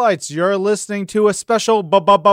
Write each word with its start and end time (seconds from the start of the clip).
Marvelites. 0.00 0.30
You're 0.30 0.56
listening 0.56 1.04
to 1.08 1.28
a 1.28 1.34
special 1.34 1.82
bonus 1.82 2.24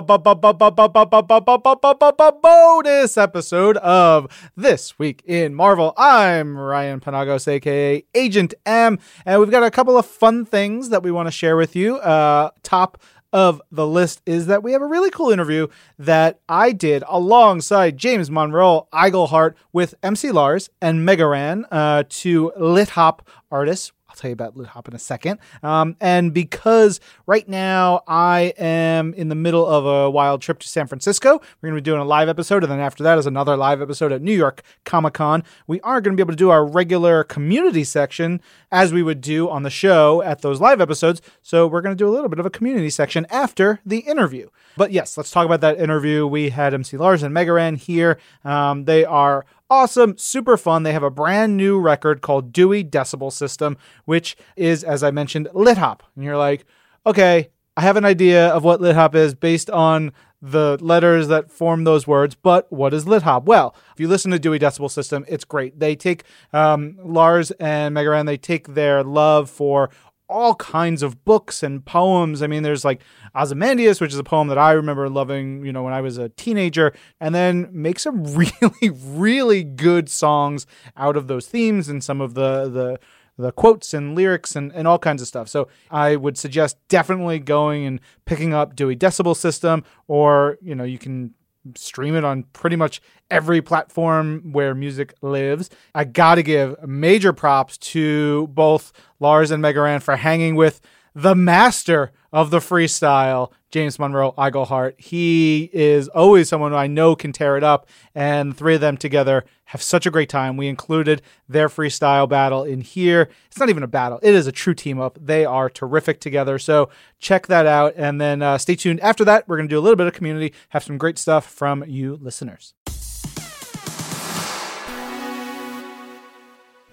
episode 3.18 3.76
of 3.78 4.50
This 4.56 4.98
Week 4.98 5.22
in 5.26 5.54
Marvel. 5.54 5.94
I'm 5.98 6.58
Ryan 6.58 7.02
Penagos, 7.02 7.46
aka 7.46 8.06
Agent 8.16 8.54
M, 8.66 9.00
and 9.25 9.42
we've 9.42 9.52
got 9.52 9.64
a 9.64 9.72
couple 9.72 9.98
of 9.98 10.06
fun 10.06 10.46
things 10.46 10.88
that 10.89 11.04
we 11.04 11.11
want 11.11 11.28
to 11.28 11.32
share 11.32 11.58
with 11.58 11.75
you. 11.75 11.98
Uh, 11.98 12.52
top 12.64 13.02
of 13.34 13.61
the 13.70 13.86
list 13.86 14.22
is 14.25 14.46
that 14.46 14.64
we 14.64 14.72
have 14.72 14.82
a 14.82 14.86
really 14.86 15.10
cool 15.10 15.32
interview 15.32 15.68
that 16.00 16.39
I 16.47 16.72
did 16.72 17.04
alongside 17.10 17.97
James 17.97 18.32
Monroe 18.32 18.88
Iglehart 18.94 19.56
with 19.74 19.94
MC 20.02 20.32
Lars 20.32 20.70
and 20.82 21.04
Mega 21.04 21.28
Ran, 21.28 21.66
uh, 21.70 22.04
two 22.08 22.54
lit 22.56 22.92
hop 22.92 23.28
artists 23.52 23.92
tell 24.18 24.30
you 24.30 24.34
about 24.34 24.57
Lit 24.57 24.68
Hop 24.68 24.88
in 24.88 24.96
a 24.96 25.00
second. 25.00 25.39
Um, 25.64 25.96
and 26.00 26.34
because 26.34 27.00
right 27.25 27.48
now 27.48 28.04
I 28.08 28.54
am 28.58 29.14
in 29.14 29.30
the 29.30 29.36
middle 29.36 29.66
of 29.66 29.86
a 29.86 30.10
wild 30.10 30.42
trip 30.42 30.60
to 30.60 30.68
San 30.68 30.88
Francisco, 30.88 31.39
we're 31.62 31.70
going 31.70 31.75
to 31.75 31.82
be 31.82 31.86
doing 31.86 32.02
a 32.02 32.06
live 32.06 32.30
episode. 32.30 32.64
And 32.64 32.72
then 32.72 32.80
after 32.80 33.03
that 33.03 33.17
is 33.17 33.25
another 33.25 33.56
live 33.56 33.81
episode 33.81 34.11
at 34.11 34.22
New 34.22 34.36
York 34.36 34.64
Comic 34.86 35.14
Con. 35.14 35.44
We 35.67 35.81
aren't 35.81 36.03
going 36.03 36.16
to 36.16 36.22
be 36.22 36.25
able 36.25 36.34
to 36.34 36.38
do 36.38 36.50
our 36.50 36.66
regular 36.66 37.23
community 37.23 37.84
section 37.84 38.42
as 38.72 38.92
we 38.92 39.03
would 39.03 39.22
do 39.22 39.50
on 39.50 39.64
the 39.64 39.70
show 39.70 40.22
at 40.22 40.42
those 40.42 40.59
live 40.59 40.81
episodes. 40.81 41.22
So 41.41 41.67
we're 41.67 41.81
going 41.81 41.95
to 41.95 42.03
do 42.03 42.09
a 42.09 42.13
little 42.13 42.30
bit 42.30 42.39
of 42.39 42.45
a 42.45 42.50
community 42.50 42.89
section 42.89 43.25
after 43.30 43.80
the 43.86 44.00
interview. 44.00 44.50
But 44.75 44.91
yes, 44.91 45.17
let's 45.17 45.31
talk 45.31 45.45
about 45.45 45.61
that 45.61 45.80
interview. 45.80 46.28
We 46.28 46.50
had 46.50 46.73
MC 46.73 46.97
Lars 46.97 47.23
and 47.23 47.34
Mega 47.34 47.53
Ran 47.53 47.75
here. 47.75 48.17
Um, 48.44 48.86
they 48.86 49.06
are 49.06 49.45
awesome, 49.69 50.17
super 50.17 50.57
fun. 50.57 50.83
They 50.83 50.93
have 50.93 51.03
a 51.03 51.09
brand 51.09 51.57
new 51.57 51.79
record 51.79 52.21
called 52.21 52.51
Dewey 52.53 52.83
Decibel 52.83 53.31
System, 53.31 53.77
which 54.05 54.35
is, 54.55 54.83
as 54.83 55.03
I 55.03 55.11
mentioned, 55.11 55.47
lit 55.53 55.77
hop. 55.77 56.03
And 56.15 56.23
you're 56.23 56.37
like, 56.37 56.65
okay, 57.05 57.49
I 57.75 57.81
have 57.81 57.97
an 57.97 58.05
idea 58.05 58.47
of 58.49 58.63
what 58.63 58.81
lit 58.81 58.95
hop 58.95 59.15
is 59.15 59.35
based 59.35 59.69
on 59.69 60.11
the 60.41 60.77
letters 60.81 61.27
that 61.29 61.51
form 61.51 61.83
those 61.83 62.05
words, 62.05 62.35
but 62.35 62.71
what 62.71 62.93
is 62.93 63.07
lit 63.07 63.23
hop? 63.23 63.45
Well, 63.45 63.75
if 63.93 63.99
you 63.99 64.07
listen 64.07 64.31
to 64.31 64.39
Dewey 64.39 64.59
Decibel 64.59 64.89
System, 64.89 65.25
it's 65.27 65.43
great. 65.43 65.79
They 65.79 65.95
take 65.95 66.23
um, 66.53 66.97
Lars 67.03 67.51
and 67.51 67.93
Mega 67.93 68.11
Ran, 68.11 68.27
they 68.27 68.38
take 68.38 68.75
their 68.75 69.03
love 69.03 69.49
for 69.49 69.89
all 70.30 70.56
kinds 70.56 71.03
of 71.03 71.23
books 71.25 71.64
and 71.64 71.86
poems. 71.86 72.42
I 72.42 72.47
mean, 72.47 72.64
there's 72.64 72.83
like 72.83 73.02
Ozymandias, 73.36 74.02
which 74.02 74.14
is 74.14 74.20
a 74.20 74.23
poem 74.23 74.47
that 74.50 74.58
I 74.58 74.72
remember 74.72 75.09
loving, 75.09 75.66
you 75.66 75.72
know, 75.72 75.84
when 75.84 75.94
I 75.94 76.02
was 76.02 76.17
a 76.17 76.30
teenager, 76.30 76.94
and 77.19 77.34
then 77.34 77.69
make 77.72 78.00
some 78.00 78.23
really, 78.36 78.89
really 78.89 79.64
good 79.64 80.09
songs 80.09 80.67
out 80.95 81.17
of 81.17 81.28
those 81.28 81.47
themes 81.47 81.89
and 81.89 82.03
some 82.03 82.22
of 82.22 82.34
the 82.34 82.69
the 82.69 83.00
the 83.39 83.52
quotes 83.52 83.94
and 83.94 84.16
lyrics 84.16 84.56
and, 84.56 84.72
and 84.73 84.88
all 84.88 84.97
kinds 84.97 85.22
of 85.22 85.28
stuff. 85.28 85.47
So 85.47 85.67
I 85.92 86.16
would 86.16 86.38
suggest 86.38 86.78
definitely 86.88 87.38
going 87.39 87.86
and 87.86 88.02
picking 88.25 88.53
up 88.53 88.75
Dewey 88.75 88.95
Decibel 88.95 89.36
System, 89.36 89.84
or 90.08 90.58
you 90.62 90.75
know, 90.75 90.84
you 90.84 90.97
can 90.97 91.34
stream 91.75 92.15
it 92.15 92.23
on 92.23 92.43
pretty 92.53 92.75
much 92.75 93.01
every 93.29 93.61
platform 93.61 94.51
where 94.51 94.73
music 94.73 95.13
lives. 95.21 95.69
I 95.93 96.03
got 96.03 96.35
to 96.35 96.43
give 96.43 96.75
major 96.87 97.33
props 97.33 97.77
to 97.79 98.47
both 98.47 98.93
Lars 99.19 99.51
and 99.51 99.61
Mega 99.61 99.81
Ran 99.81 99.99
for 99.99 100.15
hanging 100.15 100.55
with 100.55 100.81
the 101.13 101.35
master 101.35 102.11
of 102.31 102.51
the 102.51 102.59
freestyle, 102.59 103.51
James 103.69 103.99
Monroe 103.99 104.33
Iglehart. 104.37 105.00
He 105.00 105.69
is 105.73 106.07
always 106.09 106.50
someone 106.50 106.73
I 106.73 106.88
know 106.88 107.16
can 107.16 107.31
tear 107.33 107.57
it 107.57 107.63
up, 107.63 107.88
and 108.16 108.51
the 108.51 108.55
three 108.55 108.75
of 108.75 108.81
them 108.81 108.97
together 108.97 109.45
have 109.66 109.81
such 109.81 110.05
a 110.05 110.11
great 110.11 110.29
time. 110.29 110.55
We 110.55 110.67
included 110.67 111.22
their 111.50 111.67
freestyle 111.67 112.27
battle 112.29 112.63
in 112.63 112.81
here. 112.81 113.29
It's 113.47 113.59
not 113.59 113.69
even 113.69 113.83
a 113.83 113.88
battle, 113.88 114.19
it 114.23 114.33
is 114.33 114.47
a 114.47 114.51
true 114.51 114.73
team 114.73 115.00
up. 115.00 115.17
They 115.22 115.45
are 115.45 115.69
terrific 115.69 116.19
together. 116.19 116.59
So 116.59 116.89
check 117.19 117.47
that 117.47 117.66
out, 117.66 117.94
and 117.97 118.22
then 118.22 118.41
uh, 118.41 118.57
stay 118.57 118.75
tuned. 118.75 119.01
After 119.01 119.25
that, 119.25 119.47
we're 119.47 119.57
going 119.57 119.67
to 119.67 119.73
do 119.73 119.79
a 119.79 119.81
little 119.81 119.97
bit 119.97 120.07
of 120.07 120.13
community, 120.13 120.53
have 120.69 120.83
some 120.83 120.97
great 120.97 121.17
stuff 121.17 121.45
from 121.45 121.83
you 121.88 122.17
listeners. 122.22 122.73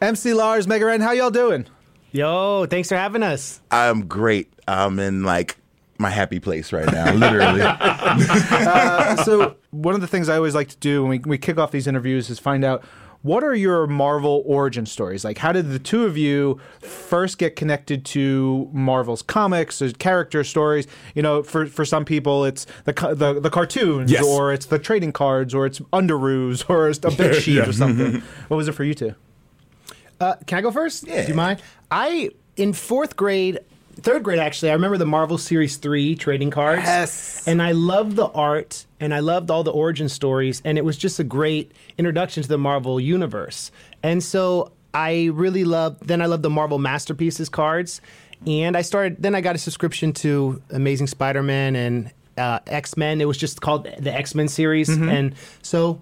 MC 0.02 0.34
Lars, 0.34 0.66
Mega 0.66 0.84
Ran, 0.84 1.00
how 1.00 1.12
y'all 1.12 1.30
doing? 1.30 1.66
Yo, 2.10 2.66
thanks 2.66 2.88
for 2.88 2.96
having 2.96 3.22
us. 3.22 3.60
I'm 3.70 4.06
great. 4.06 4.52
I'm 4.68 4.98
in 4.98 5.24
like 5.24 5.56
my 5.98 6.10
happy 6.10 6.40
place 6.40 6.72
right 6.72 6.90
now, 6.90 7.12
literally. 7.14 7.62
uh, 7.64 9.16
so 9.24 9.56
one 9.70 9.94
of 9.94 10.00
the 10.00 10.06
things 10.06 10.28
I 10.28 10.36
always 10.36 10.54
like 10.54 10.68
to 10.68 10.76
do 10.78 11.02
when 11.02 11.10
we, 11.10 11.18
we 11.18 11.38
kick 11.38 11.58
off 11.58 11.70
these 11.70 11.86
interviews 11.86 12.30
is 12.30 12.38
find 12.38 12.64
out 12.64 12.84
what 13.24 13.42
are 13.42 13.54
your 13.54 13.86
Marvel 13.86 14.42
origin 14.44 14.84
stories? 14.84 15.24
Like, 15.24 15.38
how 15.38 15.50
did 15.50 15.70
the 15.70 15.78
two 15.78 16.04
of 16.04 16.18
you 16.18 16.60
first 16.80 17.38
get 17.38 17.56
connected 17.56 18.04
to 18.06 18.68
Marvel's 18.70 19.22
comics, 19.22 19.80
or 19.80 19.90
character 19.92 20.44
stories? 20.44 20.86
You 21.14 21.22
know, 21.22 21.42
for, 21.42 21.64
for 21.64 21.86
some 21.86 22.04
people, 22.04 22.44
it's 22.44 22.66
the 22.84 22.92
the, 22.92 23.40
the 23.40 23.48
cartoons, 23.48 24.12
yes. 24.12 24.22
or 24.22 24.52
it's 24.52 24.66
the 24.66 24.78
trading 24.78 25.12
cards, 25.12 25.54
or 25.54 25.64
it's 25.64 25.80
Underoos, 25.90 26.68
or 26.68 26.90
it's 26.90 26.98
a 27.02 27.10
bed 27.10 27.34
sheet, 27.42 27.54
yeah. 27.54 27.68
or 27.68 27.72
something. 27.72 28.22
what 28.48 28.58
was 28.58 28.68
it 28.68 28.72
for 28.72 28.84
you 28.84 28.92
two? 28.92 29.14
Uh, 30.20 30.34
can 30.46 30.58
I 30.58 30.60
go 30.60 30.70
first? 30.70 31.06
Yeah. 31.06 31.22
Do 31.22 31.28
you 31.28 31.34
mind? 31.34 31.62
I 31.90 32.28
in 32.56 32.74
fourth 32.74 33.16
grade, 33.16 33.58
third 34.00 34.22
grade 34.22 34.38
actually. 34.38 34.70
I 34.70 34.74
remember 34.74 34.98
the 34.98 35.06
Marvel 35.06 35.38
Series 35.38 35.76
three 35.76 36.14
trading 36.14 36.50
cards. 36.50 36.82
Yes. 36.82 37.46
And 37.46 37.62
I 37.62 37.72
loved 37.72 38.16
the 38.16 38.26
art, 38.26 38.86
and 39.00 39.14
I 39.14 39.20
loved 39.20 39.50
all 39.50 39.62
the 39.62 39.72
origin 39.72 40.08
stories, 40.08 40.62
and 40.64 40.78
it 40.78 40.84
was 40.84 40.96
just 40.96 41.18
a 41.18 41.24
great 41.24 41.72
introduction 41.98 42.42
to 42.42 42.48
the 42.48 42.58
Marvel 42.58 43.00
universe. 43.00 43.70
And 44.02 44.22
so 44.22 44.72
I 44.92 45.30
really 45.32 45.64
loved. 45.64 46.06
Then 46.06 46.22
I 46.22 46.26
loved 46.26 46.42
the 46.42 46.50
Marvel 46.50 46.78
Masterpieces 46.78 47.48
cards, 47.48 48.00
and 48.46 48.76
I 48.76 48.82
started. 48.82 49.16
Then 49.22 49.34
I 49.34 49.40
got 49.40 49.54
a 49.54 49.58
subscription 49.58 50.12
to 50.14 50.62
Amazing 50.70 51.08
Spider-Man 51.08 51.76
and 51.76 52.12
uh, 52.38 52.60
X 52.66 52.96
Men. 52.96 53.20
It 53.20 53.26
was 53.26 53.36
just 53.36 53.60
called 53.60 53.84
the 53.84 54.12
X 54.12 54.34
Men 54.34 54.48
series, 54.48 54.88
mm-hmm. 54.88 55.08
and 55.08 55.34
so 55.62 56.00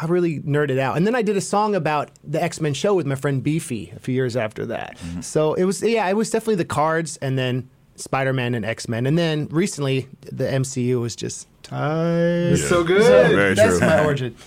I 0.00 0.06
really 0.06 0.40
nerded 0.40 0.78
out. 0.78 0.96
And 0.96 1.06
then 1.06 1.14
I 1.14 1.22
did 1.22 1.36
a 1.36 1.40
song 1.40 1.74
about 1.74 2.10
the 2.24 2.42
X 2.42 2.60
Men 2.60 2.74
show 2.74 2.94
with 2.94 3.06
my 3.06 3.14
friend 3.14 3.42
Beefy 3.42 3.92
a 3.94 3.98
few 3.98 4.14
years 4.14 4.36
after 4.36 4.66
that. 4.66 4.96
Mm-hmm. 4.98 5.20
So 5.20 5.54
it 5.54 5.64
was, 5.64 5.82
yeah, 5.82 6.08
it 6.08 6.14
was 6.14 6.30
definitely 6.30 6.56
the 6.56 6.64
cards 6.64 7.16
and 7.18 7.38
then 7.38 7.68
Spider 7.96 8.32
Man 8.32 8.54
and 8.54 8.64
X 8.64 8.88
Men. 8.88 9.06
And 9.06 9.18
then 9.18 9.46
recently, 9.50 10.08
the 10.22 10.44
MCU 10.44 11.00
was 11.00 11.14
just 11.16 11.46
tight. 11.62 12.50
Yeah. 12.50 12.56
So 12.56 12.84
good. 12.84 13.02
So 13.02 13.36
Very 13.36 13.54
that's 13.54 13.78
true. 13.78 13.86
my 13.86 14.04
origin. 14.04 14.36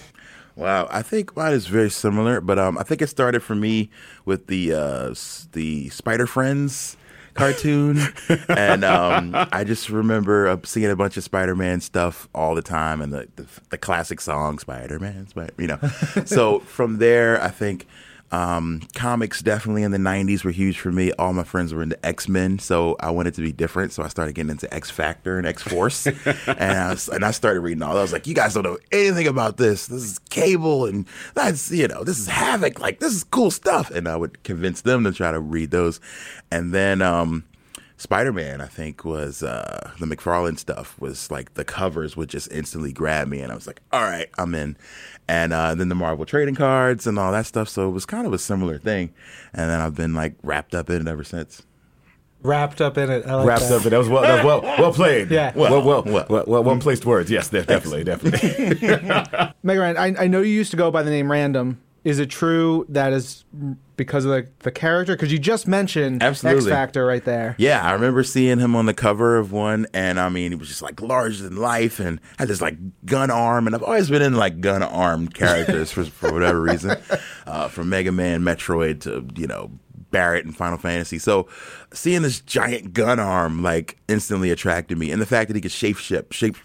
Wow, 0.55 0.87
I 0.91 1.01
think 1.01 1.35
mine 1.35 1.53
is 1.53 1.65
very 1.65 1.89
similar, 1.89 2.39
but 2.39 2.59
um, 2.59 2.77
I 2.77 2.83
think 2.83 3.01
it 3.01 3.07
started 3.07 3.41
for 3.41 3.55
me 3.55 3.89
with 4.23 4.45
the 4.45 4.73
uh, 4.73 5.15
the 5.53 5.89
Spider 5.89 6.27
Friends 6.27 6.95
cartoon, 7.33 7.99
and 8.49 8.83
um, 8.83 9.35
I 9.51 9.63
just 9.63 9.89
remember 9.89 10.47
uh, 10.47 10.57
seeing 10.63 10.89
a 10.89 10.95
bunch 10.95 11.17
of 11.17 11.23
Spider-Man 11.23 11.81
stuff 11.81 12.27
all 12.33 12.55
the 12.55 12.61
time, 12.61 13.01
and 13.01 13.13
the 13.13 13.27
the, 13.35 13.45
the 13.69 13.77
classic 13.77 14.21
song 14.21 14.59
Spider, 14.59 14.99
you 15.57 15.67
know. 15.67 15.77
so 16.25 16.59
from 16.59 16.97
there, 16.97 17.41
I 17.41 17.49
think. 17.49 17.87
Um, 18.33 18.81
comics 18.95 19.43
definitely 19.43 19.83
in 19.83 19.91
the 19.91 19.99
90s 19.99 20.43
were 20.43 20.49
huge 20.49 20.79
for 20.79 20.91
me. 20.91 21.11
All 21.19 21.33
my 21.33 21.43
friends 21.43 21.71
were 21.71 21.83
into 21.83 22.03
X 22.03 22.27
Men, 22.27 22.57
so 22.57 22.95
I 22.99 23.11
wanted 23.11 23.35
to 23.35 23.41
be 23.41 23.51
different. 23.51 23.93
So 23.93 24.01
I 24.01 24.07
started 24.07 24.33
getting 24.33 24.49
into 24.49 24.73
X 24.73 24.89
Factor 24.89 25.37
and 25.37 25.45
X 25.45 25.61
Force, 25.61 26.07
and, 26.47 26.59
I 26.59 26.89
was, 26.89 27.09
and 27.09 27.23
I 27.23 27.29
started 27.29 27.59
reading 27.59 27.83
all. 27.83 27.93
that. 27.93 27.99
I 27.99 28.01
was 28.01 28.11
like, 28.11 28.25
"You 28.25 28.33
guys 28.33 28.55
don't 28.55 28.63
know 28.63 28.79
anything 28.91 29.27
about 29.27 29.57
this. 29.57 29.85
This 29.85 30.01
is 30.01 30.17
Cable, 30.31 30.87
and 30.87 31.05
that's 31.35 31.69
you 31.69 31.87
know, 31.87 32.03
this 32.03 32.17
is 32.17 32.25
Havoc. 32.25 32.79
Like 32.79 32.99
this 32.99 33.13
is 33.13 33.23
cool 33.23 33.51
stuff." 33.51 33.91
And 33.91 34.07
I 34.07 34.15
would 34.15 34.43
convince 34.43 34.81
them 34.81 35.03
to 35.03 35.11
try 35.11 35.31
to 35.31 35.39
read 35.39 35.69
those, 35.69 35.99
and 36.49 36.73
then 36.73 37.03
um, 37.03 37.43
Spider 37.97 38.33
Man, 38.33 38.59
I 38.59 38.65
think, 38.65 39.05
was 39.05 39.43
uh, 39.43 39.91
the 39.99 40.05
McFarlane 40.05 40.59
stuff 40.59 40.99
was 40.99 41.31
like 41.31 41.53
the 41.53 41.63
covers 41.63 42.17
would 42.17 42.29
just 42.29 42.51
instantly 42.51 42.91
grab 42.91 43.27
me, 43.27 43.39
and 43.39 43.51
I 43.51 43.55
was 43.55 43.67
like, 43.67 43.81
all 43.91 44.01
right, 44.01 44.27
I'm 44.37 44.53
in. 44.55 44.75
And 45.27 45.53
uh, 45.53 45.73
then 45.75 45.89
the 45.89 45.95
Marvel 45.95 46.25
trading 46.25 46.55
cards 46.55 47.07
and 47.07 47.17
all 47.17 47.31
that 47.31 47.45
stuff. 47.45 47.69
So 47.69 47.87
it 47.87 47.91
was 47.91 48.05
kind 48.05 48.27
of 48.27 48.33
a 48.33 48.37
similar 48.37 48.77
thing. 48.77 49.13
And 49.53 49.69
then 49.69 49.79
I've 49.79 49.95
been 49.95 50.13
like 50.13 50.35
wrapped 50.43 50.75
up 50.75 50.89
in 50.89 51.01
it 51.01 51.07
ever 51.07 51.23
since. 51.23 51.63
Wrapped 52.41 52.81
up 52.81 52.97
in 52.97 53.09
it. 53.09 53.25
Like 53.25 53.47
wrapped 53.47 53.69
that. 53.69 53.75
up 53.75 53.81
in 53.81 53.87
it. 53.87 53.89
That 53.91 53.97
was 53.99 54.09
well, 54.09 54.21
that 54.23 54.43
was 54.43 54.45
well, 54.45 54.61
well 54.61 54.93
played. 54.93 55.31
Yeah. 55.31 55.53
Well, 55.55 55.81
well, 55.81 56.03
well, 56.03 56.25
well, 56.29 56.43
well, 56.45 56.63
well 56.63 56.79
placed 56.79 57.05
words. 57.05 57.31
Yes, 57.31 57.47
definitely, 57.47 58.03
definitely. 58.03 58.75
Mega 59.63 59.79
Ran, 59.79 59.97
I, 59.97 60.23
I 60.23 60.27
know 60.27 60.41
you 60.41 60.53
used 60.53 60.71
to 60.71 60.77
go 60.77 60.91
by 60.91 61.03
the 61.03 61.09
name 61.09 61.31
Random 61.31 61.79
is 62.03 62.19
it 62.19 62.29
true 62.29 62.85
that 62.89 63.13
is 63.13 63.45
because 63.95 64.25
of 64.25 64.31
the, 64.31 64.49
the 64.59 64.71
character? 64.71 65.15
Because 65.15 65.31
you 65.31 65.39
just 65.39 65.67
mentioned 65.67 66.23
Absolutely. 66.23 66.63
X 66.63 66.69
Factor 66.69 67.05
right 67.05 67.23
there. 67.23 67.55
Yeah, 67.57 67.83
I 67.83 67.93
remember 67.93 68.23
seeing 68.23 68.59
him 68.59 68.75
on 68.75 68.85
the 68.85 68.93
cover 68.93 69.37
of 69.37 69.51
one, 69.51 69.87
and 69.93 70.19
I 70.19 70.29
mean, 70.29 70.51
he 70.51 70.55
was 70.55 70.67
just 70.67 70.81
like 70.81 71.01
larger 71.01 71.43
than 71.43 71.57
life 71.57 71.99
and 71.99 72.19
had 72.37 72.47
this 72.47 72.61
like 72.61 72.77
gun 73.05 73.31
arm. 73.31 73.67
And 73.67 73.75
I've 73.75 73.83
always 73.83 74.09
been 74.09 74.21
in 74.21 74.35
like 74.35 74.61
gun 74.61 74.83
armed 74.83 75.33
characters 75.33 75.91
for, 75.91 76.05
for 76.05 76.31
whatever 76.31 76.61
reason, 76.61 76.97
uh, 77.47 77.67
from 77.67 77.89
Mega 77.89 78.11
Man, 78.11 78.41
Metroid 78.41 79.01
to, 79.01 79.27
you 79.39 79.47
know, 79.47 79.71
Barret 80.11 80.45
and 80.45 80.55
Final 80.55 80.77
Fantasy. 80.77 81.19
So 81.19 81.47
seeing 81.91 82.21
this 82.21 82.39
giant 82.39 82.93
gun 82.93 83.19
arm 83.19 83.61
like 83.61 83.97
instantly 84.07 84.51
attracted 84.51 84.97
me. 84.97 85.11
And 85.11 85.21
the 85.21 85.25
fact 85.25 85.49
that 85.49 85.55
he 85.55 85.61
could 85.61 85.71
shape 85.71 85.97
shift, 85.97 86.33
shape, 86.33 86.55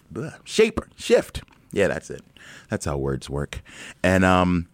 shape, 0.45 0.79
shift. 0.95 1.41
Yeah, 1.71 1.87
that's 1.87 2.09
it. 2.09 2.21
That's 2.69 2.85
how 2.85 2.97
words 2.97 3.29
work. 3.29 3.61
And, 4.03 4.23
um, 4.23 4.67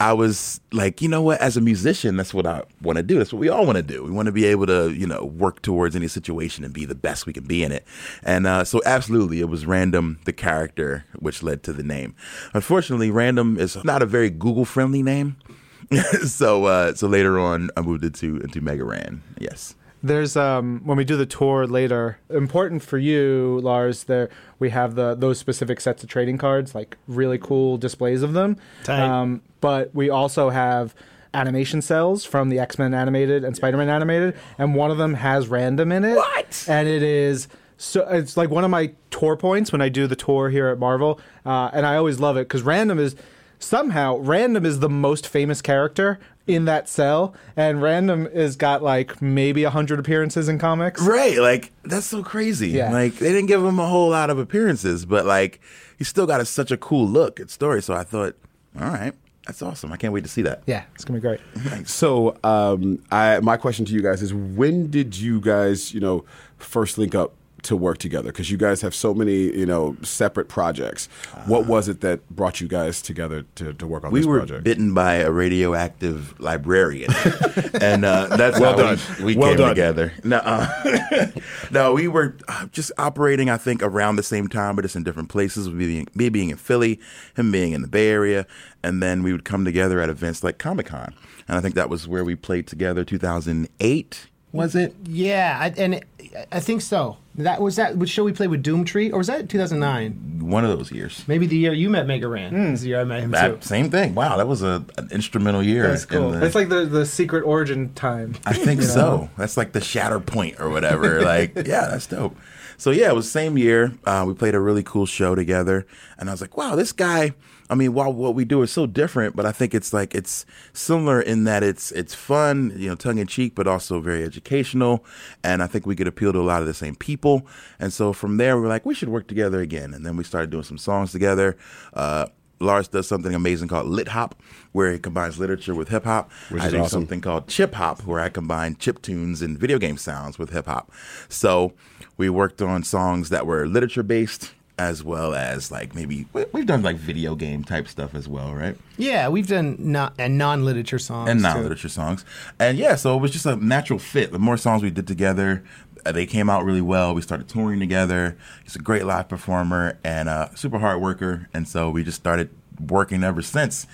I 0.00 0.12
was 0.12 0.60
like, 0.72 1.00
you 1.00 1.08
know 1.08 1.22
what? 1.22 1.40
As 1.40 1.56
a 1.56 1.60
musician, 1.60 2.16
that's 2.16 2.34
what 2.34 2.46
I 2.46 2.62
want 2.80 2.96
to 2.96 3.02
do. 3.02 3.18
That's 3.18 3.32
what 3.32 3.38
we 3.38 3.48
all 3.48 3.64
want 3.64 3.76
to 3.76 3.82
do. 3.82 4.02
We 4.02 4.10
want 4.10 4.26
to 4.26 4.32
be 4.32 4.44
able 4.46 4.66
to, 4.66 4.90
you 4.90 5.06
know, 5.06 5.24
work 5.24 5.62
towards 5.62 5.94
any 5.94 6.08
situation 6.08 6.64
and 6.64 6.74
be 6.74 6.84
the 6.84 6.96
best 6.96 7.24
we 7.24 7.32
can 7.32 7.44
be 7.44 7.62
in 7.62 7.70
it. 7.70 7.86
And 8.24 8.46
uh, 8.46 8.64
so, 8.64 8.80
absolutely, 8.84 9.40
it 9.40 9.48
was 9.48 9.64
Random, 9.64 10.18
the 10.24 10.32
character, 10.32 11.04
which 11.18 11.42
led 11.42 11.62
to 11.64 11.72
the 11.72 11.84
name. 11.84 12.16
Unfortunately, 12.52 13.10
Random 13.10 13.58
is 13.58 13.82
not 13.84 14.02
a 14.02 14.06
very 14.06 14.28
Google 14.28 14.64
friendly 14.64 15.02
name. 15.02 15.36
so, 16.26 16.64
uh, 16.64 16.94
so 16.94 17.06
later 17.06 17.38
on, 17.38 17.70
I 17.76 17.82
moved 17.82 18.04
it 18.04 18.14
to 18.14 18.38
into 18.38 18.60
Mega 18.60 18.84
Ran. 18.84 19.22
Yes. 19.38 19.76
There's 20.02 20.36
um 20.36 20.82
when 20.84 20.96
we 20.96 21.04
do 21.04 21.16
the 21.16 21.26
tour 21.26 21.66
later, 21.66 22.18
important 22.28 22.82
for 22.82 22.98
you, 22.98 23.60
Lars. 23.62 24.04
There 24.04 24.30
we 24.58 24.70
have 24.70 24.94
the 24.94 25.14
those 25.14 25.38
specific 25.38 25.80
sets 25.80 26.02
of 26.02 26.08
trading 26.08 26.38
cards, 26.38 26.74
like 26.74 26.96
really 27.06 27.38
cool 27.38 27.76
displays 27.78 28.22
of 28.22 28.32
them. 28.32 28.56
Um, 28.88 29.42
but 29.60 29.94
we 29.94 30.10
also 30.10 30.50
have 30.50 30.94
animation 31.34 31.80
cells 31.80 32.24
from 32.24 32.48
the 32.48 32.58
X 32.58 32.78
Men 32.78 32.94
animated 32.94 33.44
and 33.44 33.54
Spider 33.54 33.76
Man 33.76 33.88
animated, 33.88 34.36
and 34.58 34.74
one 34.74 34.90
of 34.90 34.98
them 34.98 35.14
has 35.14 35.48
random 35.48 35.92
in 35.92 36.04
it. 36.04 36.16
What? 36.16 36.64
And 36.68 36.88
it 36.88 37.02
is 37.02 37.48
so 37.76 38.06
it's 38.08 38.36
like 38.36 38.50
one 38.50 38.64
of 38.64 38.70
my 38.70 38.92
tour 39.10 39.36
points 39.36 39.72
when 39.72 39.80
I 39.80 39.88
do 39.88 40.06
the 40.06 40.16
tour 40.16 40.50
here 40.50 40.68
at 40.68 40.78
Marvel, 40.78 41.20
uh, 41.44 41.70
and 41.72 41.86
I 41.86 41.96
always 41.96 42.20
love 42.20 42.36
it 42.36 42.48
because 42.48 42.62
random 42.62 42.98
is 42.98 43.16
somehow 43.58 44.16
random 44.18 44.66
is 44.66 44.80
the 44.80 44.88
most 44.88 45.26
famous 45.26 45.62
character 45.62 46.18
in 46.46 46.64
that 46.64 46.88
cell, 46.88 47.34
and 47.56 47.80
random 47.80 48.26
is 48.26 48.56
got 48.56 48.82
like 48.82 49.22
maybe 49.22 49.64
a 49.64 49.70
hundred 49.70 49.98
appearances 49.98 50.48
in 50.48 50.58
comics. 50.58 51.00
Right, 51.02 51.38
like 51.38 51.72
that's 51.84 52.06
so 52.06 52.22
crazy. 52.22 52.70
Yeah. 52.70 52.92
Like 52.92 53.16
they 53.16 53.32
didn't 53.32 53.46
give 53.46 53.64
him 53.64 53.78
a 53.78 53.86
whole 53.86 54.10
lot 54.10 54.30
of 54.30 54.38
appearances, 54.38 55.04
but 55.04 55.24
like 55.26 55.60
he 55.98 56.04
still 56.04 56.26
got 56.26 56.40
a, 56.40 56.44
such 56.44 56.70
a 56.70 56.76
cool 56.76 57.06
look 57.06 57.40
at 57.40 57.50
story. 57.50 57.82
So 57.82 57.94
I 57.94 58.04
thought, 58.04 58.34
all 58.78 58.88
right, 58.88 59.12
that's 59.46 59.62
awesome. 59.62 59.92
I 59.92 59.96
can't 59.96 60.12
wait 60.12 60.24
to 60.24 60.30
see 60.30 60.42
that. 60.42 60.62
Yeah, 60.66 60.84
it's 60.94 61.04
gonna 61.04 61.20
be 61.20 61.22
great. 61.22 61.40
So, 61.86 62.36
um, 62.44 63.02
I 63.10 63.40
my 63.40 63.56
question 63.56 63.84
to 63.86 63.92
you 63.92 64.02
guys 64.02 64.22
is: 64.22 64.32
When 64.34 64.90
did 64.90 65.16
you 65.16 65.40
guys, 65.40 65.92
you 65.92 66.00
know, 66.00 66.24
first 66.58 66.98
link 66.98 67.14
up 67.14 67.34
to 67.62 67.76
work 67.76 67.98
together? 67.98 68.30
Because 68.32 68.50
you 68.50 68.56
guys 68.56 68.80
have 68.82 68.94
so 68.94 69.14
many, 69.14 69.56
you 69.56 69.66
know, 69.66 69.96
separate 70.02 70.48
projects. 70.48 71.06
what 71.46 71.66
was 71.66 71.88
it 71.88 72.00
that 72.00 72.28
brought 72.30 72.60
you 72.60 72.68
guys 72.68 73.00
together 73.02 73.44
to, 73.56 73.72
to 73.74 73.86
work 73.86 74.04
on 74.04 74.10
We 74.12 74.20
this 74.20 74.26
were 74.26 74.38
project? 74.38 74.64
bitten 74.64 74.94
by 74.94 75.14
a 75.14 75.30
radioactive 75.30 76.38
librarian, 76.40 77.10
and 77.80 78.04
uh, 78.04 78.36
that's 78.36 78.58
Well 78.60 78.72
how 78.76 78.94
done. 78.94 78.98
we, 79.18 79.24
we 79.24 79.36
Well 79.36 79.50
came 79.50 79.58
done. 79.58 79.68
together. 79.70 80.12
No, 80.24 80.36
uh, 80.38 81.26
no, 81.70 81.92
we 81.94 82.08
were 82.08 82.36
uh, 82.48 82.66
just 82.72 82.92
operating. 82.98 83.48
I 83.50 83.56
think 83.56 83.82
around 83.82 84.16
the 84.16 84.22
same 84.22 84.48
time, 84.48 84.76
but 84.76 84.82
just 84.82 84.96
in 84.96 85.02
different 85.04 85.28
places. 85.28 85.68
Me 85.70 85.86
being, 85.86 86.08
me 86.14 86.28
being 86.28 86.50
in 86.50 86.56
Philly, 86.56 87.00
him 87.36 87.52
being 87.52 87.72
in 87.72 87.82
the 87.82 87.88
Bay 87.88 88.08
Area, 88.08 88.46
and 88.82 89.02
then 89.02 89.22
we 89.22 89.32
would 89.32 89.44
come 89.44 89.64
together 89.64 90.00
at 90.00 90.08
events 90.08 90.42
like 90.42 90.58
Comic 90.58 90.86
Con, 90.86 91.14
and 91.48 91.56
I 91.56 91.60
think 91.60 91.74
that 91.74 91.88
was 91.88 92.08
where 92.08 92.24
we 92.24 92.34
played 92.34 92.66
together. 92.66 93.04
2008 93.04 94.28
was 94.52 94.74
it? 94.74 94.94
Yeah, 95.06 95.56
I, 95.58 95.68
and 95.80 95.94
it, 95.94 96.04
I 96.50 96.60
think 96.60 96.80
so. 96.82 97.18
That 97.36 97.60
was 97.60 97.76
that. 97.76 97.96
Which 97.96 98.10
show 98.10 98.24
we 98.24 98.32
played 98.32 98.50
with 98.50 98.62
Doomtree, 98.62 99.12
or 99.12 99.18
was 99.18 99.26
that 99.26 99.48
2009? 99.48 100.40
One 100.40 100.64
of 100.64 100.76
those 100.76 100.90
years. 100.92 101.24
Maybe 101.26 101.46
the 101.46 101.56
year 101.56 101.72
you 101.72 101.88
met 101.90 102.06
Mega 102.06 102.28
Ran. 102.28 102.50
Hmm. 102.50 102.72
Is 102.74 102.82
the 102.82 102.88
year 102.88 103.00
I 103.00 103.04
met 103.04 103.22
him 103.22 103.32
too. 103.32 103.58
Same 103.60 103.90
thing. 103.90 104.14
Wow, 104.14 104.36
that 104.36 104.48
was 104.48 104.62
a, 104.62 104.84
an 104.98 105.08
instrumental 105.10 105.62
year. 105.62 105.88
That's 105.88 106.04
cool. 106.04 106.30
the- 106.30 106.44
It's 106.44 106.54
like 106.54 106.68
the 106.68 106.84
the 106.84 107.06
secret 107.06 107.42
origin 107.42 107.92
time. 107.94 108.34
I 108.46 108.52
think 108.54 108.82
so. 108.82 109.30
That's 109.36 109.56
like 109.56 109.72
the 109.72 109.80
shatter 109.80 110.20
point 110.20 110.58
or 110.60 110.68
whatever. 110.70 111.22
like, 111.24 111.54
yeah, 111.56 111.86
that's 111.88 112.06
dope. 112.06 112.36
So 112.76 112.90
yeah, 112.90 113.08
it 113.10 113.14
was 113.14 113.30
same 113.30 113.56
year. 113.56 113.92
Uh, 114.04 114.24
we 114.26 114.34
played 114.34 114.54
a 114.54 114.60
really 114.60 114.82
cool 114.82 115.06
show 115.06 115.34
together, 115.34 115.86
and 116.18 116.28
I 116.28 116.32
was 116.32 116.40
like, 116.40 116.56
wow, 116.56 116.74
this 116.76 116.92
guy. 116.92 117.32
I 117.72 117.74
mean, 117.74 117.94
while 117.94 118.12
what 118.12 118.34
we 118.34 118.44
do 118.44 118.60
is 118.60 118.70
so 118.70 118.84
different, 118.84 119.34
but 119.34 119.46
I 119.46 119.50
think 119.50 119.74
it's 119.74 119.94
like 119.94 120.14
it's 120.14 120.44
similar 120.74 121.22
in 121.22 121.44
that 121.44 121.62
it's 121.62 121.90
it's 121.92 122.14
fun, 122.14 122.74
you 122.76 122.90
know, 122.90 122.94
tongue 122.94 123.16
in 123.16 123.26
cheek, 123.26 123.54
but 123.54 123.66
also 123.66 123.98
very 123.98 124.22
educational. 124.24 125.06
And 125.42 125.62
I 125.62 125.66
think 125.66 125.86
we 125.86 125.96
could 125.96 126.06
appeal 126.06 126.34
to 126.34 126.38
a 126.38 126.42
lot 126.42 126.60
of 126.60 126.66
the 126.66 126.74
same 126.74 126.94
people. 126.94 127.46
And 127.80 127.90
so 127.90 128.12
from 128.12 128.36
there, 128.36 128.60
we 128.60 128.66
are 128.66 128.68
like, 128.68 128.84
we 128.84 128.94
should 128.94 129.08
work 129.08 129.26
together 129.26 129.62
again. 129.62 129.94
And 129.94 130.04
then 130.04 130.18
we 130.18 130.22
started 130.22 130.50
doing 130.50 130.64
some 130.64 130.76
songs 130.76 131.12
together. 131.12 131.56
Uh, 131.94 132.26
Lars 132.60 132.88
does 132.88 133.08
something 133.08 133.34
amazing 133.34 133.68
called 133.68 133.86
Lit 133.86 134.08
Hop, 134.08 134.34
where 134.72 134.92
he 134.92 134.98
combines 134.98 135.38
literature 135.38 135.74
with 135.74 135.88
hip 135.88 136.04
hop. 136.04 136.30
I 136.50 136.68
do 136.68 136.76
awesome. 136.76 137.00
something 137.00 137.20
called 137.22 137.48
Chip 137.48 137.72
Hop, 137.74 138.04
where 138.04 138.20
I 138.20 138.28
combine 138.28 138.76
chip 138.76 139.00
tunes 139.00 139.40
and 139.40 139.58
video 139.58 139.78
game 139.78 139.96
sounds 139.96 140.38
with 140.38 140.50
hip 140.50 140.66
hop. 140.66 140.92
So 141.30 141.72
we 142.18 142.28
worked 142.28 142.60
on 142.60 142.84
songs 142.84 143.30
that 143.30 143.46
were 143.46 143.66
literature 143.66 144.02
based, 144.02 144.52
as 144.88 145.02
well 145.04 145.34
as 145.34 145.70
like 145.70 145.94
maybe 145.94 146.26
we- 146.32 146.44
we've 146.52 146.66
done 146.66 146.82
like 146.82 146.96
video 146.96 147.34
game 147.34 147.64
type 147.64 147.88
stuff 147.88 148.14
as 148.14 148.28
well, 148.28 148.54
right? 148.54 148.76
Yeah, 148.96 149.28
we've 149.28 149.46
done 149.46 149.76
not 149.78 150.14
and 150.18 150.36
non-literature 150.38 150.98
songs 150.98 151.30
and 151.30 151.40
non-literature 151.42 151.88
songs. 151.88 152.24
And 152.58 152.78
yeah, 152.78 152.94
so 152.96 153.16
it 153.16 153.20
was 153.20 153.30
just 153.30 153.46
a 153.46 153.56
natural 153.56 153.98
fit. 153.98 154.32
The 154.32 154.38
more 154.38 154.56
songs 154.56 154.82
we 154.82 154.90
did 154.90 155.06
together, 155.06 155.64
uh, 156.04 156.12
they 156.12 156.26
came 156.26 156.50
out 156.50 156.64
really 156.64 156.80
well. 156.80 157.14
We 157.14 157.22
started 157.22 157.48
touring 157.48 157.80
together. 157.80 158.36
He's 158.64 158.76
a 158.76 158.80
great 158.80 159.04
live 159.06 159.28
performer 159.28 159.98
and 160.04 160.28
a 160.28 160.50
super 160.54 160.78
hard 160.78 161.00
worker. 161.00 161.48
And 161.54 161.66
so 161.68 161.90
we 161.90 162.02
just 162.04 162.16
started 162.18 162.50
working 162.80 163.22
ever 163.22 163.42
since. 163.42 163.86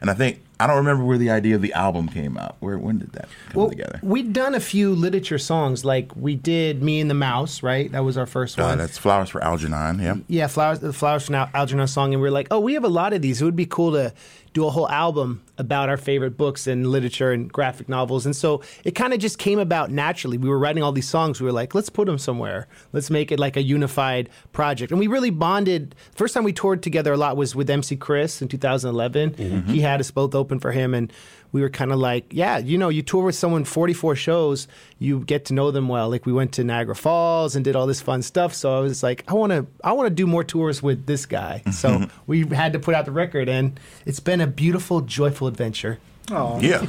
And 0.00 0.10
I 0.10 0.14
think 0.14 0.42
I 0.58 0.66
don't 0.66 0.76
remember 0.76 1.04
where 1.04 1.18
the 1.18 1.30
idea 1.30 1.54
of 1.54 1.62
the 1.62 1.72
album 1.74 2.08
came 2.08 2.38
out. 2.38 2.56
Where 2.60 2.78
when 2.78 2.98
did 2.98 3.12
that 3.12 3.28
come 3.50 3.60
Well, 3.60 3.68
together? 3.70 4.00
we'd 4.02 4.32
done 4.32 4.54
a 4.54 4.60
few 4.60 4.94
literature 4.94 5.38
songs, 5.38 5.84
like 5.84 6.14
we 6.16 6.34
did 6.34 6.82
"Me 6.82 7.00
and 7.00 7.10
the 7.10 7.14
Mouse," 7.14 7.62
right? 7.62 7.90
That 7.92 8.04
was 8.04 8.16
our 8.16 8.26
first 8.26 8.58
Uh, 8.58 8.62
one. 8.64 8.78
that's 8.78 8.96
Flowers 8.96 9.28
for 9.28 9.42
Algernon. 9.44 9.98
Yeah. 10.00 10.16
yeah, 10.28 10.46
flowers, 10.46 10.80
the 10.80 10.92
flowers 10.92 11.30
Al- 11.30 11.50
Algernon 11.52 11.88
song, 11.88 12.12
and 12.14 12.22
we 12.22 12.28
are 12.28 12.32
like, 12.32 12.48
oh, 12.50 12.60
we 12.60 12.74
have 12.74 12.84
a 12.84 12.88
lot 12.88 13.12
of 13.12 13.20
these. 13.22 13.42
It 13.42 13.44
would 13.44 13.56
be 13.56 13.66
cool 13.66 13.92
to 13.92 14.12
do 14.54 14.66
a 14.66 14.70
whole 14.70 14.88
album 14.88 15.42
about 15.58 15.90
our 15.90 15.98
favorite 15.98 16.38
books 16.38 16.66
and 16.66 16.86
literature 16.86 17.30
and 17.30 17.52
graphic 17.52 17.90
novels. 17.90 18.24
And 18.24 18.34
so 18.34 18.62
it 18.84 18.92
kind 18.94 19.12
of 19.12 19.18
just 19.18 19.38
came 19.38 19.58
about 19.58 19.90
naturally. 19.90 20.38
We 20.38 20.48
were 20.48 20.58
writing 20.58 20.82
all 20.82 20.92
these 20.92 21.08
songs. 21.08 21.42
We 21.42 21.44
were 21.44 21.52
like, 21.52 21.74
let's 21.74 21.90
put 21.90 22.06
them 22.06 22.16
somewhere. 22.16 22.66
Let's 22.94 23.10
make 23.10 23.30
it 23.30 23.38
like 23.38 23.58
a 23.58 23.62
unified 23.62 24.30
project. 24.54 24.92
And 24.92 24.98
we 24.98 25.08
really 25.08 25.28
bonded. 25.28 25.94
First 26.14 26.32
time 26.32 26.42
we 26.44 26.54
toured 26.54 26.82
together 26.82 27.12
a 27.12 27.18
lot 27.18 27.36
was 27.36 27.54
with 27.54 27.68
MC 27.68 27.96
Chris 27.96 28.40
in 28.40 28.48
2011. 28.48 29.32
Mm-hmm. 29.32 29.70
He 29.72 29.80
had 29.80 30.00
us 30.00 30.10
both 30.10 30.34
open 30.34 30.45
for 30.60 30.72
him, 30.72 30.94
and 30.94 31.12
we 31.52 31.60
were 31.62 31.70
kind 31.70 31.92
of 31.92 31.98
like, 31.98 32.26
yeah, 32.30 32.58
you 32.58 32.76
know, 32.76 32.88
you 32.88 33.02
tour 33.02 33.24
with 33.24 33.34
someone 33.34 33.64
44 33.64 34.16
shows, 34.16 34.68
you 34.98 35.20
get 35.20 35.44
to 35.46 35.54
know 35.54 35.70
them 35.70 35.88
well. 35.88 36.10
Like 36.10 36.26
we 36.26 36.32
went 36.32 36.52
to 36.52 36.64
Niagara 36.64 36.96
Falls 36.96 37.54
and 37.56 37.64
did 37.64 37.76
all 37.76 37.86
this 37.86 38.00
fun 38.02 38.22
stuff. 38.22 38.52
So 38.54 38.76
I 38.76 38.80
was 38.80 39.02
like, 39.02 39.24
I 39.28 39.34
want 39.34 39.52
to, 39.52 39.66
I 39.82 39.92
want 39.92 40.08
to 40.08 40.14
do 40.14 40.26
more 40.26 40.44
tours 40.44 40.82
with 40.82 41.06
this 41.06 41.24
guy. 41.26 41.62
So 41.72 42.06
we 42.26 42.46
had 42.46 42.72
to 42.74 42.78
put 42.78 42.94
out 42.94 43.04
the 43.04 43.12
record, 43.12 43.48
and 43.48 43.78
it's 44.04 44.20
been 44.20 44.40
a 44.40 44.46
beautiful, 44.46 45.00
joyful 45.02 45.46
adventure. 45.46 45.98
Oh, 46.30 46.60
Yeah. 46.60 46.86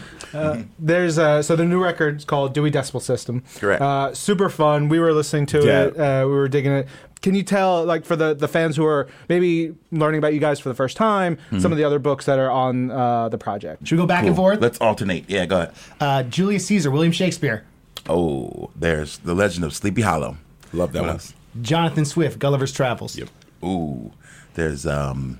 There's 0.79 1.17
uh, 1.19 1.41
so 1.43 1.55
the 1.55 1.63
new 1.65 1.81
record's 1.81 2.25
called 2.25 2.53
Dewey 2.55 2.71
Decibel 2.71 3.01
System. 3.01 3.43
Correct. 3.57 3.81
Uh, 3.81 4.13
super 4.15 4.49
fun. 4.49 4.89
We 4.89 4.99
were 4.99 5.13
listening 5.13 5.45
to 5.47 5.63
Yeah. 5.65 5.81
it. 5.83 5.99
Uh, 5.99 6.25
we 6.27 6.33
were 6.33 6.47
digging 6.47 6.71
it. 6.71 6.87
Can 7.21 7.33
you 7.35 7.43
tell, 7.43 7.83
like, 7.83 8.05
for 8.05 8.15
the, 8.15 8.33
the 8.35 8.47
fans 8.47 8.75
who 8.75 8.85
are 8.85 9.07
maybe 9.27 9.75
learning 9.91 10.19
about 10.19 10.33
you 10.33 10.39
guys 10.39 10.59
for 10.59 10.69
the 10.69 10.75
first 10.75 10.95
time, 10.97 11.37
some 11.59 11.71
of 11.71 11.77
the 11.77 11.83
other 11.83 11.99
books 11.99 12.25
that 12.25 12.37
are 12.39 12.51
on 12.51 12.91
uh, 12.91 13.27
the 13.29 13.37
project? 13.37 13.87
Should 13.87 13.95
we 13.95 14.03
go 14.03 14.07
back 14.07 14.25
and 14.25 14.35
forth? 14.35 14.59
Let's 14.61 14.77
alternate. 14.79 15.29
Yeah, 15.29 15.45
go 15.45 15.61
ahead. 15.61 15.73
Uh, 15.99 16.23
Julius 16.23 16.65
Caesar, 16.67 16.91
William 16.91 17.11
Shakespeare, 17.11 17.63
Oh, 18.09 18.69
there's 18.75 19.17
the 19.17 19.33
Legend 19.33 19.65
of 19.65 19.73
Sleepy 19.73 20.01
Hollow. 20.01 20.37
Love 20.71 20.93
that 20.93 20.99
What 21.01 21.07
one. 21.07 21.15
else? 21.15 21.33
Jonathan 21.61 22.05
Swift, 22.05 22.39
Gulliver's 22.39 22.71
Travels. 22.71 23.17
Yep. 23.17 23.29
Ooh, 23.65 24.11
there's 24.53 24.85
um, 24.85 25.39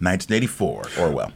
1984 0.00 0.84
Orwell. 0.98 1.32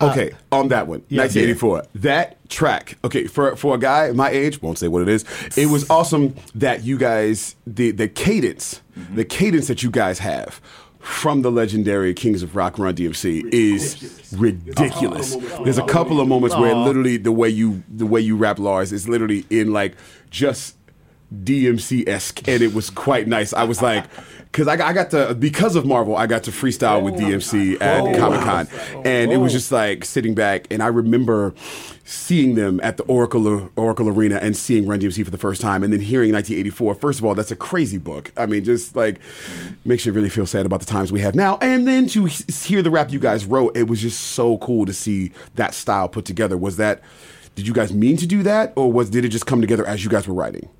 Uh, 0.00 0.10
okay, 0.10 0.30
on 0.52 0.68
that 0.68 0.86
one, 0.86 1.00
1984. 1.08 1.84
That 1.96 2.48
track. 2.48 2.96
Okay, 3.04 3.26
for 3.26 3.56
for 3.56 3.74
a 3.74 3.78
guy 3.78 4.12
my 4.12 4.30
age, 4.30 4.62
won't 4.62 4.78
say 4.78 4.88
what 4.88 5.02
it 5.02 5.08
is. 5.08 5.24
It 5.56 5.66
was 5.66 5.88
awesome 5.90 6.34
that 6.54 6.84
you 6.84 6.98
guys 6.98 7.56
the 7.66 7.90
the 7.90 8.08
cadence, 8.08 8.80
mm-hmm. 8.96 9.16
the 9.16 9.24
cadence 9.24 9.68
that 9.68 9.82
you 9.82 9.90
guys 9.90 10.20
have 10.20 10.60
from 11.00 11.42
the 11.42 11.50
legendary 11.50 12.12
Kings 12.12 12.42
of 12.42 12.54
Rock 12.54 12.78
Run 12.78 12.94
DMC 12.94 13.52
is 13.52 14.34
ridiculous. 14.36 15.36
There's 15.64 15.78
a 15.78 15.86
couple 15.86 16.20
of 16.20 16.28
moments 16.28 16.56
where 16.56 16.74
literally 16.74 17.16
the 17.16 17.32
way 17.32 17.48
you 17.48 17.82
the 17.88 18.06
way 18.06 18.20
you 18.20 18.36
rap 18.36 18.58
Lars 18.58 18.92
is 18.92 19.08
literally 19.08 19.46
in 19.50 19.72
like 19.72 19.96
just 20.30 20.76
DMC 21.34 22.08
esque, 22.08 22.46
and 22.48 22.62
it 22.62 22.72
was 22.72 22.90
quite 22.90 23.26
nice. 23.26 23.52
I 23.52 23.64
was 23.64 23.82
like, 23.82 24.04
because 24.50 24.66
I, 24.66 24.76
got- 24.76 24.88
I 24.88 24.92
got 24.94 25.10
to 25.10 25.34
because 25.34 25.76
of 25.76 25.84
Marvel, 25.84 26.16
I 26.16 26.26
got 26.26 26.44
to 26.44 26.50
freestyle 26.50 27.02
with 27.02 27.14
oh, 27.14 27.18
DMC 27.18 27.80
at 27.82 28.00
oh, 28.00 28.18
Comic 28.18 28.40
Con, 28.40 28.68
and 29.04 29.30
it 29.30 29.36
was 29.36 29.52
oh. 29.52 29.56
just 29.56 29.70
like 29.70 30.04
sitting 30.06 30.34
back, 30.34 30.66
and 30.70 30.82
I 30.82 30.86
remember 30.86 31.54
seeing 32.04 32.54
them 32.54 32.80
at 32.82 32.96
the 32.96 33.02
Oracle 33.04 33.70
Oracle 33.76 34.08
Arena 34.08 34.36
and 34.36 34.56
seeing 34.56 34.86
Run 34.86 35.00
DMC 35.00 35.22
for 35.22 35.30
the 35.30 35.36
first 35.36 35.60
time, 35.60 35.84
and 35.84 35.92
then 35.92 36.00
hearing 36.00 36.32
1984. 36.32 36.94
First 36.94 37.18
of 37.18 37.26
all, 37.26 37.34
that's 37.34 37.50
a 37.50 37.56
crazy 37.56 37.98
book. 37.98 38.32
I 38.36 38.46
mean, 38.46 38.64
just 38.64 38.96
like 38.96 39.20
makes 39.84 40.06
you 40.06 40.12
really 40.12 40.30
feel 40.30 40.46
sad 40.46 40.64
about 40.64 40.80
the 40.80 40.86
times 40.86 41.12
we 41.12 41.20
have 41.20 41.34
now, 41.34 41.58
and 41.60 41.86
then 41.86 42.06
to 42.08 42.24
hear 42.24 42.80
the 42.80 42.90
rap 42.90 43.12
you 43.12 43.20
guys 43.20 43.44
wrote, 43.44 43.76
it 43.76 43.86
was 43.86 44.00
just 44.00 44.18
so 44.18 44.56
cool 44.58 44.86
to 44.86 44.94
see 44.94 45.32
that 45.56 45.74
style 45.74 46.08
put 46.08 46.24
together. 46.24 46.56
Was 46.56 46.78
that? 46.78 47.02
Did 47.54 47.66
you 47.66 47.74
guys 47.74 47.92
mean 47.92 48.16
to 48.18 48.26
do 48.26 48.42
that, 48.44 48.72
or 48.76 48.90
was 48.90 49.10
did 49.10 49.26
it 49.26 49.28
just 49.28 49.46
come 49.46 49.60
together 49.60 49.84
as 49.84 50.04
you 50.04 50.10
guys 50.10 50.26
were 50.26 50.34
writing? 50.34 50.70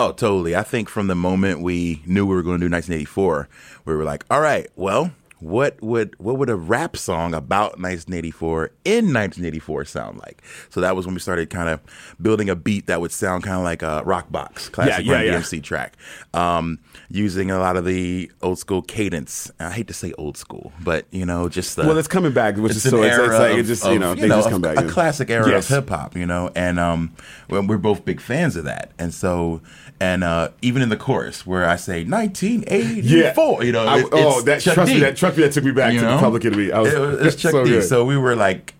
Oh, 0.00 0.12
totally. 0.12 0.54
I 0.54 0.62
think 0.62 0.88
from 0.88 1.08
the 1.08 1.16
moment 1.16 1.60
we 1.60 2.02
knew 2.06 2.24
we 2.24 2.36
were 2.36 2.44
going 2.44 2.60
to 2.60 2.68
do 2.68 2.72
1984, 2.72 3.48
we 3.84 3.96
were 3.96 4.04
like, 4.04 4.24
all 4.30 4.40
right, 4.40 4.68
well, 4.76 5.10
what 5.40 5.80
would 5.82 6.14
what 6.18 6.36
would 6.38 6.50
a 6.50 6.56
rap 6.56 6.96
song 6.96 7.32
about 7.34 7.78
1984 7.80 8.70
in 8.84 9.04
1984 9.14 9.84
sound 9.84 10.18
like? 10.18 10.42
So 10.70 10.80
that 10.80 10.96
was 10.96 11.06
when 11.06 11.14
we 11.14 11.20
started 11.20 11.48
kind 11.50 11.68
of 11.68 11.80
building 12.20 12.48
a 12.50 12.56
beat 12.56 12.86
that 12.86 13.00
would 13.00 13.12
sound 13.12 13.44
kind 13.44 13.56
of 13.56 13.62
like 13.64 13.82
a 13.82 14.02
rock 14.04 14.30
box 14.32 14.68
classic 14.68 15.06
Yeah, 15.06 15.22
yeah, 15.22 15.38
yeah. 15.52 15.60
Track, 15.60 15.96
um, 16.34 16.78
using 17.08 17.50
a 17.50 17.58
lot 17.58 17.76
of 17.76 17.84
the 17.84 18.30
old 18.42 18.58
school 18.58 18.82
cadence. 18.82 19.50
I 19.60 19.70
hate 19.70 19.86
to 19.88 19.94
say 19.94 20.12
old 20.18 20.36
school, 20.36 20.72
but 20.82 21.06
you 21.10 21.24
know, 21.24 21.48
just 21.48 21.76
the, 21.76 21.82
Well, 21.86 21.96
it's 21.98 22.08
coming 22.08 22.32
back, 22.32 22.56
which 22.56 22.72
is 22.72 22.82
so 22.82 22.98
an 22.98 23.04
it's, 23.04 23.16
it's 23.16 23.28
era 23.28 23.38
like 23.38 23.54
it 23.56 23.60
of- 23.60 23.66
just 23.66 23.84
you 23.84 23.92
of, 23.92 24.00
know 24.00 24.14
just 24.16 24.46
of 24.46 24.52
come 24.52 24.62
back. 24.62 24.76
A 24.76 24.88
classic 24.88 25.30
era 25.30 25.48
Yes. 25.48 25.70
of 25.70 25.76
hip 25.76 25.88
hop, 25.88 26.16
you 26.16 26.26
know, 26.26 26.50
and 26.54 26.78
um, 26.80 27.14
we're, 27.48 27.78
both 27.78 28.04
big 28.04 28.20
fans 28.20 28.56
of 28.56 28.64
that, 28.64 28.90
and 28.98 29.14
so 29.14 29.60
and 30.00 30.22
uh, 30.24 30.50
even 30.62 30.80
in 30.82 30.88
the 30.90 30.96
chorus 30.96 31.46
where 31.46 31.68
I 31.68 31.76
say 31.76 32.04
1984, 32.04 33.64
you 33.64 33.72
know, 33.72 33.86
I- 33.86 34.04
oh, 34.12 34.40
that 34.42 34.60
trust 34.62 34.92
me, 34.92 35.00
that 35.00 35.16
trust 35.16 35.27
me, 35.36 35.42
that 35.44 35.52
took 35.52 35.64
me 35.64 35.72
back 35.72 35.92
You 35.92 36.00
to 36.00 36.06
know? 36.06 36.14
the 36.16 36.20
Public 36.20 36.44
Enemy. 36.44 36.72
I 36.72 36.80
was, 36.80 36.92
it 36.94 36.98
was, 37.00 37.26
it's 37.26 37.36
Chuck 37.42 37.52
so 37.52 37.64
D. 37.64 37.70
good. 37.70 37.82
So 37.84 38.04
we 38.04 38.16
were 38.16 38.34
like 38.36 38.74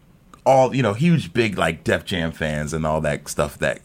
all 0.46 0.74
you 0.74 0.82
know, 0.82 0.94
huge, 0.94 1.32
big 1.34 1.58
like 1.58 1.84
Def 1.84 2.04
Jam 2.04 2.32
fans 2.32 2.72
and 2.72 2.86
all 2.86 3.00
that 3.02 3.28
stuff 3.28 3.58
that 3.58 3.80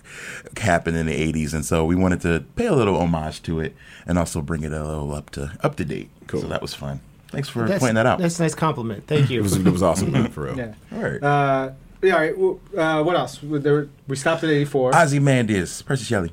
happened 0.58 0.96
in 0.98 1.05
the 1.08 1.34
'80s, 1.34 1.53
and 1.53 1.65
so 1.65 1.84
we 1.86 1.96
wanted 1.96 2.22
to 2.22 2.46
pay 2.55 2.67
a 2.67 2.74
little 2.74 2.96
homage 3.00 3.41
to 3.43 3.60
it 3.60 3.75
and 4.08 4.17
also 4.17 4.41
bring 4.41 4.63
it 4.63 4.72
a 4.72 4.84
little 4.84 5.13
up 5.13 5.29
to 5.32 5.51
up 5.62 5.75
to 5.77 5.86
date. 5.86 6.10
Cool. 6.27 6.41
So 6.41 6.48
that 6.48 6.62
was 6.62 6.74
fun. 6.74 7.01
Thanks 7.29 7.50
for 7.50 7.67
That's, 7.67 7.79
pointing 7.79 7.96
that 7.96 8.05
out. 8.05 8.20
That's 8.20 8.39
a 8.39 8.43
nice 8.43 8.53
compliment. 8.55 9.08
Thank 9.08 9.25
it 9.29 9.34
you. 9.34 9.41
was 9.43 9.58
it 9.58 9.65
was 9.67 9.82
awesome, 9.84 10.12
man, 10.12 10.29
for 10.29 10.43
real. 10.43 10.58
Yeah. 10.58 10.74
All 10.93 11.00
right. 11.01 11.24
Uh, 11.24 11.72
yeah. 12.03 12.13
All 12.13 12.20
right. 12.20 12.38
Well, 12.38 12.60
uh, 12.77 13.03
what 13.03 13.15
else? 13.15 13.41
We- 13.41 13.60
There, 13.60 13.89
we 14.08 14.15
stopped 14.15 14.43
at 14.43 14.50
eighty 14.51 14.65
four. 14.65 14.91
Ozzy 14.91 15.03
Ozymandias, 15.17 15.82
Percy 15.82 16.03
Shelley. 16.05 16.32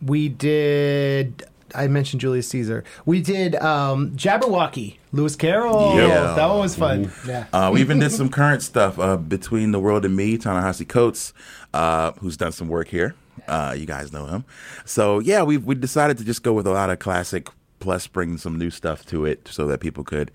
We 0.00 0.28
did. 0.28 1.44
I 1.74 1.88
mentioned 1.88 2.20
Julius 2.20 2.46
Caesar. 2.48 2.84
We 3.04 3.20
did 3.20 3.56
um, 3.56 4.12
Jabberwocky, 4.12 4.96
Lewis 5.14 5.36
Carroll. 5.36 5.96
Yeah. 5.96 6.34
That 6.34 6.46
one 6.46 6.58
was 6.58 6.74
fun. 6.74 7.12
yeah. 7.26 7.46
Uh, 7.52 7.70
we 7.72 7.80
even 7.80 8.00
did 8.00 8.10
some 8.10 8.28
current 8.28 8.62
stuff 8.62 8.98
uh, 8.98 9.16
between 9.16 9.70
the 9.70 9.78
world 9.78 10.04
and 10.04 10.16
me. 10.16 10.36
Ta-Nehisi 10.36 10.88
Coates, 10.88 11.32
uh, 11.72 12.12
who's 12.18 12.36
done 12.36 12.50
some 12.52 12.68
work 12.68 12.88
here. 12.88 13.14
Uh, 13.46 13.74
you 13.78 13.86
guys 13.86 14.12
know 14.12 14.26
him. 14.26 14.44
So 14.84 15.20
yeah, 15.20 15.42
we 15.42 15.56
we 15.56 15.74
decided 15.74 16.18
to 16.18 16.24
just 16.24 16.42
go 16.42 16.52
with 16.52 16.66
a 16.66 16.72
lot 16.72 16.90
of 16.90 16.98
classic, 16.98 17.48
plus 17.78 18.06
bring 18.06 18.38
some 18.38 18.58
new 18.58 18.70
stuff 18.70 19.06
to 19.06 19.24
it, 19.24 19.46
so 19.48 19.66
that 19.68 19.80
people 19.80 20.02
could. 20.02 20.30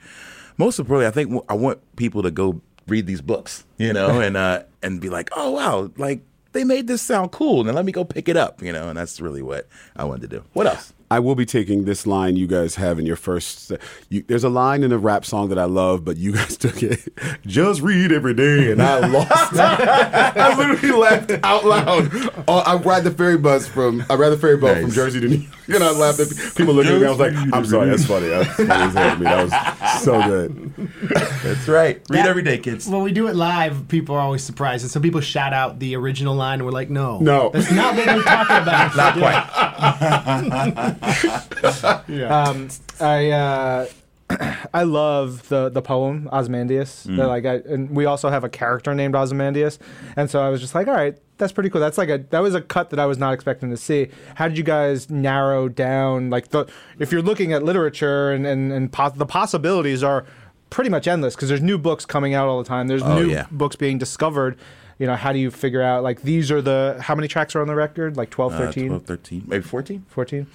Most 0.58 0.80
importantly, 0.80 1.08
I 1.08 1.12
think 1.12 1.44
I 1.50 1.54
want 1.54 1.80
people 1.96 2.22
to 2.24 2.32
go 2.32 2.62
read 2.88 3.06
these 3.06 3.22
books, 3.22 3.66
you 3.78 3.94
know, 3.94 4.20
and 4.22 4.38
uh, 4.38 4.64
and 4.82 5.02
be 5.02 5.10
like, 5.10 5.30
oh 5.36 5.52
wow, 5.52 5.92
like 5.98 6.22
they 6.52 6.64
made 6.64 6.88
this 6.88 7.02
sound 7.02 7.32
cool, 7.32 7.68
and 7.68 7.76
let 7.76 7.86
me 7.86 7.92
go 7.92 8.04
pick 8.04 8.30
it 8.30 8.38
up, 8.38 8.62
you 8.62 8.72
know, 8.72 8.90
and 8.90 8.98
that's 8.98 9.20
really 9.20 9.42
what 9.42 9.68
I 9.96 10.04
wanted 10.06 10.30
to 10.30 10.38
do. 10.40 10.44
What 10.54 10.68
else? 10.68 10.94
I 11.12 11.20
will 11.20 11.36
be 11.36 11.46
taking 11.46 11.86
this 11.86 12.06
line 12.06 12.36
you 12.36 12.46
guys 12.46 12.76
have 12.76 13.00
in 13.00 13.06
your 13.06 13.16
first. 13.16 13.72
You, 14.10 14.24
there's 14.28 14.44
a 14.44 14.50
line 14.50 14.84
in 14.84 14.92
a 14.92 14.98
rap 14.98 15.26
song 15.26 15.50
that 15.50 15.58
I 15.58 15.64
love, 15.66 16.06
but 16.06 16.18
you 16.18 16.34
guys 16.34 16.56
took 16.66 16.84
it. 16.84 17.00
Just 17.46 17.82
read 17.82 18.12
every 18.12 18.34
day, 18.36 18.72
and 18.72 18.82
I 18.82 19.08
lost. 19.08 19.54
it. 19.54 19.60
I 19.60 20.56
literally 20.58 20.96
laughed 20.96 21.32
out 21.44 21.66
loud. 21.66 22.10
Oh, 22.48 22.60
I 22.60 22.76
ride 22.76 23.04
the 23.04 23.12
ferry 23.12 23.38
bus 23.38 23.68
from. 23.68 24.04
I 24.10 24.16
ride 24.16 24.30
the 24.30 24.38
ferry 24.38 24.58
boat 24.58 24.82
from 24.82 24.92
Jersey 24.92 25.20
to 25.22 25.28
New 25.28 25.38
York, 25.38 25.54
and 25.70 25.84
I 25.84 25.92
laughed 25.92 26.20
at 26.20 26.28
people 26.56 26.74
looking 26.76 26.94
at 26.94 27.00
me. 27.02 27.08
I 27.08 27.10
was 27.10 27.20
like, 27.20 27.34
"I'm 27.54 27.66
sorry, 27.66 27.90
that's 27.90 28.06
funny. 28.06 28.28
That's 28.28 28.50
funny 28.54 28.70
as 28.72 28.94
hell 28.94 29.10
to 29.12 29.18
me. 29.18 29.24
That 29.26 29.44
was 29.44 30.04
so 30.04 30.22
good." 30.22 30.74
That's 31.44 31.68
right. 31.68 31.96
Read 32.10 32.20
That- 32.20 32.28
every 32.28 32.44
day, 32.44 32.60
kids. 32.60 32.88
When 32.88 33.02
we 33.04 33.12
do 33.12 33.28
it 33.28 33.36
live, 33.36 33.88
people 33.88 34.16
are 34.16 34.22
always 34.22 34.44
surprised, 34.44 34.84
and 34.84 34.92
some 34.92 35.02
people 35.02 35.22
shout 35.22 35.54
out 35.54 35.80
the 35.80 35.96
original 35.96 36.36
line, 36.36 36.60
and 36.60 36.66
we're 36.66 36.72
like, 36.72 36.90
"No, 36.92 37.18
No. 37.20 37.50
that's 37.50 37.72
not 37.72 37.96
what 37.96 38.06
we're 38.06 38.22
talking 38.24 38.58
about." 38.58 38.96
Not 38.96 39.14
quite. 39.18 40.96
Um, 42.30 42.70
I 43.00 43.30
uh, 43.32 43.88
I 44.74 44.84
love 44.84 45.48
the 45.50 45.70
the 45.70 45.82
poem 45.82 46.30
Ozymandias. 46.32 47.06
Mm. 47.10 47.18
That, 47.18 47.28
like, 47.28 47.46
I, 47.46 47.56
and 47.72 47.90
we 47.96 48.06
also 48.06 48.30
have 48.30 48.44
a 48.44 48.50
character 48.50 48.94
named 48.94 49.16
Ozymandias, 49.16 49.80
and 50.16 50.30
so 50.30 50.42
I 50.42 50.50
was 50.50 50.62
just 50.62 50.76
like, 50.76 50.88
all 50.88 50.94
right, 50.94 51.18
that's 51.38 51.52
pretty 51.52 51.70
cool. 51.70 51.82
That's 51.82 51.98
like 51.98 52.10
a 52.10 52.20
that 52.30 52.40
was 52.40 52.56
a 52.56 52.62
cut 52.62 52.90
that 52.92 53.00
I 53.00 53.06
was 53.06 53.18
not 53.18 53.34
expecting 53.34 53.70
to 53.72 53.78
see. 53.78 54.08
How 54.36 54.48
did 54.48 54.58
you 54.58 54.64
guys 54.64 55.10
narrow 55.10 55.68
down 55.70 56.30
like 56.30 56.50
the 56.50 56.66
if 57.00 57.12
you're 57.12 57.22
looking 57.22 57.54
at 57.54 57.64
literature 57.64 58.32
and 58.32 58.46
and 58.46 58.72
and 58.72 58.92
pos- 58.92 59.14
the 59.14 59.26
possibilities 59.26 60.04
are 60.04 60.26
pretty 60.70 60.90
much 60.92 61.08
endless 61.08 61.36
because 61.36 61.50
there's 61.50 61.64
new 61.64 61.80
books 61.80 62.06
coming 62.06 62.34
out 62.36 62.48
all 62.48 62.62
the 62.62 62.68
time. 62.68 62.88
There's 62.88 63.02
Oh, 63.02 63.16
new 63.20 63.30
yeah. 63.32 63.48
books 63.50 63.76
being 63.76 63.98
discovered. 63.98 64.58
You 65.00 65.08
know, 65.08 65.16
how 65.16 65.32
do 65.34 65.40
you 65.40 65.50
figure 65.50 65.82
out 65.82 66.04
like 66.04 66.22
these 66.22 66.52
are 66.52 66.62
the 66.62 66.98
how 67.02 67.16
many 67.16 67.28
tracks 67.28 67.56
are 67.56 67.62
on 67.62 67.68
the 67.68 67.76
record? 67.76 68.18
Like 68.18 68.30
12, 68.30 68.54
Uh, 68.54 68.58
13, 68.58 68.88
12, 68.90 69.06
13, 69.06 69.44
maybe 69.48 69.64
14. 69.64 70.06
14? 70.10 70.48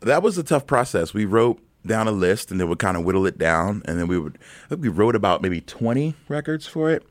that 0.00 0.22
was 0.22 0.38
a 0.38 0.42
tough 0.42 0.66
process. 0.66 1.14
We 1.14 1.24
wrote 1.24 1.58
down 1.84 2.08
a 2.08 2.12
list 2.12 2.50
and 2.50 2.60
then 2.60 2.68
would 2.68 2.78
kind 2.78 2.96
of 2.96 3.04
whittle 3.04 3.26
it 3.26 3.38
down, 3.38 3.82
and 3.86 3.98
then 3.98 4.06
we 4.06 4.18
would. 4.18 4.38
I 4.66 4.68
think 4.70 4.82
we 4.82 4.88
wrote 4.88 5.16
about 5.16 5.42
maybe 5.42 5.60
twenty 5.62 6.14
records 6.28 6.66
for 6.66 6.90
it. 6.90 7.02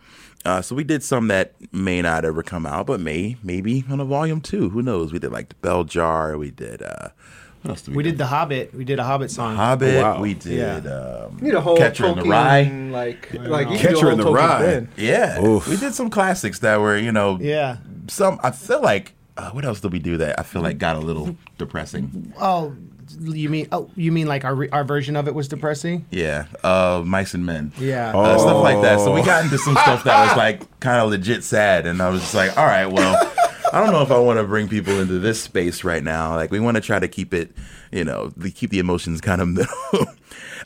Uh, 0.45 0.61
so 0.61 0.75
we 0.75 0.83
did 0.83 1.01
some 1.01 1.27
that 1.29 1.53
may 1.73 2.03
not 2.03 2.23
ever 2.23 2.43
come 2.43 2.67
out, 2.67 2.85
but 2.85 2.99
may 2.99 3.35
maybe 3.41 3.83
on 3.89 3.99
a 3.99 4.05
volume 4.05 4.41
two. 4.41 4.69
Who 4.69 4.81
knows? 4.83 5.11
We 5.11 5.17
did 5.19 5.31
like 5.31 5.49
the 5.49 5.55
Bell 5.55 5.83
Jar. 5.85 6.37
We 6.37 6.51
did. 6.51 6.81
Uh, 6.83 7.09
what 7.65 7.71
else 7.71 7.81
did 7.81 7.91
we, 7.91 7.97
We 7.97 8.03
did 8.03 8.17
the 8.17 8.27
Hobbit. 8.27 8.73
We 8.73 8.85
did 8.85 8.99
a 8.99 9.03
Hobbit 9.03 9.31
song. 9.31 9.55
Hobbit. 9.55 9.95
Oh, 9.95 10.01
wow. 10.01 10.21
We 10.21 10.33
did. 10.35 10.85
Um, 10.87 11.37
You 11.39 11.45
need 11.45 11.53
a 11.55 11.61
whole 11.61 11.75
Catcher 11.77 12.05
in 12.07 12.17
the 12.19 12.23
Rye. 12.23 12.63
like 12.91 13.33
like 13.33 13.67
Catcher 13.79 14.09
a 14.09 14.13
in 14.13 14.19
whole 14.19 14.33
the 14.33 14.39
Tolkien 14.39 14.49
Rye. 14.59 14.65
bin. 14.65 14.89
Yeah, 14.97 15.43
Oof. 15.43 15.67
we 15.67 15.77
did 15.77 15.93
some 15.95 16.09
classics 16.09 16.59
that 16.59 16.79
were 16.79 16.97
you 16.97 17.11
know. 17.11 17.37
Yeah. 17.41 17.77
Some 18.07 18.39
I 18.43 18.51
feel 18.51 18.81
like. 18.81 19.13
Uh, 19.37 19.49
what 19.51 19.65
else 19.65 19.81
did 19.81 19.91
we 19.91 19.99
do 19.99 20.15
that 20.15 20.39
I 20.39 20.43
feel 20.43 20.61
like 20.61 20.77
got 20.77 20.95
a 20.95 20.99
little 20.99 21.35
depressing? 21.57 22.31
Oh, 22.39 22.73
you 23.19 23.49
mean? 23.49 23.67
Oh, 23.73 23.89
you 23.97 24.11
mean 24.13 24.27
like 24.27 24.45
our 24.45 24.67
our 24.71 24.85
version 24.85 25.17
of 25.17 25.27
it 25.27 25.35
was 25.35 25.49
depressing? 25.49 26.05
Yeah, 26.09 26.45
uh, 26.63 27.03
Mice 27.05 27.33
and 27.33 27.45
Men. 27.45 27.73
Yeah. 27.77 28.13
Oh. 28.15 28.21
uh, 28.21 28.37
stuff 28.37 28.63
like 28.63 28.81
that. 28.83 28.99
So 28.99 29.13
we 29.13 29.21
got 29.23 29.43
into 29.43 29.57
some 29.57 29.75
stuff 29.75 30.05
that 30.05 30.27
was 30.29 30.37
like 30.45 30.79
kind 30.79 31.01
of 31.01 31.09
legit 31.09 31.43
sad, 31.43 31.85
and 31.85 32.01
I 32.01 32.07
was 32.09 32.21
just 32.21 32.33
like, 32.33 32.57
all 32.57 32.65
right, 32.65 32.85
well, 32.85 33.13
I 33.75 33.81
don't 33.83 33.91
know 33.91 34.03
if 34.03 34.09
I 34.09 34.17
want 34.19 34.39
to 34.39 34.45
bring 34.45 34.69
people 34.69 35.01
into 35.01 35.19
this 35.19 35.43
space 35.43 35.83
right 35.83 36.01
now. 36.01 36.33
Like 36.37 36.49
we 36.49 36.61
want 36.61 36.75
to 36.75 36.81
try 36.81 36.97
to 36.97 37.09
keep 37.09 37.33
it, 37.33 37.51
you 37.91 38.05
know, 38.05 38.31
keep 38.53 38.69
the 38.69 38.79
emotions 38.79 39.19
kind 39.19 39.41
of 39.41 39.47
middle. 39.49 40.05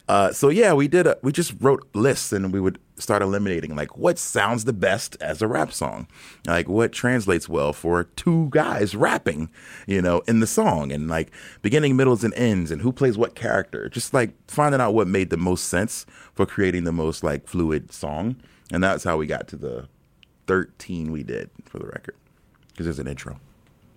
uh, 0.08 0.32
so 0.32 0.50
yeah, 0.50 0.74
we 0.74 0.88
did. 0.88 1.08
A, 1.08 1.18
we 1.24 1.32
just 1.32 1.56
wrote 1.60 1.90
lists, 1.96 2.32
and 2.32 2.54
we 2.54 2.60
would 2.60 2.78
start 2.98 3.24
eliminating 3.24 3.76
like 3.76 3.98
what 3.98 4.20
sounds 4.20 4.66
the 4.66 4.74
best 4.74 5.18
as 5.22 5.42
a 5.42 5.48
rap 5.48 5.74
song, 5.74 6.08
like 6.46 6.70
what 6.70 6.92
translates 6.92 7.50
well 7.50 7.74
for 7.74 8.04
two 8.04 8.48
guys 8.52 8.94
rapping, 8.94 9.50
you 9.88 10.04
know, 10.04 10.20
in 10.28 10.40
the 10.40 10.46
song, 10.46 10.92
and 10.92 11.08
like 11.08 11.32
beginning, 11.64 11.96
middles, 11.96 12.24
and 12.24 12.36
ends, 12.36 12.70
and 12.70 12.84
who 12.84 12.92
plays 12.92 13.18
what 13.18 13.34
character. 13.34 13.90
Just 13.90 14.14
like 14.14 14.34
finding 14.48 14.82
out 14.82 14.94
what 14.94 15.08
made 15.08 15.32
the 15.32 15.38
most 15.38 15.66
sense 15.66 16.06
for 16.36 16.46
creating 16.46 16.84
the 16.84 16.92
most 16.92 17.24
like 17.24 17.48
fluid 17.48 17.92
song, 17.92 18.36
and 18.72 18.84
that's 18.84 19.04
how 19.04 19.18
we 19.18 19.26
got 19.26 19.48
to 19.48 19.56
the 19.56 19.88
thirteen 20.46 21.12
we 21.12 21.24
did 21.24 21.50
for 21.66 21.80
the 21.80 21.88
record 21.88 22.14
because 22.80 22.96
there's 22.96 23.06
an 23.06 23.12
intro. 23.12 23.38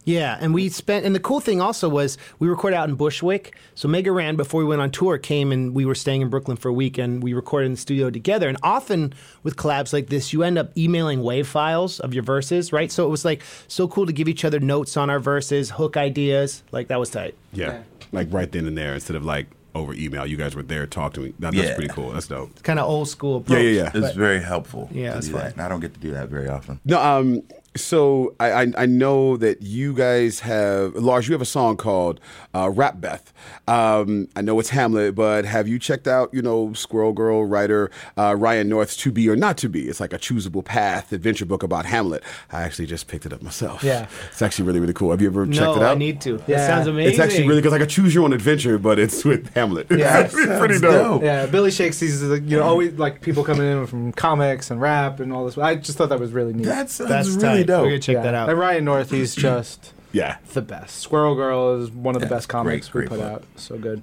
Yeah, 0.04 0.36
and 0.40 0.52
we 0.52 0.68
spent, 0.68 1.06
and 1.06 1.14
the 1.14 1.20
cool 1.20 1.38
thing 1.38 1.60
also 1.60 1.88
was 1.88 2.18
we 2.40 2.48
recorded 2.48 2.76
out 2.76 2.88
in 2.88 2.96
Bushwick. 2.96 3.54
So 3.76 3.86
Mega 3.86 4.10
Ran, 4.10 4.34
before 4.34 4.58
we 4.58 4.64
went 4.66 4.80
on 4.82 4.90
tour, 4.90 5.16
came 5.16 5.52
and 5.52 5.72
we 5.76 5.84
were 5.84 5.94
staying 5.94 6.22
in 6.22 6.28
Brooklyn 6.28 6.56
for 6.56 6.68
a 6.70 6.72
week, 6.72 6.98
and 6.98 7.22
we 7.22 7.34
recorded 7.34 7.66
in 7.66 7.72
the 7.74 7.78
studio 7.78 8.10
together. 8.10 8.48
And 8.48 8.58
often 8.64 9.14
with 9.44 9.54
collabs 9.54 9.92
like 9.92 10.08
this, 10.08 10.32
you 10.32 10.42
end 10.42 10.58
up 10.58 10.76
emailing 10.76 11.22
wave 11.22 11.46
files 11.46 12.00
of 12.00 12.12
your 12.14 12.24
verses, 12.24 12.72
right? 12.72 12.90
So 12.90 13.06
it 13.06 13.10
was 13.10 13.24
like 13.24 13.44
so 13.68 13.86
cool 13.86 14.04
to 14.06 14.12
give 14.12 14.26
each 14.28 14.44
other 14.44 14.58
notes 14.58 14.96
on 14.96 15.08
our 15.08 15.20
verses, 15.20 15.70
hook 15.70 15.96
ideas. 15.96 16.64
Like 16.72 16.88
that 16.88 16.98
was 16.98 17.10
tight. 17.10 17.36
Yeah, 17.52 17.82
like 18.10 18.26
right 18.32 18.50
then 18.50 18.66
and 18.66 18.76
there, 18.76 18.94
instead 18.94 19.14
of 19.14 19.24
like 19.24 19.46
over 19.76 19.94
email. 19.94 20.26
You 20.26 20.36
guys 20.36 20.56
were 20.56 20.64
there, 20.64 20.84
talk 20.88 21.14
to 21.14 21.20
me. 21.20 21.28
That, 21.38 21.54
that's 21.54 21.68
Yeah. 21.68 21.74
pretty 21.76 21.94
cool. 21.94 22.10
That's 22.10 22.26
dope. 22.26 22.50
It's 22.54 22.62
Kind 22.62 22.78
of 22.80 22.88
old 22.88 23.08
school 23.08 23.34
Yeah, 23.34 23.40
approach. 23.56 23.64
yeah, 23.64 23.90
yeah. 23.94 24.04
It's 24.06 24.16
very 24.16 24.42
helpful. 24.42 24.88
Yeah, 24.92 25.10
to 25.10 25.14
that's 25.14 25.26
do 25.28 25.32
fine. 25.34 25.42
that. 25.44 25.52
And 25.52 25.62
I 25.62 25.68
don't 25.68 25.80
get 25.80 25.94
to 25.94 26.00
do 26.00 26.10
that 26.10 26.28
very 26.28 26.48
often. 26.48 26.80
No, 26.84 27.00
um, 27.00 27.42
so 27.76 28.34
I, 28.38 28.52
I 28.52 28.72
I 28.78 28.86
know 28.86 29.36
that 29.38 29.62
you 29.62 29.94
guys 29.94 30.40
have 30.40 30.94
Lars. 30.94 31.26
You 31.28 31.32
have 31.32 31.40
a 31.42 31.46
song 31.46 31.76
called 31.76 32.20
uh, 32.54 32.70
"Rap 32.70 33.00
Beth." 33.00 33.32
Um, 33.66 34.28
I 34.36 34.42
know 34.42 34.58
it's 34.60 34.68
Hamlet, 34.70 35.14
but 35.14 35.44
have 35.44 35.66
you 35.68 35.78
checked 35.78 36.06
out 36.06 36.32
you 36.34 36.42
know 36.42 36.72
Squirrel 36.74 37.12
Girl 37.12 37.44
writer 37.44 37.90
uh, 38.18 38.34
Ryan 38.38 38.68
North's 38.68 38.96
"To 38.98 39.10
Be 39.12 39.28
or 39.28 39.36
Not 39.36 39.56
to 39.58 39.68
Be"? 39.68 39.88
It's 39.88 40.00
like 40.00 40.12
a 40.12 40.18
choosable 40.18 40.64
path 40.64 41.12
adventure 41.12 41.46
book 41.46 41.62
about 41.62 41.86
Hamlet. 41.86 42.22
I 42.50 42.62
actually 42.62 42.86
just 42.86 43.08
picked 43.08 43.24
it 43.26 43.32
up 43.32 43.42
myself. 43.42 43.82
Yeah. 43.82 44.06
it's 44.30 44.42
actually 44.42 44.66
really 44.66 44.80
really 44.80 44.92
cool. 44.92 45.10
Have 45.10 45.22
you 45.22 45.28
ever 45.28 45.46
checked 45.46 45.60
No, 45.60 45.76
it 45.76 45.82
out? 45.82 45.92
I 45.96 45.98
need 45.98 46.20
to. 46.22 46.42
Yeah. 46.46 46.58
That 46.58 46.66
sounds 46.66 46.86
amazing. 46.88 47.10
It's 47.12 47.20
actually 47.20 47.48
really 47.48 47.62
good. 47.62 47.72
Like 47.72 47.80
a 47.80 47.86
choose 47.86 48.14
your 48.14 48.24
own 48.24 48.32
adventure, 48.32 48.78
but 48.78 48.98
it's 48.98 49.24
with 49.24 49.52
Hamlet. 49.54 49.86
Yeah, 49.90 50.20
it's 50.24 50.34
pretty 50.34 50.78
dope. 50.78 50.92
dope. 50.92 51.22
Yeah, 51.22 51.46
Billy 51.46 51.70
Shakes 51.70 52.00
these 52.00 52.22
you 52.22 52.40
know 52.40 52.62
always 52.62 52.92
like 52.98 53.20
people 53.22 53.44
coming 53.44 53.66
in 53.66 53.86
from 53.86 54.12
comics 54.12 54.70
and 54.70 54.80
rap 54.80 55.20
and 55.20 55.32
all 55.32 55.46
this. 55.46 55.56
I 55.56 55.76
just 55.76 55.96
thought 55.96 56.10
that 56.10 56.20
was 56.20 56.32
really 56.32 56.52
neat. 56.52 56.64
That 56.66 56.90
sounds 56.90 57.08
That's 57.08 57.28
really 57.28 57.40
tight. 57.58 57.61
Dope. 57.66 57.82
We're 57.82 57.88
gonna 57.90 57.98
check 58.00 58.14
Yeah. 58.16 58.22
that 58.22 58.34
out. 58.34 58.48
And 58.50 58.58
Ryan 58.58 58.84
North, 58.84 59.10
he's 59.10 59.34
just 59.48 59.92
Yeah. 60.12 60.36
the 60.52 60.62
best. 60.62 61.00
Squirrel 61.00 61.34
Girl 61.34 61.80
is 61.80 61.90
one 61.90 62.14
of 62.14 62.20
the 62.22 62.26
Yeah, 62.28 62.34
best 62.34 62.48
comics 62.48 62.88
great, 62.88 63.04
we 63.04 63.08
great 63.08 63.20
put 63.20 63.24
book. 63.24 63.32
out. 63.42 63.44
So 63.56 63.78
good. 63.78 64.02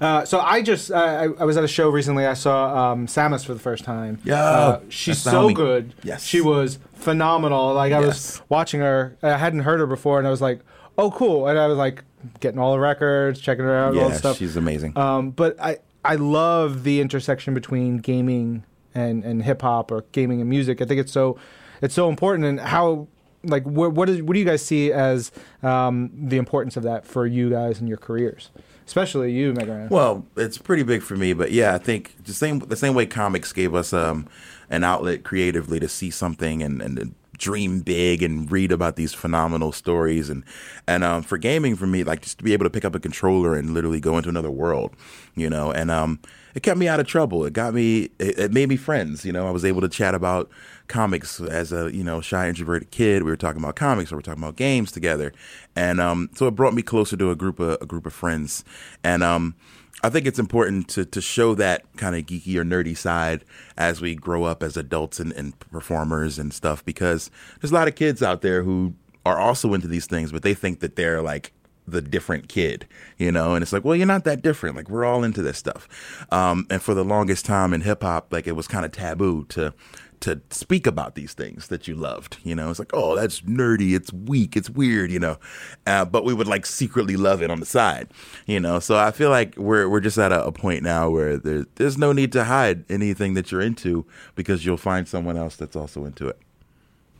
Uh, 0.00 0.24
so 0.24 0.40
I 0.40 0.62
just 0.62 0.90
I, 0.90 1.24
I 1.24 1.44
was 1.44 1.58
at 1.58 1.64
a 1.64 1.68
show 1.68 1.90
recently. 1.90 2.24
I 2.26 2.32
saw 2.32 2.92
um, 2.92 3.06
Sammus 3.06 3.44
for 3.44 3.52
the 3.52 3.60
first 3.60 3.84
time. 3.84 4.18
Yo, 4.24 4.34
uh, 4.34 4.80
she's 4.88 5.22
that's 5.22 5.24
the 5.24 5.30
so 5.42 5.48
homie. 5.50 5.54
good. 5.54 5.92
Yes. 6.02 6.24
she 6.24 6.40
was 6.40 6.78
phenomenal. 6.94 7.74
Like 7.74 7.92
I 7.92 8.00
was 8.00 8.40
watching 8.48 8.80
her. 8.80 9.16
I 9.22 9.36
hadn't 9.36 9.60
heard 9.60 9.78
her 9.78 9.86
before, 9.86 10.16
and 10.18 10.26
I 10.26 10.30
was 10.30 10.40
like, 10.40 10.60
"Oh, 10.96 11.10
cool!" 11.10 11.48
And 11.48 11.58
I 11.58 11.66
was 11.66 11.76
like 11.76 12.02
getting 12.40 12.58
all 12.58 12.72
the 12.72 12.78
records, 12.80 13.40
checking 13.40 13.64
her 13.66 13.76
out, 13.76 13.90
and 13.90 13.98
all 13.98 14.04
Yeah, 14.06 14.12
the 14.12 14.18
stuff. 14.18 14.36
she's 14.38 14.56
amazing. 14.56 14.96
Um, 14.96 15.32
but 15.32 15.60
I 15.60 15.76
I 16.02 16.14
love 16.14 16.82
the 16.84 17.02
intersection 17.02 17.52
between 17.52 17.98
gaming 17.98 18.64
and 18.94 19.22
and 19.22 19.42
hip 19.42 19.60
hop 19.60 19.90
or 19.90 20.04
gaming 20.12 20.40
and 20.40 20.48
music. 20.48 20.80
I 20.80 20.86
think 20.86 20.98
it's 20.98 21.12
so 21.12 21.36
it's 21.80 21.94
so 21.94 22.08
important 22.08 22.44
and 22.44 22.60
how 22.60 23.08
like 23.42 23.64
what 23.64 23.92
what, 23.92 24.08
is, 24.08 24.22
what 24.22 24.34
do 24.34 24.38
you 24.38 24.44
guys 24.44 24.64
see 24.64 24.92
as 24.92 25.32
um, 25.62 26.10
the 26.14 26.36
importance 26.36 26.76
of 26.76 26.82
that 26.82 27.06
for 27.06 27.26
you 27.26 27.50
guys 27.50 27.80
and 27.80 27.88
your 27.88 27.98
careers, 27.98 28.50
especially 28.86 29.32
you, 29.32 29.52
Megan? 29.52 29.88
Well, 29.88 30.26
it's 30.36 30.58
pretty 30.58 30.82
big 30.82 31.02
for 31.02 31.16
me, 31.16 31.32
but 31.32 31.50
yeah, 31.52 31.74
I 31.74 31.78
think 31.78 32.24
the 32.24 32.34
same 32.34 32.58
the 32.60 32.76
same 32.76 32.94
way 32.94 33.06
comics 33.06 33.52
gave 33.52 33.74
us 33.74 33.92
um, 33.92 34.28
an 34.68 34.84
outlet 34.84 35.24
creatively 35.24 35.80
to 35.80 35.88
see 35.88 36.10
something 36.10 36.62
and, 36.62 36.82
and 36.82 37.14
dream 37.40 37.80
big 37.80 38.22
and 38.22 38.50
read 38.52 38.70
about 38.70 38.94
these 38.94 39.12
phenomenal 39.12 39.72
stories. 39.72 40.30
And 40.30 40.44
and 40.86 41.02
um, 41.02 41.22
for 41.22 41.38
gaming 41.38 41.74
for 41.74 41.86
me 41.86 42.04
like 42.04 42.22
just 42.22 42.38
to 42.38 42.44
be 42.44 42.52
able 42.52 42.64
to 42.64 42.70
pick 42.70 42.84
up 42.84 42.94
a 42.94 43.00
controller 43.00 43.56
and 43.56 43.74
literally 43.74 44.00
go 44.00 44.16
into 44.16 44.28
another 44.28 44.50
world 44.50 44.94
you 45.34 45.48
know 45.48 45.72
and 45.72 45.90
um, 45.90 46.20
it 46.54 46.62
kept 46.62 46.78
me 46.78 46.88
out 46.88 47.00
of 47.00 47.06
trouble. 47.06 47.44
It 47.44 47.52
got 47.52 47.74
me 47.74 48.10
it, 48.18 48.38
it 48.38 48.52
made 48.52 48.68
me 48.68 48.76
friends 48.76 49.24
you 49.24 49.32
know. 49.32 49.46
I 49.46 49.50
was 49.50 49.64
able 49.64 49.80
to 49.80 49.88
chat 49.88 50.14
about 50.14 50.50
comics 50.88 51.40
as 51.40 51.72
a 51.72 51.94
you 51.94 52.04
know 52.04 52.20
shy 52.20 52.48
introverted 52.48 52.90
kid. 52.90 53.22
We 53.22 53.30
were 53.30 53.36
talking 53.36 53.62
about 53.62 53.76
comics 53.76 54.12
or 54.12 54.16
we 54.16 54.18
were 54.18 54.22
talking 54.22 54.42
about 54.42 54.56
games 54.56 54.92
together. 54.92 55.32
And 55.76 56.00
um, 56.00 56.30
so 56.34 56.46
it 56.46 56.52
brought 56.52 56.74
me 56.74 56.82
closer 56.82 57.16
to 57.16 57.30
a 57.30 57.36
group 57.36 57.60
of 57.60 57.78
a 57.80 57.86
group 57.86 58.06
of 58.06 58.12
friends. 58.12 58.64
And 59.02 59.22
um, 59.22 59.54
I 60.02 60.08
think 60.08 60.26
it's 60.26 60.38
important 60.38 60.88
to 60.90 61.04
to 61.04 61.20
show 61.20 61.54
that 61.56 61.84
kind 61.96 62.16
of 62.16 62.24
geeky 62.24 62.56
or 62.56 62.64
nerdy 62.64 62.96
side 62.96 63.44
as 63.76 64.00
we 64.00 64.14
grow 64.14 64.44
up 64.44 64.62
as 64.62 64.76
adults 64.76 65.20
and, 65.20 65.32
and 65.32 65.58
performers 65.70 66.38
and 66.38 66.52
stuff 66.52 66.84
because 66.84 67.30
there's 67.60 67.70
a 67.70 67.74
lot 67.74 67.88
of 67.88 67.94
kids 67.94 68.22
out 68.22 68.42
there 68.42 68.62
who 68.62 68.94
are 69.26 69.38
also 69.38 69.74
into 69.74 69.86
these 69.88 70.06
things, 70.06 70.32
but 70.32 70.42
they 70.42 70.54
think 70.54 70.80
that 70.80 70.96
they're 70.96 71.22
like 71.22 71.52
the 71.86 72.00
different 72.00 72.48
kid, 72.48 72.86
you 73.18 73.32
know, 73.32 73.54
and 73.54 73.62
it's 73.62 73.72
like, 73.72 73.84
well, 73.84 73.96
you're 73.96 74.06
not 74.06 74.24
that 74.24 74.42
different. 74.42 74.76
Like 74.76 74.88
we're 74.88 75.04
all 75.04 75.24
into 75.24 75.42
this 75.42 75.58
stuff. 75.58 75.88
Um, 76.30 76.66
and 76.70 76.80
for 76.80 76.94
the 76.94 77.04
longest 77.04 77.44
time 77.44 77.74
in 77.74 77.80
hip 77.80 78.02
hop, 78.02 78.32
like 78.32 78.46
it 78.46 78.52
was 78.52 78.68
kind 78.68 78.84
of 78.84 78.92
taboo 78.92 79.44
to 79.50 79.74
to 80.20 80.40
speak 80.50 80.86
about 80.86 81.14
these 81.14 81.32
things 81.32 81.68
that 81.68 81.88
you 81.88 81.94
loved. 81.94 82.38
You 82.44 82.54
know, 82.54 82.70
it's 82.70 82.78
like, 82.78 82.92
oh, 82.92 83.16
that's 83.16 83.40
nerdy, 83.42 83.94
it's 83.94 84.12
weak, 84.12 84.56
it's 84.56 84.70
weird. 84.70 85.10
You 85.10 85.20
know, 85.20 85.38
uh, 85.86 86.04
but 86.04 86.24
we 86.24 86.34
would 86.34 86.46
like 86.46 86.66
secretly 86.66 87.16
love 87.16 87.42
it 87.42 87.50
on 87.50 87.60
the 87.60 87.66
side. 87.66 88.08
You 88.46 88.60
know, 88.60 88.78
so 88.78 88.96
I 88.96 89.10
feel 89.10 89.30
like 89.30 89.56
we're 89.56 89.88
we're 89.88 90.00
just 90.00 90.18
at 90.18 90.32
a, 90.32 90.44
a 90.44 90.52
point 90.52 90.82
now 90.82 91.10
where 91.10 91.36
there, 91.36 91.66
there's 91.76 91.98
no 91.98 92.12
need 92.12 92.32
to 92.32 92.44
hide 92.44 92.84
anything 92.90 93.34
that 93.34 93.50
you're 93.50 93.60
into 93.60 94.06
because 94.34 94.64
you'll 94.64 94.76
find 94.76 95.08
someone 95.08 95.36
else 95.36 95.56
that's 95.56 95.76
also 95.76 96.04
into 96.04 96.28
it. 96.28 96.38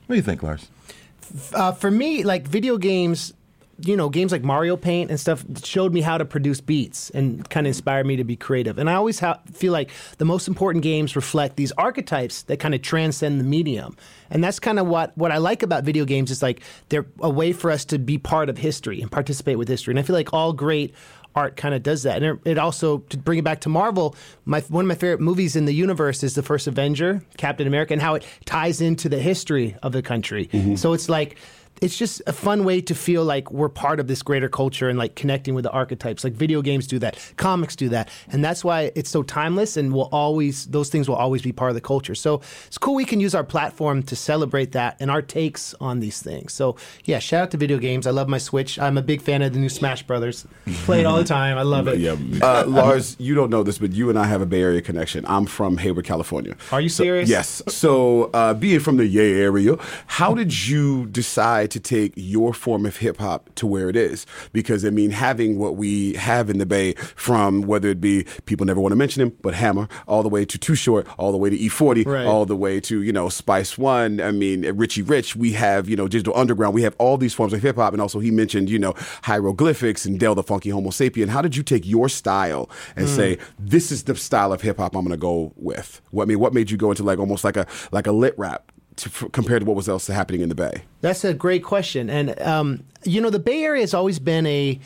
What 0.06 0.14
do 0.14 0.16
you 0.16 0.22
think, 0.22 0.42
Lars? 0.42 0.68
Uh, 1.54 1.72
for 1.72 1.90
me, 1.90 2.24
like 2.24 2.46
video 2.46 2.76
games 2.76 3.32
you 3.84 3.96
know, 3.96 4.08
games 4.08 4.32
like 4.32 4.42
Mario 4.42 4.76
Paint 4.76 5.10
and 5.10 5.18
stuff 5.18 5.44
showed 5.64 5.92
me 5.92 6.00
how 6.00 6.18
to 6.18 6.24
produce 6.24 6.60
beats 6.60 7.10
and 7.10 7.48
kind 7.50 7.66
of 7.66 7.70
inspired 7.70 8.06
me 8.06 8.16
to 8.16 8.24
be 8.24 8.36
creative. 8.36 8.78
And 8.78 8.88
I 8.90 8.94
always 8.94 9.20
ha- 9.20 9.40
feel 9.52 9.72
like 9.72 9.90
the 10.18 10.24
most 10.24 10.48
important 10.48 10.82
games 10.82 11.16
reflect 11.16 11.56
these 11.56 11.72
archetypes 11.72 12.42
that 12.42 12.58
kind 12.58 12.74
of 12.74 12.82
transcend 12.82 13.40
the 13.40 13.44
medium. 13.44 13.96
And 14.30 14.42
that's 14.44 14.58
kind 14.58 14.78
of 14.78 14.86
what, 14.86 15.16
what 15.16 15.32
I 15.32 15.38
like 15.38 15.62
about 15.62 15.84
video 15.84 16.04
games 16.04 16.30
is 16.30 16.42
like 16.42 16.62
they're 16.88 17.06
a 17.20 17.30
way 17.30 17.52
for 17.52 17.70
us 17.70 17.84
to 17.86 17.98
be 17.98 18.18
part 18.18 18.48
of 18.48 18.58
history 18.58 19.00
and 19.00 19.10
participate 19.10 19.58
with 19.58 19.68
history. 19.68 19.92
And 19.92 19.98
I 19.98 20.02
feel 20.02 20.16
like 20.16 20.32
all 20.32 20.52
great 20.52 20.94
art 21.34 21.56
kind 21.56 21.74
of 21.74 21.82
does 21.82 22.02
that. 22.02 22.22
And 22.22 22.40
it, 22.44 22.58
also, 22.58 22.98
to 22.98 23.16
bring 23.16 23.38
it 23.38 23.44
back 23.44 23.60
to 23.60 23.68
Marvel, 23.68 24.16
my, 24.44 24.60
one 24.62 24.84
of 24.84 24.88
my 24.88 24.96
favorite 24.96 25.20
movies 25.20 25.54
in 25.54 25.64
the 25.64 25.72
universe 25.72 26.24
is 26.24 26.34
The 26.34 26.42
First 26.42 26.66
Avenger, 26.66 27.22
Captain 27.36 27.68
America, 27.68 27.92
and 27.92 28.02
how 28.02 28.14
it 28.16 28.26
ties 28.46 28.80
into 28.80 29.08
the 29.08 29.18
history 29.18 29.76
of 29.82 29.92
the 29.92 30.02
country. 30.02 30.48
Mm-hmm. 30.48 30.74
So 30.74 30.92
it's 30.92 31.08
like, 31.08 31.38
it's 31.80 31.96
just 31.96 32.20
a 32.26 32.32
fun 32.32 32.64
way 32.64 32.80
to 32.82 32.94
feel 32.94 33.24
like 33.24 33.50
we're 33.50 33.68
part 33.68 34.00
of 34.00 34.06
this 34.06 34.22
greater 34.22 34.48
culture 34.48 34.88
and 34.88 34.98
like 34.98 35.14
connecting 35.14 35.54
with 35.54 35.64
the 35.64 35.70
archetypes. 35.70 36.24
Like 36.24 36.34
video 36.34 36.62
games 36.62 36.86
do 36.86 36.98
that, 36.98 37.18
comics 37.36 37.74
do 37.74 37.88
that, 37.90 38.08
and 38.28 38.44
that's 38.44 38.62
why 38.62 38.92
it's 38.94 39.10
so 39.10 39.22
timeless 39.22 39.76
and 39.76 39.92
will 39.92 40.08
always 40.12 40.66
those 40.66 40.90
things 40.90 41.08
will 41.08 41.16
always 41.16 41.42
be 41.42 41.52
part 41.52 41.70
of 41.70 41.74
the 41.74 41.80
culture. 41.80 42.14
So 42.14 42.42
it's 42.66 42.78
cool 42.78 42.94
we 42.94 43.04
can 43.04 43.20
use 43.20 43.34
our 43.34 43.44
platform 43.44 44.02
to 44.04 44.16
celebrate 44.16 44.72
that 44.72 44.96
and 45.00 45.10
our 45.10 45.22
takes 45.22 45.74
on 45.80 46.00
these 46.00 46.20
things. 46.22 46.52
So 46.52 46.76
yeah, 47.04 47.18
shout 47.18 47.42
out 47.42 47.50
to 47.52 47.56
video 47.56 47.78
games. 47.78 48.06
I 48.06 48.10
love 48.10 48.28
my 48.28 48.38
Switch. 48.38 48.78
I'm 48.78 48.98
a 48.98 49.02
big 49.02 49.22
fan 49.22 49.42
of 49.42 49.52
the 49.52 49.58
new 49.58 49.68
Smash 49.68 50.02
Brothers. 50.02 50.46
Play 50.84 51.00
it 51.00 51.06
all 51.06 51.16
the 51.16 51.24
time. 51.24 51.56
I 51.56 51.62
love 51.62 51.88
it. 51.88 51.98
Yeah, 51.98 52.16
uh, 52.42 52.64
Lars, 52.68 53.16
you 53.18 53.34
don't 53.34 53.50
know 53.50 53.62
this, 53.62 53.78
but 53.78 53.92
you 53.92 54.10
and 54.10 54.18
I 54.18 54.24
have 54.24 54.42
a 54.42 54.46
Bay 54.46 54.62
Area 54.62 54.82
connection. 54.82 55.24
I'm 55.26 55.46
from 55.46 55.78
Hayward, 55.78 56.04
California. 56.04 56.56
Are 56.72 56.80
you 56.80 56.88
serious? 56.88 57.28
So, 57.28 57.32
yes. 57.32 57.62
So 57.68 58.30
uh, 58.34 58.54
being 58.54 58.80
from 58.80 58.96
the 58.96 59.06
Yay 59.06 59.40
area, 59.40 59.76
how 60.06 60.34
did 60.34 60.68
you 60.68 61.06
decide? 61.06 61.69
To 61.70 61.80
take 61.80 62.12
your 62.16 62.52
form 62.52 62.86
of 62.86 62.96
hip 62.96 63.18
hop 63.18 63.50
to 63.56 63.66
where 63.66 63.88
it 63.88 63.96
is. 63.96 64.26
Because, 64.52 64.84
I 64.84 64.90
mean, 64.90 65.10
having 65.10 65.58
what 65.58 65.76
we 65.76 66.14
have 66.14 66.50
in 66.50 66.58
the 66.58 66.66
Bay 66.66 66.94
from 67.16 67.62
whether 67.62 67.88
it 67.88 68.00
be 68.00 68.24
people 68.46 68.66
never 68.66 68.80
want 68.80 68.92
to 68.92 68.96
mention 68.96 69.22
him, 69.22 69.36
but 69.42 69.54
Hammer, 69.54 69.88
all 70.06 70.22
the 70.22 70.28
way 70.28 70.44
to 70.44 70.58
Too 70.58 70.74
Short, 70.74 71.06
all 71.18 71.32
the 71.32 71.38
way 71.38 71.50
to 71.50 71.56
E40, 71.56 72.06
right. 72.06 72.26
all 72.26 72.46
the 72.46 72.56
way 72.56 72.80
to, 72.80 73.02
you 73.02 73.12
know, 73.12 73.28
Spice 73.28 73.76
One, 73.78 74.20
I 74.20 74.30
mean, 74.30 74.70
Richie 74.76 75.02
Rich, 75.02 75.36
we 75.36 75.52
have, 75.52 75.88
you 75.88 75.96
know, 75.96 76.08
Digital 76.08 76.36
Underground, 76.36 76.74
we 76.74 76.82
have 76.82 76.94
all 76.98 77.16
these 77.16 77.34
forms 77.34 77.52
of 77.52 77.62
hip 77.62 77.76
hop. 77.76 77.92
And 77.92 78.02
also, 78.02 78.18
he 78.18 78.30
mentioned, 78.30 78.70
you 78.70 78.78
know, 78.78 78.94
hieroglyphics 79.22 80.04
and 80.04 80.18
Del 80.18 80.34
the 80.34 80.42
Funky 80.42 80.70
Homo 80.70 80.90
Sapien. 80.90 81.28
How 81.28 81.42
did 81.42 81.56
you 81.56 81.62
take 81.62 81.86
your 81.86 82.08
style 82.08 82.70
and 82.96 83.06
mm. 83.06 83.16
say, 83.16 83.38
this 83.58 83.90
is 83.90 84.04
the 84.04 84.16
style 84.16 84.52
of 84.52 84.60
hip 84.62 84.78
hop 84.78 84.94
I'm 84.94 85.04
going 85.04 85.12
to 85.12 85.20
go 85.20 85.52
with? 85.56 86.00
What 86.10 86.24
I 86.24 86.26
mean, 86.26 86.40
what 86.40 86.54
made 86.54 86.70
you 86.70 86.76
go 86.76 86.90
into 86.90 87.02
like 87.02 87.18
almost 87.18 87.44
like 87.44 87.56
a 87.56 87.66
like 87.92 88.06
a 88.06 88.12
lit 88.12 88.34
rap 88.36 88.72
to, 88.96 89.28
compared 89.30 89.62
to 89.62 89.66
what 89.66 89.76
was 89.76 89.88
else 89.88 90.06
happening 90.06 90.40
in 90.40 90.48
the 90.48 90.54
Bay? 90.54 90.82
That's 91.00 91.24
a 91.24 91.34
great 91.34 91.64
question, 91.64 92.10
and 92.10 92.40
um, 92.40 92.84
you 93.04 93.20
know, 93.20 93.30
the 93.30 93.38
Bay 93.38 93.62
Area 93.62 93.82
has 93.82 93.94
always 93.94 94.18
been 94.18 94.46
a 94.46 94.78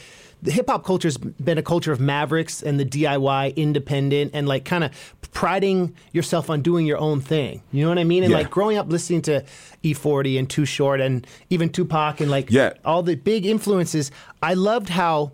the 0.45 0.51
hip 0.51 0.69
hop 0.69 0.85
culture 0.85 1.09
has 1.09 1.17
been 1.17 1.57
a 1.57 1.63
culture 1.63 1.91
of 1.91 2.01
mavericks 2.01 2.63
and 2.63 2.79
the 2.79 2.85
DIY, 2.85 3.57
independent, 3.57 4.33
and 4.35 4.47
like 4.47 4.67
kind 4.67 4.85
of 4.85 5.15
priding 5.33 5.97
yourself 6.13 6.51
on 6.51 6.61
doing 6.61 6.85
your 6.87 6.99
own 6.99 7.23
thing. 7.23 7.63
You 7.73 7.83
know 7.83 7.89
what 7.89 7.99
I 7.99 8.05
mean? 8.05 8.23
And 8.23 8.31
yeah. 8.31 8.39
like 8.39 8.51
growing 8.51 8.77
up 8.77 8.91
listening 8.91 9.23
to 9.23 9.43
E40 9.83 10.39
and 10.39 10.49
Too 10.49 10.67
Short 10.67 11.01
and 11.01 11.27
even 11.49 11.71
Tupac 11.71 12.21
and 12.21 12.31
like 12.31 12.51
yeah. 12.51 12.75
all 12.85 13.03
the 13.03 13.15
big 13.15 13.47
influences, 13.47 14.11
I 14.43 14.53
loved 14.53 14.91
how 14.91 15.33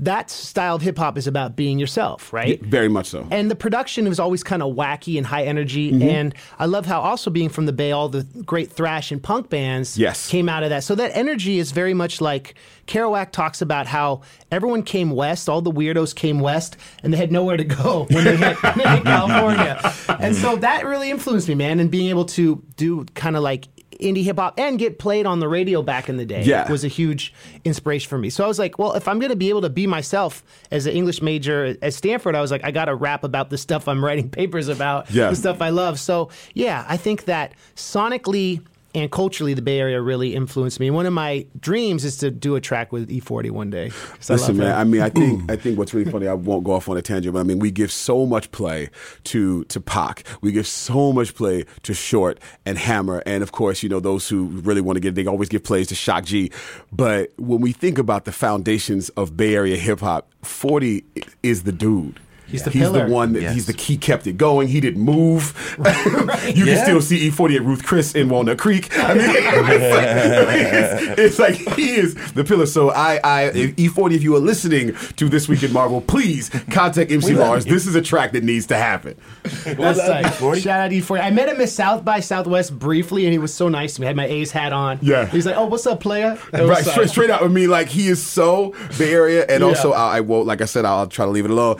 that 0.00 0.30
style 0.30 0.76
of 0.76 0.82
hip 0.82 0.96
hop 0.96 1.18
is 1.18 1.26
about 1.26 1.56
being 1.56 1.78
yourself, 1.78 2.32
right? 2.32 2.60
Yeah, 2.60 2.68
very 2.68 2.88
much 2.88 3.06
so. 3.06 3.28
And 3.30 3.50
the 3.50 3.54
production 3.54 4.08
was 4.08 4.18
always 4.18 4.42
kind 4.42 4.62
of 4.62 4.74
wacky 4.74 5.18
and 5.18 5.26
high 5.26 5.44
energy. 5.44 5.92
Mm-hmm. 5.92 6.02
And 6.02 6.34
I 6.58 6.66
love 6.66 6.86
how 6.86 7.00
also 7.02 7.30
being 7.30 7.50
from 7.50 7.66
the 7.66 7.72
Bay, 7.72 7.92
all 7.92 8.08
the 8.08 8.24
great 8.44 8.72
thrash 8.72 9.12
and 9.12 9.22
punk 9.22 9.50
bands 9.50 9.98
yes. 9.98 10.30
came 10.30 10.48
out 10.48 10.62
of 10.62 10.70
that. 10.70 10.84
So 10.84 10.94
that 10.94 11.14
energy 11.14 11.58
is 11.58 11.72
very 11.72 11.92
much 11.92 12.22
like 12.22 12.54
Kerouac 12.86 13.30
talks 13.30 13.60
about 13.60 13.86
how 13.86 14.22
everyone 14.50 14.82
came 14.82 15.10
west, 15.10 15.50
all 15.50 15.60
the 15.60 15.70
weirdos 15.70 16.14
came 16.14 16.40
west, 16.40 16.78
and 17.02 17.12
they 17.12 17.18
had 17.18 17.30
nowhere 17.30 17.58
to 17.58 17.64
go 17.64 18.06
when 18.10 18.24
they 18.24 18.36
hit, 18.36 18.56
California. 19.04 19.80
And 20.18 20.34
so 20.34 20.56
that 20.56 20.86
really 20.86 21.10
influenced 21.10 21.46
me, 21.46 21.54
man, 21.54 21.78
and 21.78 21.90
being 21.90 22.08
able 22.08 22.24
to 22.26 22.64
do 22.76 23.04
kind 23.14 23.36
of 23.36 23.42
like 23.42 23.68
indie 24.00 24.24
hip 24.24 24.38
hop 24.38 24.58
and 24.58 24.78
get 24.78 24.98
played 24.98 25.26
on 25.26 25.40
the 25.40 25.48
radio 25.48 25.82
back 25.82 26.08
in 26.08 26.16
the 26.16 26.24
day 26.24 26.42
yeah. 26.42 26.70
was 26.70 26.84
a 26.84 26.88
huge 26.88 27.32
inspiration 27.64 28.08
for 28.08 28.18
me. 28.18 28.30
So 28.30 28.44
I 28.44 28.48
was 28.48 28.58
like, 28.58 28.78
well, 28.78 28.92
if 28.92 29.06
I'm 29.08 29.18
going 29.18 29.30
to 29.30 29.36
be 29.36 29.48
able 29.48 29.62
to 29.62 29.70
be 29.70 29.86
myself 29.86 30.42
as 30.70 30.86
an 30.86 30.92
English 30.92 31.22
major 31.22 31.76
at 31.82 31.94
Stanford, 31.94 32.34
I 32.34 32.40
was 32.40 32.50
like, 32.50 32.64
I 32.64 32.70
got 32.70 32.86
to 32.86 32.94
rap 32.94 33.24
about 33.24 33.50
the 33.50 33.58
stuff 33.58 33.88
I'm 33.88 34.04
writing 34.04 34.28
papers 34.40 34.68
about, 34.68 35.10
yeah. 35.10 35.30
the 35.30 35.36
stuff 35.36 35.60
I 35.62 35.70
love. 35.70 35.98
So 35.98 36.30
yeah, 36.54 36.84
I 36.88 36.96
think 36.96 37.24
that 37.24 37.54
sonically 37.76 38.62
and 38.94 39.10
culturally, 39.10 39.54
the 39.54 39.62
Bay 39.62 39.78
Area 39.78 40.00
really 40.00 40.34
influenced 40.34 40.80
me. 40.80 40.90
One 40.90 41.06
of 41.06 41.12
my 41.12 41.46
dreams 41.58 42.04
is 42.04 42.16
to 42.18 42.30
do 42.30 42.56
a 42.56 42.60
track 42.60 42.92
with 42.92 43.08
E40 43.08 43.50
one 43.50 43.70
day. 43.70 43.92
Listen, 44.28 44.60
I 44.60 44.64
man. 44.64 44.78
I 44.78 44.84
mean, 44.84 45.00
I 45.02 45.08
think 45.10 45.50
I 45.50 45.56
think 45.56 45.78
what's 45.78 45.94
really 45.94 46.10
funny. 46.10 46.26
I 46.26 46.34
won't 46.34 46.64
go 46.64 46.72
off 46.72 46.88
on 46.88 46.96
a 46.96 47.02
tangent, 47.02 47.34
but 47.34 47.40
I 47.40 47.42
mean, 47.44 47.58
we 47.58 47.70
give 47.70 47.92
so 47.92 48.26
much 48.26 48.50
play 48.50 48.90
to 49.24 49.64
to 49.64 49.80
Pac. 49.80 50.24
We 50.40 50.52
give 50.52 50.66
so 50.66 51.12
much 51.12 51.34
play 51.34 51.64
to 51.82 51.94
Short 51.94 52.40
and 52.66 52.78
Hammer, 52.78 53.22
and 53.26 53.42
of 53.42 53.52
course, 53.52 53.82
you 53.82 53.88
know 53.88 54.00
those 54.00 54.28
who 54.28 54.46
really 54.46 54.80
want 54.80 54.96
to 54.96 55.00
get. 55.00 55.14
They 55.14 55.26
always 55.26 55.48
give 55.48 55.64
plays 55.64 55.86
to 55.88 55.94
Shock 55.94 56.24
G. 56.24 56.50
But 56.92 57.30
when 57.36 57.60
we 57.60 57.72
think 57.72 57.98
about 57.98 58.24
the 58.24 58.32
foundations 58.32 59.08
of 59.10 59.36
Bay 59.36 59.54
Area 59.54 59.76
hip 59.76 60.00
hop, 60.00 60.30
40 60.42 61.04
is 61.42 61.62
the 61.62 61.72
dude. 61.72 62.18
He's 62.50 62.62
the 62.64 62.70
he's 62.70 62.82
pillar. 62.82 63.06
the 63.06 63.12
one 63.12 63.32
that 63.34 63.42
yes. 63.42 63.54
he's 63.54 63.66
the 63.66 63.72
key 63.72 63.96
kept 63.96 64.26
it 64.26 64.36
going. 64.36 64.68
He 64.68 64.80
didn't 64.80 65.02
move. 65.02 65.78
right. 65.78 65.96
you 66.56 66.64
yeah. 66.64 66.74
can 66.74 66.84
still 66.84 67.00
see 67.00 67.30
E40 67.30 67.56
at 67.56 67.62
Ruth 67.62 67.84
Chris 67.84 68.14
in 68.14 68.28
Walnut 68.28 68.58
Creek. 68.58 68.88
I 68.98 69.14
mean, 69.14 69.26
it's, 69.28 70.98
like, 70.98 71.18
it's, 71.18 71.38
like, 71.38 71.76
he 71.76 71.90
is 71.90 72.14
the 72.32 72.44
pillar. 72.44 72.66
So 72.66 72.90
I, 72.90 73.20
I 73.22 73.42
if 73.44 73.76
E40, 73.76 74.14
if 74.14 74.22
you 74.22 74.34
are 74.36 74.40
listening 74.40 74.94
to 75.16 75.28
this 75.28 75.48
week 75.48 75.62
in 75.62 75.72
Marvel, 75.72 76.00
please 76.00 76.50
contact 76.70 77.10
MC 77.10 77.34
Lars. 77.34 77.64
This 77.64 77.86
is 77.86 77.94
a 77.94 78.02
track 78.02 78.32
that 78.32 78.44
needs 78.44 78.66
to 78.66 78.76
happen. 78.76 79.16
That's 79.64 79.98
uh, 79.98 80.22
like, 80.40 80.58
shout 80.60 80.80
out 80.80 80.88
to 80.88 80.96
E40. 80.96 81.22
I 81.22 81.30
met 81.30 81.48
him 81.48 81.60
at 81.60 81.68
South 81.68 82.04
by 82.04 82.20
Southwest 82.20 82.78
briefly, 82.78 83.24
and 83.24 83.32
he 83.32 83.38
was 83.38 83.54
so 83.54 83.68
nice 83.68 83.94
to 83.94 84.00
me. 84.00 84.06
I 84.06 84.10
had 84.10 84.16
my 84.16 84.26
A's 84.26 84.50
hat 84.50 84.72
on. 84.72 84.98
Yeah, 85.02 85.26
he's 85.26 85.46
like, 85.46 85.56
"Oh, 85.56 85.66
what's 85.66 85.86
up, 85.86 86.00
player?" 86.00 86.38
Right, 86.52 86.84
straight, 86.84 87.10
straight 87.10 87.30
out 87.30 87.42
with 87.42 87.52
me. 87.52 87.66
Like 87.66 87.88
he 87.88 88.08
is 88.08 88.24
so 88.24 88.74
Bay 88.98 89.12
Area, 89.12 89.44
and 89.48 89.60
yeah. 89.62 89.68
also 89.68 89.92
I, 89.92 90.18
I 90.18 90.20
won't. 90.20 90.46
Like 90.46 90.60
I 90.60 90.64
said, 90.64 90.84
I'll 90.84 91.06
try 91.06 91.24
to 91.24 91.30
leave 91.30 91.44
it 91.44 91.50
alone. 91.50 91.76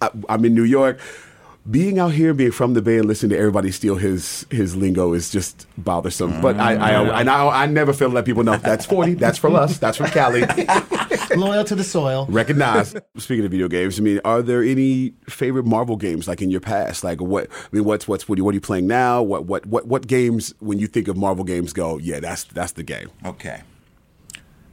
I, 0.00 0.05
am 0.28 0.44
in 0.44 0.54
New 0.54 0.64
York. 0.64 0.98
Being 1.68 1.98
out 1.98 2.12
here, 2.12 2.32
being 2.32 2.52
from 2.52 2.74
the 2.74 2.82
Bay, 2.82 2.98
and 2.98 3.06
listening 3.06 3.30
to 3.30 3.38
everybody 3.38 3.72
steal 3.72 3.96
his 3.96 4.46
his 4.50 4.76
lingo 4.76 5.14
is 5.14 5.30
just 5.30 5.66
bothersome. 5.76 6.34
Mm, 6.34 6.42
but 6.42 6.56
I, 6.60 6.74
I, 6.76 6.90
I, 6.92 7.22
I, 7.22 7.62
I 7.64 7.66
never 7.66 7.92
fail 7.92 8.08
to 8.08 8.14
let 8.14 8.24
people 8.24 8.44
know 8.44 8.56
that's 8.56 8.86
forty. 8.86 9.14
That's 9.14 9.36
from 9.36 9.56
us. 9.56 9.78
That's 9.78 9.96
from 9.96 10.06
Cali. 10.10 10.42
Loyal 11.36 11.64
to 11.64 11.74
the 11.74 11.82
soil. 11.82 12.26
Recognize. 12.28 12.94
Speaking 13.16 13.44
of 13.44 13.50
video 13.50 13.66
games, 13.66 13.98
I 13.98 14.02
mean, 14.02 14.20
are 14.24 14.42
there 14.42 14.62
any 14.62 15.14
favorite 15.28 15.66
Marvel 15.66 15.96
games 15.96 16.28
like 16.28 16.40
in 16.40 16.50
your 16.50 16.60
past? 16.60 17.02
Like 17.02 17.20
what? 17.20 17.48
I 17.50 17.68
mean, 17.72 17.84
what's 17.84 18.06
what's 18.06 18.28
what 18.28 18.36
are 18.36 18.38
you, 18.38 18.44
what 18.44 18.52
are 18.52 18.54
you 18.54 18.60
playing 18.60 18.86
now? 18.86 19.20
What 19.22 19.46
what 19.46 19.66
what 19.66 19.88
what 19.88 20.06
games 20.06 20.54
when 20.60 20.78
you 20.78 20.86
think 20.86 21.08
of 21.08 21.16
Marvel 21.16 21.42
games 21.42 21.72
go? 21.72 21.98
Yeah, 21.98 22.20
that's 22.20 22.44
that's 22.44 22.72
the 22.72 22.84
game. 22.84 23.10
Okay. 23.24 23.62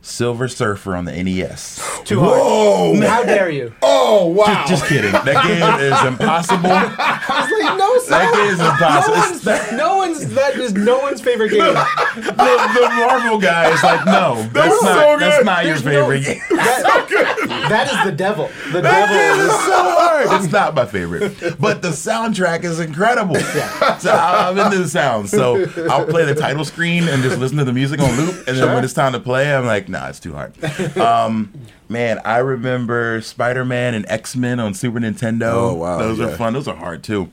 Silver 0.06 0.50
Surfer 0.50 0.98
on 0.98 1.06
the 1.06 1.12
NES. 1.24 1.82
Too 2.04 2.20
hard. 2.20 3.02
How 3.04 3.24
dare 3.24 3.50
you? 3.50 3.74
Oh 3.82 4.28
wow! 4.28 4.66
Just 4.68 4.86
kidding. 4.86 5.12
That 5.14 5.26
game 5.48 5.80
is 5.80 6.06
impossible. 6.06 6.70
I 6.70 7.48
was 7.48 7.64
like, 7.64 7.78
no, 7.78 8.00
That 8.10 8.34
game 8.34 8.54
is 8.54 8.60
impossible. 8.60 9.16
No 9.16 9.24
It's- 9.24 9.46
one's, 9.46 9.72
no 9.72 9.96
one's 9.98 10.34
that 10.36 10.56
is 10.58 10.74
no 10.74 11.00
one's 11.00 11.22
favorite 11.22 11.50
game. 11.52 11.74
the, 12.16 12.22
the 12.22 12.90
Marvel 12.98 13.40
guy 13.40 13.72
is 13.74 13.82
like, 13.82 14.06
no, 14.06 14.44
that's 14.52 14.70
was 14.70 14.84
not 14.84 14.94
so 14.96 15.20
that's 15.20 15.38
good. 15.38 15.46
not 15.46 15.66
your 15.66 15.78
There's 15.78 15.86
no- 15.86 15.92
favorite 16.10 16.24
game. 16.26 16.42
That, 17.14 17.70
that 17.70 17.92
is 17.92 18.04
the 18.06 18.12
devil. 18.16 18.50
The 18.72 18.82
devil 18.82 19.16
It 19.16 19.40
is 19.40 19.46
is 19.46 19.52
so 19.52 19.84
hard. 19.84 20.28
It's 20.44 20.52
not 20.52 20.74
my 20.76 20.86
favorite, 20.86 21.58
but 21.60 21.82
the 21.82 21.90
soundtrack 21.90 22.64
is 22.64 22.80
incredible. 22.80 23.36
So 23.36 24.12
I- 24.12 24.50
I'm 24.50 24.58
into 24.58 24.80
the 24.80 24.88
sound. 24.90 25.30
So 25.30 25.66
I'll 25.90 26.06
play 26.06 26.26
the 26.26 26.36
title 26.36 26.66
screen 26.66 27.08
and 27.08 27.24
just 27.24 27.38
listen 27.40 27.58
to 27.60 27.64
the 27.64 27.74
music 27.74 28.00
on 28.02 28.12
loop, 28.18 28.48
and 28.48 28.58
then 28.58 28.74
when 28.74 28.84
it's 28.84 28.94
time 28.94 29.14
to 29.14 29.20
play, 29.20 29.54
I'm 29.56 29.66
like, 29.66 29.88
nah, 29.94 30.10
it's 30.10 30.20
too 30.20 30.34
hard. 30.34 30.54
Um, 30.98 31.54
man, 31.90 32.20
I 32.26 32.38
remember 32.40 33.22
Spider-Man 33.22 33.94
and 33.94 34.06
X-Men 34.10 34.60
on 34.60 34.74
Super 34.74 35.00
Nintendo. 35.00 35.54
Oh, 35.54 35.74
wow, 35.76 35.98
those 36.00 36.20
yeah. 36.20 36.26
are 36.28 36.38
fun. 36.38 36.54
Those 36.54 36.68
are 36.68 36.76
hard 36.76 37.04
too. 37.04 37.30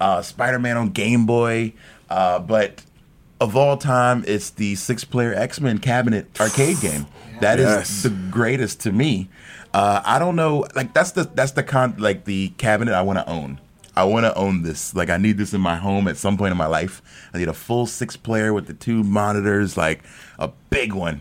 Uh, 0.00 0.22
Spider-Man 0.22 0.76
on 0.76 0.88
Game 0.90 1.26
Boy, 1.26 1.72
uh, 2.10 2.38
but 2.38 2.82
of 3.40 3.54
all 3.56 3.76
time, 3.76 4.24
it's 4.26 4.50
the 4.50 4.74
six-player 4.74 5.34
X-Men 5.34 5.78
cabinet 5.78 6.26
arcade 6.40 6.80
game. 6.80 7.06
That 7.40 7.58
is 7.60 7.66
Yes. 7.66 8.02
the 8.02 8.08
greatest 8.30 8.80
to 8.80 8.92
me. 8.92 9.28
Uh, 9.74 10.00
I 10.06 10.18
don't 10.18 10.36
know, 10.36 10.64
like 10.74 10.94
that's 10.94 11.10
the 11.10 11.24
that's 11.24 11.52
the 11.52 11.62
con 11.62 11.94
like 11.98 12.24
the 12.24 12.48
cabinet 12.56 12.94
I 12.94 13.02
want 13.02 13.18
to 13.18 13.28
own. 13.28 13.60
I 13.94 14.04
want 14.04 14.24
to 14.24 14.34
own 14.34 14.62
this. 14.62 14.94
Like 14.94 15.10
I 15.10 15.18
need 15.18 15.36
this 15.36 15.52
in 15.52 15.60
my 15.60 15.76
home 15.76 16.08
at 16.08 16.16
some 16.16 16.38
point 16.38 16.52
in 16.52 16.56
my 16.56 16.66
life. 16.66 17.02
I 17.34 17.38
need 17.38 17.48
a 17.48 17.52
full 17.52 17.84
six 17.86 18.16
player 18.16 18.54
with 18.54 18.66
the 18.68 18.72
two 18.72 19.02
monitors, 19.02 19.76
like 19.76 20.02
a 20.38 20.48
big 20.70 20.94
one. 20.94 21.20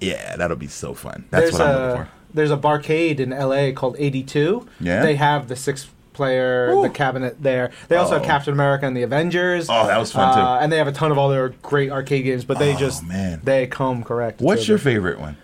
Yeah, 0.00 0.36
that'll 0.36 0.56
be 0.56 0.66
so 0.68 0.94
fun. 0.94 1.24
That's 1.30 1.44
there's 1.50 1.52
what 1.58 1.62
I'm 1.68 1.88
looking 1.90 2.04
for. 2.04 2.10
there's 2.34 2.50
a 2.50 2.56
barcade 2.56 3.20
in 3.20 3.30
LA 3.30 3.72
called 3.72 3.96
82. 3.98 4.66
Yeah? 4.80 5.02
They 5.02 5.16
have 5.16 5.48
the 5.48 5.56
six 5.56 5.88
player 6.12 6.72
Ooh. 6.72 6.82
the 6.82 6.90
cabinet 6.90 7.42
there. 7.42 7.70
They 7.88 7.96
also 7.96 8.14
have 8.14 8.22
Oh. 8.22 8.26
Captain 8.26 8.52
America 8.54 8.86
and 8.86 8.96
the 8.96 9.02
Avengers. 9.02 9.68
Oh, 9.68 9.86
that 9.86 9.98
was 9.98 10.12
fun, 10.12 10.34
too. 10.34 10.40
Uh, 10.40 10.58
and 10.60 10.70
they 10.72 10.78
have 10.78 10.86
a 10.86 10.92
ton 10.92 11.10
of 11.10 11.18
other 11.18 11.54
great 11.62 11.90
arcade 11.90 12.24
games, 12.24 12.44
but 12.44 12.58
they 12.58 12.74
Oh, 12.74 12.78
just 12.78 13.04
man. 13.06 13.40
they 13.42 13.66
come 13.66 14.04
correct. 14.04 14.40
What's 14.40 14.68
your 14.68 14.78
favorite 14.78 15.18
one? 15.18 15.36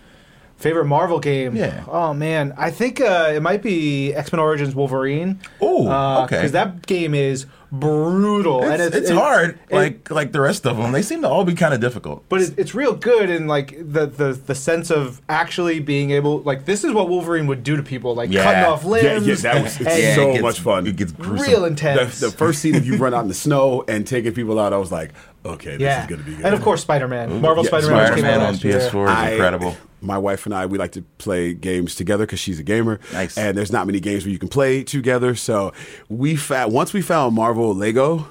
favorite 0.57 0.85
Marvel 0.85 1.19
game? 1.19 1.55
Yeah. 1.55 1.83
Oh 1.89 2.13
man, 2.13 2.53
I 2.55 2.69
think 2.69 3.01
uh, 3.01 3.31
it 3.33 3.41
might 3.41 3.63
be 3.63 4.13
X 4.13 4.31
Men 4.31 4.39
Origins 4.39 4.75
Wolverine. 4.75 5.39
Ooh, 5.59 5.89
okay. 5.89 6.35
Because 6.37 6.51
that 6.51 6.85
game 6.85 7.15
is 7.15 7.47
brutal 7.71 8.61
It's, 8.63 8.81
and 8.83 8.93
it's, 8.95 9.09
it- 9.09 9.15
hard, 9.15 9.57
it- 9.69 9.75
like 9.75 10.11
like 10.11 10.31
the 10.33 10.41
rest 10.41 10.65
of 10.67 10.77
them. 10.77 10.91
They 10.91 11.01
seem 11.01 11.21
to 11.21 11.29
all 11.29 11.45
be 11.45 11.53
kind 11.53 11.73
of 11.73 11.79
difficult. 11.79 12.25
but 12.29 12.41
it, 12.41 12.53
it's 12.59 12.75
real 12.75 12.93
good 12.93 13.29
in 13.29 13.47
like 13.47 13.75
the, 13.77 14.05
the 14.07 14.33
the 14.33 14.55
sense 14.55 14.91
of 14.91 15.21
actually 15.29 15.79
being 15.79 16.11
able 16.11 16.39
like 16.41 16.65
this 16.65 16.83
is 16.83 16.91
what 16.91 17.07
Wolverine 17.09 17.47
would 17.47 17.63
do 17.63 17.77
to 17.77 17.83
people 17.83 18.13
like 18.13 18.29
Yeah. 18.29 18.43
cutting 18.43 18.63
off 18.65 18.83
limbs. 18.85 19.25
yeah, 19.25 19.33
yeah 19.33 19.53
that 19.53 19.63
was 19.63 19.79
it's 19.79 19.89
and 19.89 20.15
so 20.15 20.29
it 20.29 20.31
gets- 20.33 20.41
much 20.43 20.59
fun. 20.59 20.85
It 20.87 20.95
gets 20.97 21.11
gruesome. 21.13 21.47
real 21.49 21.61
the, 21.61 21.67
intense. 21.67 22.19
the 22.19 22.31
first 22.31 22.59
scene 22.61 22.75
of 22.75 22.85
you 22.85 22.97
run 22.97 23.13
out 23.13 23.21
in 23.21 23.27
the 23.29 23.33
snow 23.33 23.83
and 23.87 24.05
taking 24.05 24.33
people 24.33 24.59
out, 24.59 24.73
I 24.73 24.77
was 24.77 24.91
like, 24.91 25.11
okay, 25.45 25.71
this 25.71 25.81
yeah, 25.81 26.03
is 26.03 26.09
gonna 26.09 26.23
be 26.23 26.35
good. 26.35 26.45
and 26.45 26.53
of 26.55 26.61
course 26.61 26.81
Spider 26.81 27.07
Man, 27.07 27.41
Marvel 27.41 27.63
Yeah, 27.63 27.67
Spider 27.69 27.87
Man, 27.89 28.11
which 28.13 28.21
came 28.21 28.25
out 28.25 28.41
on. 28.41 28.53
PS4 28.55 29.03
is 29.05 29.09
I- 29.09 29.31
incredible. 29.31 29.77
My 30.03 30.17
wife 30.17 30.47
and 30.47 30.55
I, 30.55 30.65
we 30.65 30.79
like 30.79 30.93
to 30.93 31.03
play 31.19 31.53
games 31.53 31.93
together 31.93 32.25
because 32.25 32.39
she's 32.39 32.57
a 32.59 32.63
gamer. 32.63 32.99
Nice. 33.13 33.37
And 33.37 33.55
there's 33.55 33.71
not 33.71 33.85
many 33.85 33.99
games 33.99 34.23
where 34.25 34.31
you 34.31 34.39
can 34.39 34.49
play 34.49 34.83
together. 34.83 35.35
So 35.35 35.73
we 36.09 36.35
found 36.35 36.73
once 36.73 36.91
we 36.91 37.03
found 37.03 37.35
Marvel 37.35 37.75
Lego, 37.75 38.27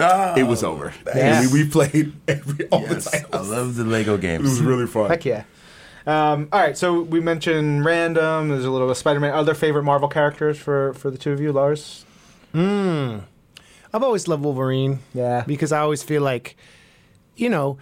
it 0.00 0.48
was 0.48 0.64
over. 0.64 0.92
Yes. 1.06 1.44
And 1.44 1.52
we, 1.52 1.62
we 1.62 1.70
played 1.70 2.12
every 2.26 2.66
all 2.70 2.80
Yes, 2.80 3.08
the 3.08 3.36
I 3.36 3.40
love 3.40 3.76
the 3.76 3.84
Lego 3.84 4.16
games. 4.16 4.40
It 4.44 4.48
was 4.48 4.60
really 4.62 4.88
fun. 4.88 5.10
Heck 5.10 5.24
yeah. 5.24 5.44
Um, 6.04 6.48
all 6.50 6.58
right, 6.60 6.76
so 6.76 7.02
we 7.02 7.20
mentioned 7.20 7.84
random. 7.84 8.48
There's 8.48 8.64
a 8.64 8.70
little 8.72 8.88
bit 8.88 8.90
of 8.90 8.96
Spider 8.98 9.20
Man. 9.20 9.32
Other 9.32 9.54
favorite 9.54 9.84
Marvel 9.84 10.08
characters 10.08 10.58
for 10.58 10.92
for 10.94 11.12
the 11.12 11.18
two 11.18 11.30
of 11.30 11.40
you, 11.40 11.52
Lars? 11.52 12.04
I've 13.94 14.02
always 14.02 14.28
loved 14.28 14.44
Wolverine. 14.44 15.00
Yeah. 15.14 15.44
Because 15.46 15.72
I 15.72 15.80
always 15.80 16.02
feel 16.02 16.22
like, 16.22 16.56
you 17.36 17.48
know, 17.48 17.78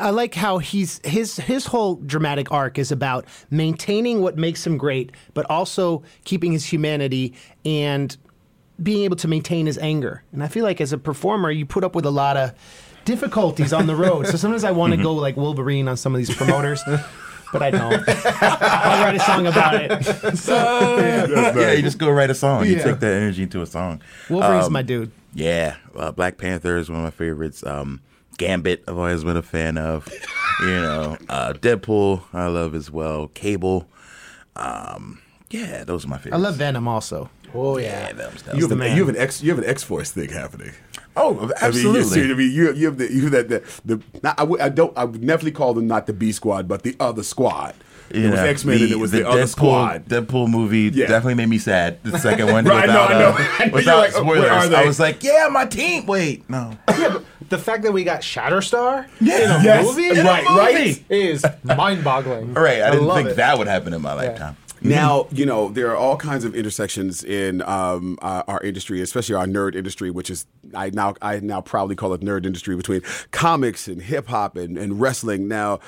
I 0.00 0.10
like 0.10 0.34
how 0.34 0.58
he's 0.58 1.00
his 1.04 1.36
his 1.36 1.66
whole 1.66 1.96
dramatic 1.96 2.52
arc 2.52 2.78
is 2.78 2.92
about 2.92 3.24
maintaining 3.50 4.20
what 4.20 4.36
makes 4.36 4.64
him 4.66 4.76
great, 4.78 5.10
but 5.34 5.46
also 5.50 6.02
keeping 6.24 6.52
his 6.52 6.64
humanity 6.64 7.34
and 7.64 8.16
being 8.82 9.02
able 9.04 9.16
to 9.16 9.28
maintain 9.28 9.66
his 9.66 9.78
anger. 9.78 10.22
And 10.32 10.42
I 10.44 10.48
feel 10.48 10.64
like 10.64 10.80
as 10.80 10.92
a 10.92 10.98
performer, 10.98 11.50
you 11.50 11.66
put 11.66 11.82
up 11.84 11.94
with 11.96 12.06
a 12.06 12.10
lot 12.10 12.36
of 12.36 12.52
difficulties 13.04 13.72
on 13.72 13.86
the 13.86 13.96
road. 13.96 14.26
so 14.28 14.36
sometimes 14.36 14.62
I 14.64 14.70
want 14.70 14.92
to 14.94 14.96
go 15.02 15.12
like 15.14 15.36
Wolverine 15.36 15.88
on 15.88 15.96
some 15.96 16.14
of 16.14 16.18
these 16.18 16.34
promoters. 16.34 16.82
But 17.52 17.62
I 17.62 17.70
don't. 17.72 18.04
I'll 18.06 19.02
write 19.04 19.16
a 19.16 19.20
song 19.20 19.48
about 19.48 19.74
it. 19.74 19.90
yeah, 21.56 21.72
you 21.72 21.82
just 21.82 21.98
go 21.98 22.08
write 22.08 22.30
a 22.30 22.34
song. 22.34 22.64
You 22.64 22.76
Yeah. 22.76 22.84
take 22.84 23.00
that 23.00 23.12
energy 23.12 23.42
into 23.42 23.60
a 23.60 23.66
song. 23.66 24.00
Wolverine's 24.28 24.66
Um, 24.66 24.72
my 24.72 24.82
dude. 24.82 25.10
Yeah, 25.32 25.76
uh, 25.94 26.12
Black 26.12 26.38
Panther 26.38 26.76
is 26.76 26.88
one 26.88 26.98
of 26.98 27.04
my 27.04 27.10
favorites. 27.10 27.64
Um, 27.64 28.00
Gambit, 28.38 28.84
I've 28.88 28.96
always 28.96 29.22
been 29.24 29.36
a 29.36 29.42
fan 29.42 29.78
of. 29.78 30.08
you 30.60 30.66
know, 30.66 31.16
uh, 31.28 31.52
Deadpool, 31.54 32.22
I 32.32 32.46
love 32.46 32.74
as 32.74 32.90
well. 32.90 33.28
Cable, 33.28 33.88
um, 34.56 35.20
yeah, 35.50 35.84
those 35.84 36.04
are 36.04 36.08
my 36.08 36.18
favorites. 36.18 36.34
I 36.34 36.38
love 36.38 36.56
Venom 36.56 36.86
also. 36.86 37.30
Oh 37.54 37.78
yeah, 37.78 38.12
them's 38.12 38.42
You 38.54 38.60
have, 38.60 38.68
the 38.68 38.72
an, 38.74 38.78
man. 38.78 38.96
you 38.96 39.04
have 39.06 39.14
an 39.14 39.20
X. 39.20 39.42
You 39.42 39.50
have 39.50 39.58
an 39.58 39.68
X 39.68 39.82
Force 39.82 40.10
thing 40.10 40.30
happening. 40.30 40.72
Oh, 41.16 41.30
I 41.30 41.40
mean, 41.40 41.48
you, 41.48 41.54
absolutely. 41.60 42.02
see, 42.04 42.30
I 42.30 42.34
mean, 42.34 42.52
you, 42.52 42.72
you 42.72 42.86
have 42.86 42.98
the 42.98 43.12
you 43.12 43.22
have 43.28 43.32
that 43.32 43.48
the, 43.48 43.96
the 43.96 44.02
not, 44.22 44.38
I, 44.38 44.44
would, 44.44 44.74
don't 44.74 44.96
I 44.96 45.04
would 45.04 45.20
definitely 45.20 45.50
call 45.52 45.74
them 45.74 45.86
not 45.88 46.06
the 46.06 46.12
B 46.12 46.30
squad, 46.32 46.68
but 46.68 46.82
the 46.82 46.94
other 47.00 47.22
squad. 47.22 47.74
You 48.12 48.26
it 48.26 48.30
was 48.30 48.40
know, 48.40 48.46
X 48.46 48.64
Men 48.64 48.82
and 48.82 48.90
it 48.90 48.98
was 48.98 49.10
the, 49.12 49.28
other 49.28 49.42
Deadpool, 49.42 49.48
squad. 49.48 50.04
Deadpool 50.06 50.48
movie 50.48 50.90
Yeah. 50.92 51.06
definitely 51.06 51.34
made 51.34 51.48
me 51.48 51.58
sad. 51.58 52.02
The 52.02 52.18
second 52.18 52.50
one, 52.50 52.64
Right, 52.66 52.88
I 52.88 52.92
know, 52.92 53.02
without, 53.06 53.10
I 53.10 53.18
know. 53.18 53.28
uh, 53.28 53.34
I 53.38 53.58
know. 53.58 53.64
You're 53.66 53.72
without 53.74 53.98
like, 53.98 54.10
oh, 54.16 54.22
spoilers. 54.22 54.72
I 54.72 54.84
was 54.84 54.98
like, 55.00 55.22
"Yeah, 55.22 55.48
my 55.50 55.64
team." 55.66 56.06
Wait, 56.06 56.48
no. 56.50 56.76
the 57.48 57.58
fact 57.58 57.82
that 57.84 57.92
we 57.92 58.02
got 58.04 58.20
Shatterstar 58.22 59.06
Yeah. 59.20 59.36
in 59.56 59.60
a 59.60 59.64
Yes. 59.64 59.84
movie, 59.84 60.08
In 60.10 60.18
a 60.18 60.24
Right, 60.24 60.44
right. 60.46 61.04
is 61.08 61.44
mind-boggling. 61.64 62.56
All 62.56 62.62
right, 62.62 62.82
I 62.82 62.90
didn't 62.90 63.10
think 63.14 63.28
it. 63.30 63.36
that 63.36 63.58
would 63.58 63.66
happen 63.68 63.92
in 63.94 64.02
my 64.02 64.14
lifetime. 64.14 64.56
Now, 64.82 65.26
you 65.30 65.44
know, 65.44 65.68
there 65.68 65.90
are 65.90 65.96
all 65.96 66.16
kinds 66.16 66.44
of 66.44 66.54
intersections 66.54 67.22
in 67.22 67.62
um, 67.62 68.18
uh, 68.22 68.42
our 68.48 68.62
industry, 68.62 69.00
especially 69.02 69.34
our 69.34 69.46
nerd 69.46 69.74
industry, 69.74 70.10
which 70.10 70.30
is 70.30 70.46
I 70.74 70.90
now 70.90 71.14
I 71.20 71.40
now 71.40 71.60
proudly 71.60 71.96
call 71.96 72.14
it 72.14 72.22
nerd 72.22 72.46
industry 72.46 72.76
between 72.76 73.02
comics 73.30 73.88
and 73.88 74.00
hip 74.00 74.28
hop 74.28 74.56
and, 74.56 74.78
and 74.78 75.00
wrestling. 75.00 75.48
Now, 75.48 75.80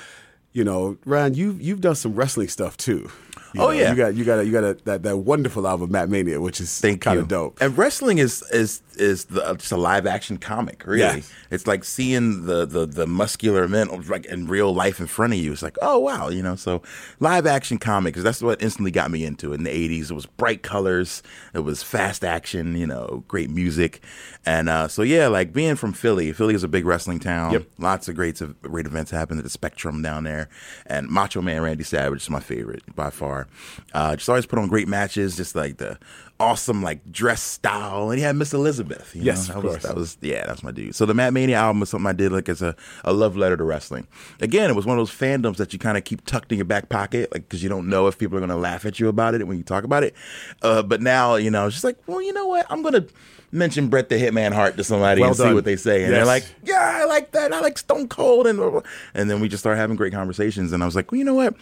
you 0.51 0.63
know, 0.63 0.97
Ryan, 1.05 1.33
you've 1.33 1.61
you've 1.61 1.81
done 1.81 1.95
some 1.95 2.13
wrestling 2.13 2.47
stuff 2.49 2.77
too. 2.77 3.09
You 3.53 3.61
Oh, 3.61 3.65
know, 3.67 3.71
yeah. 3.71 3.91
you 3.91 3.95
got 3.95 4.15
you 4.15 4.25
got 4.25 4.39
a, 4.39 4.45
you 4.45 4.51
got 4.51 4.63
a, 4.63 4.73
that 4.85 5.03
that 5.03 5.17
wonderful 5.17 5.67
album, 5.67 5.91
Mat 5.91 6.09
Mania, 6.09 6.41
which 6.41 6.59
is 6.59 6.81
kind 6.81 7.19
of 7.19 7.27
dope. 7.27 7.61
And 7.61 7.77
wrestling 7.77 8.17
is 8.17 8.41
is 8.51 8.81
is 8.95 9.25
the, 9.25 9.45
uh, 9.45 9.53
just 9.55 9.71
a 9.71 9.77
live 9.77 10.05
action 10.07 10.37
comic. 10.37 10.83
Really, 10.87 10.99
Yes. 11.01 11.31
it's 11.51 11.67
like 11.67 11.83
seeing 11.83 12.45
the, 12.45 12.65
the 12.65 12.85
the 12.87 13.05
muscular 13.07 13.67
men 13.67 13.89
like 14.07 14.25
in 14.25 14.47
real 14.47 14.73
life 14.73 14.99
in 14.99 15.05
front 15.07 15.33
of 15.33 15.39
you. 15.39 15.51
It's 15.51 15.61
like, 15.61 15.77
oh 15.83 15.99
wow, 15.99 16.29
you 16.29 16.41
know. 16.41 16.55
So 16.55 16.81
live 17.19 17.45
action 17.45 17.77
comics. 17.77 18.21
That's 18.23 18.41
what 18.41 18.61
instantly 18.61 18.91
got 18.91 19.11
me 19.11 19.23
into. 19.23 19.51
it 19.53 19.57
In 19.57 19.63
the 19.63 19.69
'80s, 19.71 20.09
it 20.09 20.13
was 20.13 20.25
bright 20.25 20.63
colors. 20.63 21.21
It 21.53 21.59
was 21.59 21.83
fast 21.83 22.23
action. 22.23 22.75
You 22.75 22.87
know, 22.87 23.23
great 23.27 23.49
music. 23.51 24.01
And 24.45 24.69
uh, 24.69 24.87
so 24.87 25.03
yeah, 25.03 25.27
like 25.27 25.53
being 25.53 25.75
from 25.75 25.93
Philly. 25.93 26.33
Philly 26.33 26.53
is 26.53 26.63
a 26.63 26.67
big 26.67 26.85
wrestling 26.85 27.19
town. 27.19 27.53
Yep. 27.53 27.65
Lots 27.77 28.09
of 28.09 28.15
great 28.15 28.41
great 28.61 28.85
events 28.85 29.11
happen 29.11 29.37
at 29.37 29.43
the 29.43 29.49
Spectrum 29.49 30.01
down 30.01 30.25
there. 30.25 30.49
And 30.85 31.07
Macho 31.07 31.41
Man 31.41 31.61
Randy 31.61 31.83
Savage 31.83 32.23
is 32.23 32.29
my 32.29 32.39
favorite 32.41 32.83
by 32.95 33.09
far. 33.09 33.47
Uh, 33.93 34.15
just 34.15 34.27
always 34.27 34.45
put 34.45 34.59
on 34.59 34.67
great 34.67 34.87
matches. 34.87 35.37
Just 35.37 35.55
like 35.55 35.77
the 35.77 35.97
awesome 36.39 36.81
like 36.83 37.11
dress 37.11 37.41
style, 37.41 38.09
and 38.09 38.17
he 38.17 38.23
had 38.23 38.35
Miss 38.35 38.53
Elizabeth. 38.53 39.15
You 39.15 39.23
Yes, 39.23 39.47
know? 39.49 39.55
of 39.55 39.61
that 39.61 39.67
was, 39.67 39.73
course. 39.75 39.83
that 39.83 39.95
was 39.95 40.17
yeah, 40.21 40.45
that's 40.45 40.63
my 40.63 40.71
dude. 40.71 40.95
So 40.95 41.05
the 41.05 41.13
Mat 41.13 41.33
Mania 41.33 41.57
album 41.57 41.79
was 41.79 41.89
something 41.89 42.07
I 42.07 42.13
did 42.13 42.31
like 42.31 42.49
as 42.49 42.61
a, 42.61 42.75
a 43.03 43.13
love 43.13 43.37
letter 43.37 43.55
to 43.57 43.63
wrestling. 43.63 44.07
Again, 44.41 44.69
it 44.69 44.75
was 44.75 44.85
one 44.85 44.97
of 44.97 45.01
those 45.01 45.15
fandoms 45.15 45.57
that 45.57 45.73
you 45.73 45.79
kind 45.79 45.97
of 45.97 46.03
keep 46.03 46.25
tucked 46.25 46.51
in 46.51 46.57
your 46.57 46.65
back 46.65 46.89
pocket, 46.89 47.31
like 47.31 47.43
because 47.47 47.63
you 47.63 47.69
don't 47.69 47.87
know 47.87 48.07
if 48.07 48.17
people 48.17 48.37
are 48.37 48.41
going 48.41 48.49
to 48.49 48.55
laugh 48.55 48.85
at 48.85 48.99
you 48.99 49.07
about 49.07 49.35
it 49.35 49.47
when 49.47 49.57
you 49.57 49.63
talk 49.63 49.83
about 49.83 50.03
it. 50.03 50.13
Uh, 50.61 50.81
but 50.83 51.01
now 51.01 51.35
you 51.35 51.49
know, 51.51 51.65
it's 51.67 51.75
just 51.75 51.83
like, 51.85 51.97
well, 52.07 52.21
you 52.21 52.33
know 52.33 52.47
what, 52.47 52.65
I'm 52.69 52.81
gonna 52.81 53.05
mention 53.51 53.87
Bret 53.87 54.09
the 54.09 54.15
Hitman 54.15 54.51
Hart 54.51 54.77
to 54.77 54.83
somebody 54.83 55.21
Well 55.21 55.29
and 55.29 55.37
see 55.37 55.53
what 55.53 55.63
they 55.65 55.75
say, 55.75 56.03
and 56.03 56.11
they're 56.13 56.25
like, 56.25 56.43
yeah, 56.63 56.99
I 57.01 57.05
like 57.05 57.31
that. 57.31 57.53
I 57.53 57.59
like 57.61 57.77
Stone 57.77 58.09
Cold, 58.09 58.47
and 58.47 58.81
and 59.13 59.29
then 59.29 59.39
we 59.39 59.47
just 59.47 59.61
start 59.61 59.77
having 59.77 59.95
great 59.95 60.11
conversations. 60.13 60.71
And 60.73 60.81
I 60.83 60.85
was 60.85 60.95
like, 60.95 61.11
well, 61.11 61.19
you 61.19 61.25
know 61.25 61.35
what. 61.35 61.55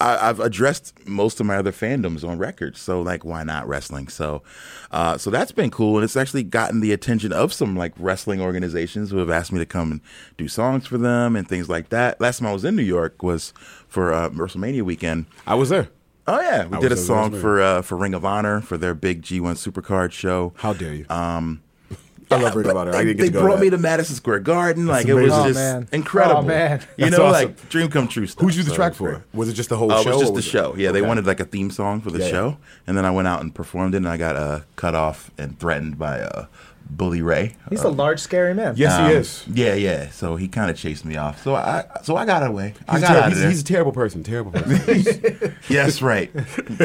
I, 0.00 0.28
I've 0.28 0.40
addressed 0.40 1.06
most 1.06 1.40
of 1.40 1.46
my 1.46 1.56
other 1.56 1.72
fandoms 1.72 2.26
on 2.26 2.38
record. 2.38 2.76
So 2.76 3.00
like, 3.02 3.24
why 3.24 3.42
not 3.44 3.66
wrestling? 3.68 4.08
So, 4.08 4.42
uh, 4.90 5.18
so 5.18 5.30
that's 5.30 5.52
been 5.52 5.70
cool, 5.70 5.96
and 5.96 6.04
it's 6.04 6.16
actually 6.16 6.42
gotten 6.44 6.80
the 6.80 6.92
attention 6.92 7.32
of 7.32 7.52
some 7.52 7.76
like 7.76 7.92
wrestling 7.98 8.40
organizations 8.40 9.10
who 9.10 9.18
have 9.18 9.30
asked 9.30 9.52
me 9.52 9.58
to 9.58 9.66
come 9.66 9.92
and 9.92 10.00
do 10.38 10.48
songs 10.48 10.86
for 10.86 10.98
them 10.98 11.36
and 11.36 11.48
things 11.48 11.68
like 11.68 11.88
that. 11.90 12.20
Last 12.20 12.38
time 12.38 12.48
I 12.48 12.52
was 12.52 12.64
in 12.64 12.76
New 12.76 12.82
York 12.82 13.22
was 13.22 13.52
for 13.88 14.12
uh, 14.12 14.30
WrestleMania 14.30 14.82
weekend. 14.82 15.26
I 15.46 15.54
was 15.54 15.68
there. 15.68 15.88
Oh 16.26 16.40
yeah, 16.40 16.66
we 16.66 16.78
I 16.78 16.80
did 16.80 16.90
a 16.92 16.94
was- 16.94 17.10
I 17.10 17.12
was 17.22 17.30
song 17.32 17.40
for 17.40 17.60
uh, 17.60 17.82
for 17.82 17.96
Ring 17.98 18.14
of 18.14 18.24
Honor 18.24 18.60
for 18.62 18.78
their 18.78 18.94
big 18.94 19.22
G1 19.22 19.56
Supercard 19.56 20.12
show. 20.12 20.54
How 20.56 20.72
dare 20.72 20.94
you? 20.94 21.06
Um, 21.10 21.62
I 22.30 22.40
love 22.40 22.54
Ring 22.56 22.66
of 22.66 22.72
but 22.74 22.76
Honor. 22.80 22.92
They, 22.92 22.98
I 22.98 23.04
didn't 23.04 23.16
get 23.16 23.22
they 23.24 23.28
to 23.28 23.32
go 23.34 23.40
brought 23.42 23.56
to 23.56 23.60
me 23.62 23.70
to 23.70 23.78
Madison 23.78 24.16
Square 24.16 24.40
Garden. 24.40 24.86
like 24.86 25.06
it 25.06 25.14
was. 25.14 25.32
Oh, 25.32 25.46
just 25.46 25.58
man. 25.58 25.88
incredible. 25.92 26.40
Oh, 26.40 26.42
man. 26.42 26.80
You 26.96 27.06
That's 27.06 27.18
know, 27.18 27.26
awesome. 27.26 27.48
like 27.50 27.68
dream 27.68 27.88
come 27.88 28.08
true 28.08 28.26
stuff. 28.26 28.42
Who'd 28.42 28.54
you 28.54 28.62
do 28.62 28.64
the 28.64 28.70
So 28.70 28.76
track 28.76 28.90
it's 28.92 28.98
for? 28.98 29.24
Was 29.32 29.48
it 29.48 29.54
just 29.54 29.68
the 29.68 29.76
whole 29.76 29.92
Oh, 29.92 30.02
show? 30.02 30.10
it 30.10 30.12
was 30.14 30.20
just 30.22 30.32
the 30.32 30.36
was 30.36 30.44
show. 30.44 30.74
Yeah, 30.76 30.92
they 30.92 31.00
Okay. 31.00 31.08
wanted 31.08 31.26
like 31.26 31.40
a 31.40 31.44
theme 31.44 31.70
song 31.70 32.00
for 32.00 32.10
the 32.10 32.18
Yeah, 32.18 32.24
yeah. 32.26 32.30
show, 32.30 32.56
and 32.86 32.96
then 32.96 33.04
I 33.04 33.10
went 33.10 33.28
out 33.28 33.40
and 33.42 33.54
performed 33.54 33.94
it, 33.94 33.98
and 33.98 34.08
I 34.08 34.16
got 34.16 34.36
uh, 34.36 34.60
cut 34.76 34.94
off 34.94 35.30
and 35.38 35.58
threatened 35.58 35.98
by 35.98 36.20
uh, 36.20 36.46
Bully 36.88 37.22
Ray. 37.22 37.56
He's 37.70 37.84
Uh, 37.84 37.88
a 37.88 37.90
large, 37.90 38.20
scary 38.20 38.54
man. 38.54 38.74
Yes, 38.76 38.92
um, 38.92 39.08
he 39.10 39.16
is. 39.16 39.44
Yeah, 39.52 39.74
yeah. 39.74 40.10
So 40.10 40.36
he 40.36 40.46
kind 40.48 40.70
of 40.70 40.76
chased 40.76 41.04
me 41.04 41.16
off. 41.16 41.42
So 41.42 41.54
I, 41.56 41.84
so 42.02 42.14
I 42.16 42.24
got 42.24 42.46
away. 42.46 42.74
I 42.86 42.92
He's, 42.92 43.00
got 43.00 43.08
ter- 43.08 43.18
out 43.18 43.22
of 43.24 43.28
he's, 43.32 43.40
there. 43.40 43.50
he's 43.50 43.60
a 43.62 43.64
terrible 43.64 43.92
person. 43.92 44.22
Terrible 44.22 44.52
person. 44.52 45.54
yes, 45.68 46.02
right. 46.02 46.30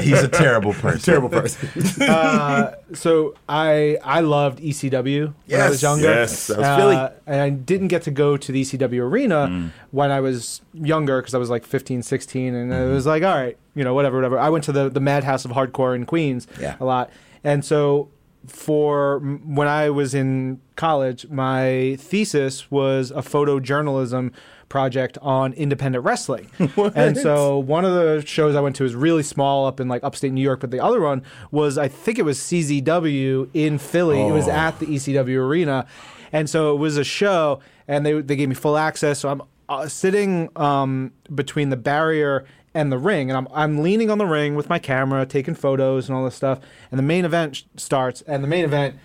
He's 0.01 0.23
a 0.23 0.27
terrible 0.27 0.73
person. 0.85 0.99
terrible 1.01 1.29
person. 1.29 1.69
uh, 2.03 2.75
so 2.93 3.35
I 3.47 3.97
I 4.03 4.21
loved 4.21 4.59
ECW 4.59 5.33
when 5.47 5.61
I 5.61 5.69
was 5.69 5.81
Yes, 5.81 5.81
younger. 5.83 6.05
yes. 6.05 6.47
That 6.47 6.57
was 6.57 6.67
Philly. 6.77 6.95
Uh, 6.95 7.09
and 7.27 7.41
I 7.41 7.49
didn't 7.49 7.89
get 7.89 8.01
to 8.03 8.11
go 8.11 8.37
to 8.37 8.51
the 8.51 8.61
ECW 8.61 9.01
arena 9.01 9.47
Mm. 9.49 9.69
when 9.91 10.11
I 10.11 10.19
was 10.21 10.61
younger 10.73 11.21
because 11.21 11.33
I 11.35 11.37
was 11.37 11.49
like 11.49 11.65
15, 11.65 12.01
16, 12.03 12.55
and 12.55 12.71
Mm-hmm. 12.71 12.89
it 12.89 12.93
was 12.93 13.05
like, 13.05 13.23
all 13.23 13.35
right, 13.35 13.57
you 13.75 13.83
know, 13.83 13.93
whatever, 13.93 14.15
whatever. 14.17 14.39
I 14.39 14.49
went 14.49 14.63
to 14.65 14.71
the 14.71 14.89
the 14.89 14.99
Madhouse 14.99 15.45
of 15.45 15.51
Hardcore 15.51 15.95
in 15.95 16.05
Queens 16.05 16.47
Yeah. 16.59 16.75
a 16.79 16.85
lot, 16.85 17.09
and 17.43 17.63
so 17.63 18.09
for 18.47 19.17
m- 19.17 19.55
when 19.55 19.67
I 19.67 19.89
was 19.89 20.13
in 20.13 20.59
college, 20.75 21.27
my 21.29 21.97
thesis 21.99 22.69
was 22.71 23.11
a 23.11 23.21
photojournalism 23.21 24.31
project 24.69 25.17
on 25.21 25.51
independent 25.53 26.03
wrestling. 26.05 26.47
and 26.95 27.17
so 27.17 27.57
one 27.57 27.85
of 27.85 27.93
the 27.93 28.23
shows 28.25 28.55
I 28.55 28.61
went 28.61 28.75
to 28.77 28.83
was 28.83 28.93
really 28.95 29.23
small 29.23 29.65
up 29.65 29.79
in 29.79 29.87
like 29.87 30.03
upstate 30.03 30.31
New 30.31 30.41
York, 30.43 30.59
but 30.59 30.69
the 30.71 30.79
other 30.79 31.01
one 31.01 31.23
was 31.51 31.77
I 31.77 31.87
think 31.87 32.19
it 32.19 32.23
was 32.23 32.37
CZW 32.39 33.49
in 33.53 33.77
Philly. 33.79 34.21
It 34.21 34.31
was 34.31 34.47
Oh. 34.47 34.51
at 34.51 34.79
the 34.79 34.85
ECW 34.85 35.37
arena. 35.37 35.85
And 36.31 36.47
so 36.49 36.73
it 36.75 36.77
was 36.77 36.97
a 36.97 37.03
show 37.03 37.59
and 37.87 38.05
they 38.05 38.21
they 38.21 38.35
gave 38.35 38.49
me 38.49 38.55
full 38.55 38.77
access. 38.77 39.19
So 39.19 39.29
I'm 39.29 39.41
uh, 39.67 39.87
sitting 39.87 40.49
um, 40.55 41.11
between 41.33 41.69
the 41.69 41.77
barrier 41.77 42.45
and 42.79 42.91
the 42.91 42.97
ring, 42.97 43.29
and 43.29 43.37
I'm 43.37 43.47
I'm 43.53 43.83
leaning 43.83 44.09
on 44.09 44.17
the 44.17 44.25
ring 44.25 44.55
with 44.55 44.69
my 44.69 44.79
camera, 44.79 45.25
taking 45.25 45.53
photos 45.53 46.07
and 46.07 46.17
all 46.17 46.23
this 46.23 46.35
stuff. 46.35 46.59
And 46.91 46.97
the 46.97 47.03
main 47.03 47.25
event 47.25 47.57
sh- 47.57 47.63
starts, 47.75 48.21
and 48.21 48.43
the 48.43 48.47
main 48.47 48.63
event. 48.63 48.95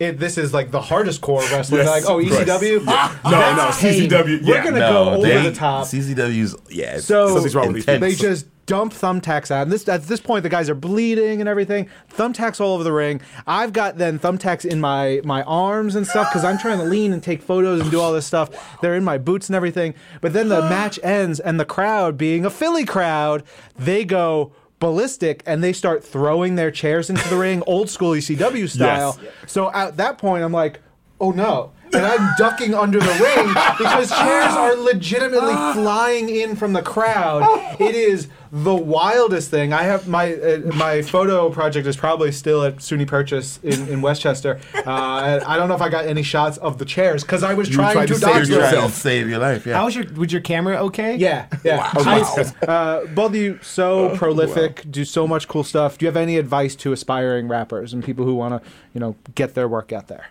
It, 0.00 0.18
this 0.18 0.38
is 0.38 0.54
like 0.54 0.70
the 0.70 0.80
hardest 0.80 1.20
core 1.20 1.42
wrestling. 1.52 1.82
Yes, 1.82 1.88
like, 1.88 2.04
oh, 2.10 2.18
of 2.18 2.26
course. 2.26 2.40
ECW? 2.40 2.84
No, 2.86 3.30
That's 3.30 3.82
no, 3.84 3.90
tame. 3.90 4.10
CZW, 4.10 4.42
We're 4.46 4.54
yeah. 4.54 4.62
going 4.62 4.74
to 4.74 4.80
No, 4.80 4.92
go 5.04 5.10
over 5.10 5.26
they- 5.26 5.42
the 5.42 5.52
top. 5.54 5.86
CZW's 5.86 6.56
yeah. 6.70 6.84
it's- 6.86 7.04
So 7.04 7.28
Something's 7.34 7.54
wrong 7.54 7.72
with 7.74 7.84
these 7.86 8.00
they 8.00 8.14
just 8.14 8.46
dump 8.64 8.94
thumbtacks 8.94 9.50
out. 9.50 9.62
And 9.64 9.72
this 9.72 9.86
at 9.88 10.04
this 10.04 10.20
point, 10.20 10.42
the 10.44 10.48
guys 10.48 10.70
are 10.70 10.74
bleeding 10.76 11.40
and 11.40 11.48
everything. 11.48 11.88
Thumbtacks 12.14 12.60
all 12.60 12.72
over 12.74 12.84
the 12.84 12.92
ring. 12.92 13.20
I've 13.46 13.72
got 13.74 13.98
then 13.98 14.18
thumbtacks 14.18 14.64
in 14.64 14.80
my 14.80 15.20
my 15.24 15.42
arms 15.42 15.96
and 15.96 16.06
stuff 16.06 16.30
because 16.30 16.44
I'm 16.44 16.56
trying 16.56 16.78
to 16.78 16.84
lean 16.84 17.12
and 17.12 17.22
take 17.22 17.42
photos 17.42 17.80
and 17.80 17.90
do 17.90 18.00
all 18.00 18.12
this 18.12 18.26
stuff. 18.26 18.78
They're 18.80 18.94
in 18.94 19.04
my 19.04 19.18
boots 19.18 19.48
and 19.48 19.56
everything. 19.56 19.94
But 20.22 20.32
then 20.32 20.48
the 20.48 20.62
match 20.62 20.98
ends, 21.02 21.40
and 21.40 21.58
the 21.60 21.64
crowd, 21.66 22.16
being 22.16 22.44
a 22.46 22.50
Philly 22.50 22.84
crowd, 22.84 23.42
they 23.76 24.04
go 24.04 24.52
ballistic 24.80 25.42
and 25.46 25.62
they 25.62 25.72
start 25.72 26.02
throwing 26.02 26.56
their 26.56 26.70
chairs 26.72 27.08
into 27.08 27.26
the 27.28 27.36
ring, 27.36 27.62
old 27.66 27.88
school 27.88 28.10
ECW 28.10 28.68
style. 28.68 29.18
So 29.46 29.70
at 29.72 29.98
that 29.98 30.18
point, 30.18 30.42
I'm 30.42 30.52
like, 30.52 30.80
oh 31.20 31.30
no. 31.30 31.72
And 31.92 32.06
I'm 32.06 32.34
ducking 32.38 32.74
under 32.74 32.98
the 33.00 33.06
ring 33.06 33.48
because 33.78 34.10
chairs 34.10 34.52
are 34.54 34.76
legitimately 34.76 35.54
flying 35.74 36.28
in 36.28 36.54
from 36.56 36.72
the 36.72 36.82
crowd. 36.82 37.42
It 37.80 37.94
is 37.94 38.28
the 38.52 38.74
wildest 38.74 39.50
thing. 39.50 39.72
I 39.72 39.82
have 39.82 40.08
my 40.08 40.34
uh, 40.34 40.58
my 40.74 41.02
photo 41.02 41.50
project 41.50 41.86
is 41.86 41.96
probably 41.96 42.32
still 42.32 42.62
at 42.64 42.76
SUNY 42.76 43.06
Purchase 43.06 43.58
in, 43.62 43.88
in 43.88 44.02
Westchester. 44.02 44.60
Uh, 44.74 44.80
and 45.24 45.44
I 45.44 45.56
don't 45.56 45.68
know 45.68 45.74
if 45.74 45.82
I 45.82 45.88
got 45.88 46.04
any 46.06 46.22
shots 46.22 46.58
of 46.58 46.78
the 46.78 46.84
chairs 46.84 47.22
because 47.22 47.42
I 47.42 47.54
was 47.54 47.68
You 47.68 47.76
trying 47.76 47.92
tried 47.94 48.06
to 48.08 48.14
to 48.14 48.20
dodge 48.20 48.34
save 48.34 48.48
You're 48.48 48.58
them. 48.60 48.72
yourself. 48.74 48.92
save 48.94 49.28
your 49.28 49.38
life. 49.38 49.66
Yeah. 49.66 49.76
How 49.76 49.84
was 49.84 49.94
your 49.96 50.04
was 50.14 50.32
your 50.32 50.42
camera 50.42 50.76
okay? 50.86 51.16
Yeah, 51.16 51.46
yeah. 51.64 51.90
I- 51.94 52.20
uh, 52.66 53.06
both 53.06 53.30
of 53.30 53.36
you 53.36 53.58
so 53.62 54.16
prolific, 54.16 54.84
do 54.90 55.04
so 55.04 55.26
much 55.26 55.46
cool 55.48 55.64
stuff. 55.64 55.98
Do 55.98 56.04
you 56.04 56.08
have 56.08 56.16
any 56.16 56.36
advice 56.36 56.74
to 56.76 56.92
aspiring 56.92 57.48
rappers 57.48 57.92
and 57.92 58.02
people 58.04 58.24
who 58.24 58.34
want 58.34 58.62
to, 58.62 58.70
you 58.94 59.00
know, 59.00 59.16
get 59.34 59.54
their 59.54 59.68
work 59.68 59.92
out 59.92 60.08
there? 60.08 60.28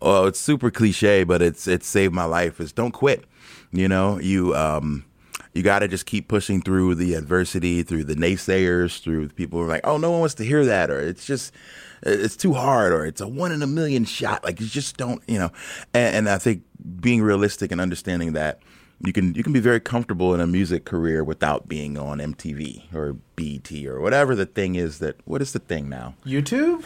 Well, 0.00 0.26
it's 0.26 0.40
super 0.40 0.70
cliche, 0.70 1.24
but 1.24 1.42
it's 1.42 1.66
it's 1.66 1.86
saved 1.86 2.14
my 2.14 2.24
life. 2.24 2.60
Is 2.60 2.72
don't 2.72 2.92
quit. 2.92 3.24
You 3.72 3.88
know, 3.88 4.18
you 4.18 4.54
um, 4.56 5.04
you 5.52 5.62
got 5.62 5.80
to 5.80 5.88
just 5.88 6.06
keep 6.06 6.28
pushing 6.28 6.62
through 6.62 6.94
the 6.94 7.14
adversity, 7.14 7.82
through 7.82 8.04
the 8.04 8.14
naysayers, 8.14 9.02
through 9.02 9.28
the 9.28 9.34
people 9.34 9.58
who 9.58 9.64
are 9.64 9.68
like, 9.68 9.86
oh, 9.86 9.96
no 9.96 10.10
one 10.10 10.20
wants 10.20 10.34
to 10.36 10.44
hear 10.44 10.64
that, 10.64 10.90
or 10.90 11.00
it's 11.00 11.24
just 11.24 11.52
it's 12.02 12.36
too 12.36 12.54
hard, 12.54 12.92
or 12.92 13.04
it's 13.04 13.20
a 13.20 13.28
one 13.28 13.52
in 13.52 13.62
a 13.62 13.66
million 13.66 14.04
shot. 14.04 14.44
Like 14.44 14.60
you 14.60 14.66
just 14.66 14.96
don't, 14.96 15.22
you 15.28 15.38
know. 15.38 15.50
And, 15.92 16.16
and 16.16 16.28
I 16.28 16.38
think 16.38 16.62
being 17.00 17.22
realistic 17.22 17.72
and 17.72 17.80
understanding 17.80 18.32
that 18.32 18.60
you 19.02 19.12
can 19.12 19.34
you 19.34 19.42
can 19.42 19.52
be 19.52 19.60
very 19.60 19.80
comfortable 19.80 20.34
in 20.34 20.40
a 20.40 20.46
music 20.46 20.84
career 20.84 21.24
without 21.24 21.68
being 21.68 21.98
on 21.98 22.18
MTV 22.18 22.94
or 22.94 23.14
BET 23.36 23.72
or 23.86 24.00
whatever 24.00 24.34
the 24.34 24.46
thing 24.46 24.76
is. 24.76 24.98
That 24.98 25.16
what 25.24 25.42
is 25.42 25.52
the 25.52 25.58
thing 25.58 25.88
now? 25.88 26.14
YouTube? 26.24 26.84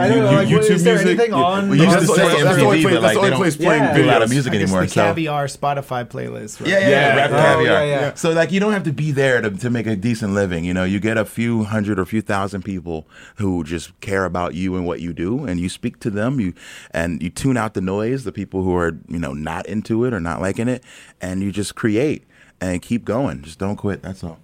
I 0.00 0.08
don't 0.08 0.18
know. 0.18 0.24
Like, 0.26 0.48
what- 0.50 0.62
YouTube 0.64 0.70
is 0.70 0.84
there 0.84 0.94
music? 0.94 1.08
anything 1.18 1.30
Yeah. 1.30 1.44
on? 1.44 1.68
We 1.68 1.76
used 1.80 1.88
on 1.88 2.00
to 2.02 2.06
the- 2.06 2.14
say 2.14 2.22
that's, 2.28 2.42
that's 2.42 2.56
the 2.56 2.64
only 2.64 2.78
MTV, 2.78 2.82
place, 2.82 2.94
but, 2.94 3.00
that's 3.02 3.14
the 3.14 3.20
like, 3.20 3.24
only 3.24 3.30
they 3.30 3.36
place 3.36 3.56
don't- 3.56 3.66
playing 3.66 3.82
Yeah. 3.82 3.96
Do 3.96 4.04
a 4.04 4.06
lot 4.06 4.22
of 4.22 4.30
music 4.30 4.52
I 4.52 4.56
guess 4.56 4.62
anymore. 4.68 4.82
the 4.82 4.88
so 4.88 5.02
caviar 5.02 5.46
Spotify 5.46 6.04
playlist. 6.08 6.60
Right? 6.60 6.68
Yeah, 6.70 6.78
yeah, 6.80 6.88
Yeah. 6.88 7.16
rap 7.16 7.30
Oh, 7.30 7.34
caviar. 7.36 7.84
yeah, 7.86 8.00
yeah. 8.00 8.14
So 8.14 8.30
like 8.32 8.52
you 8.52 8.60
don't 8.60 8.72
have 8.72 8.84
to 8.84 8.92
be 8.92 9.10
there 9.12 9.40
to, 9.40 9.50
to 9.50 9.70
make 9.70 9.86
a 9.86 9.96
decent 9.96 10.32
living. 10.34 10.64
You 10.64 10.74
know, 10.74 10.84
you 10.84 11.00
get 11.00 11.16
a 11.16 11.24
few 11.24 11.64
hundred 11.64 11.98
or 11.98 12.02
a 12.02 12.06
few 12.06 12.20
thousand 12.22 12.62
people 12.62 13.06
who 13.36 13.64
just 13.64 13.98
care 14.00 14.24
about 14.24 14.54
you 14.54 14.76
and 14.76 14.86
what 14.86 15.00
you 15.00 15.12
do, 15.12 15.44
and 15.44 15.60
you 15.60 15.68
speak 15.68 16.00
to 16.00 16.10
them. 16.10 16.40
You 16.40 16.52
and 16.90 17.22
you 17.22 17.30
tune 17.30 17.56
out 17.56 17.74
the 17.74 17.80
noise, 17.80 18.24
the 18.24 18.32
people 18.32 18.62
who 18.62 18.74
are 18.76 18.96
you 19.08 19.18
know 19.18 19.32
not 19.32 19.66
into 19.66 20.04
it 20.04 20.12
or 20.14 20.20
not 20.20 20.40
liking 20.40 20.68
it, 20.68 20.82
and 21.20 21.42
you 21.42 21.52
just 21.52 21.74
create 21.74 22.24
and 22.60 22.80
keep 22.82 23.04
going. 23.04 23.42
Just 23.42 23.58
don't 23.58 23.76
quit. 23.76 24.02
That's 24.02 24.22
all. 24.24 24.38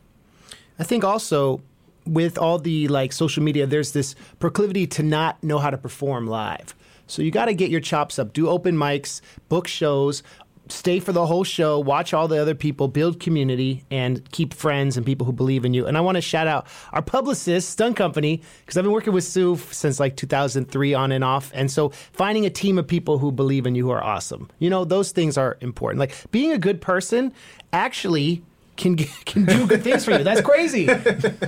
I 0.79 0.85
think 0.85 1.05
also 1.05 1.61
with 2.07 2.39
all 2.39 2.59
the 2.59 2.89
like 2.89 3.13
social 3.13 3.43
media, 3.43 3.67
there's 3.67 3.93
this 3.93 4.15
proclivity 4.39 4.87
to 4.89 5.03
not 5.03 5.43
know 5.43 5.59
how 5.59 5.71
to 5.71 5.79
perform 5.79 6.27
live. 6.27 6.75
So 7.07 7.23
you 7.23 7.31
got 7.31 7.47
to 7.47 7.55
get 7.55 7.71
your 7.71 7.81
chops 7.81 8.19
up, 8.19 8.33
do 8.33 8.49
open 8.49 8.77
mics, 8.77 9.21
book 9.49 9.69
shows, 9.69 10.23
stay 10.69 11.01
for 11.01 11.13
the 11.13 11.27
whole 11.27 11.45
show, 11.45 11.79
watch 11.79 12.15
all 12.15 12.29
the 12.29 12.41
other 12.41 12.55
people, 12.55 12.89
build 12.89 13.21
community, 13.21 13.85
and 13.91 14.29
keep 14.31 14.55
friends 14.55 14.97
and 14.97 15.05
people 15.05 15.27
who 15.27 15.33
believe 15.33 15.65
in 15.65 15.75
you. 15.75 15.87
And 15.87 15.97
I 15.97 16.01
want 16.01 16.17
to 16.17 16.21
shout 16.21 16.47
out 16.47 16.67
our 16.93 17.03
publicist, 17.03 17.71
Stunt 17.71 17.97
Company, 17.97 18.43
because 18.61 18.77
I've 18.77 18.85
been 18.85 18.93
working 18.93 19.13
with 19.13 19.25
Sue 19.25 19.57
since 19.71 20.01
like 20.01 20.17
2003 20.17 20.95
on 20.95 21.13
and 21.13 21.25
off. 21.25 21.51
And 21.55 21.71
so 21.71 21.91
finding 22.13 22.47
a 22.47 22.51
team 22.51 22.79
of 22.79 22.87
people 22.87 23.19
who 23.19 23.33
believe 23.33 23.67
in 23.67 23.75
you 23.75 23.87
who 23.87 23.91
are 23.91 24.03
awesome, 24.03 24.49
you 24.59 24.71
know, 24.71 24.85
those 24.85 25.13
things 25.13 25.37
are 25.37 25.59
important. 25.61 26.01
Like 26.01 26.15
being 26.31 26.53
a 26.53 26.59
good 26.59 26.81
person 26.81 27.33
actually 27.73 28.43
can 28.77 28.97
can 29.25 29.45
do 29.45 29.67
good 29.67 29.83
things 29.83 30.05
for 30.05 30.13
you. 30.13 30.25
That's 30.25 30.41
crazy. 30.41 30.89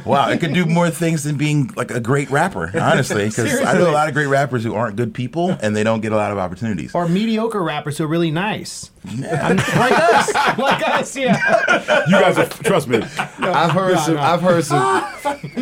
Wow, 0.05 0.29
it 0.29 0.39
could 0.39 0.53
do 0.53 0.67
more 0.67 0.91
things 0.91 1.23
than 1.23 1.37
being 1.37 1.71
like 1.77 1.91
a 1.91 2.01
great 2.01 2.29
rapper, 2.31 2.71
honestly. 2.79 3.29
Because 3.29 3.61
I 3.61 3.75
know 3.75 3.89
a 3.89 3.93
lot 3.93 4.09
of 4.09 4.15
great 4.15 4.27
rappers 4.27 4.63
who 4.63 4.75
aren't 4.75 4.97
good 4.97 5.15
people 5.15 5.57
and 5.63 5.75
they 5.75 5.83
don't 5.83 6.01
get 6.01 6.13
a 6.13 6.17
lot 6.17 6.31
of 6.31 6.37
opportunities. 6.37 6.95
Or 6.95 7.09
mediocre 7.09 7.63
rappers 7.63 7.97
who 7.97 8.05
are 8.05 8.09
really 8.09 8.31
nice. 8.31 8.91
I'm- 9.07 9.57
like 9.57 9.93
us. 9.93 10.33
Like 10.59 10.89
us, 10.89 11.17
yeah. 11.17 11.37
You 12.07 12.21
guys, 12.21 12.39
are, 12.39 12.47
trust 12.47 12.87
me. 12.89 12.99
I've 13.19 13.71
heard 13.71 13.99
some. 13.99 14.19
I've 14.19 14.41
heard 14.41 14.65
some. 14.65 15.03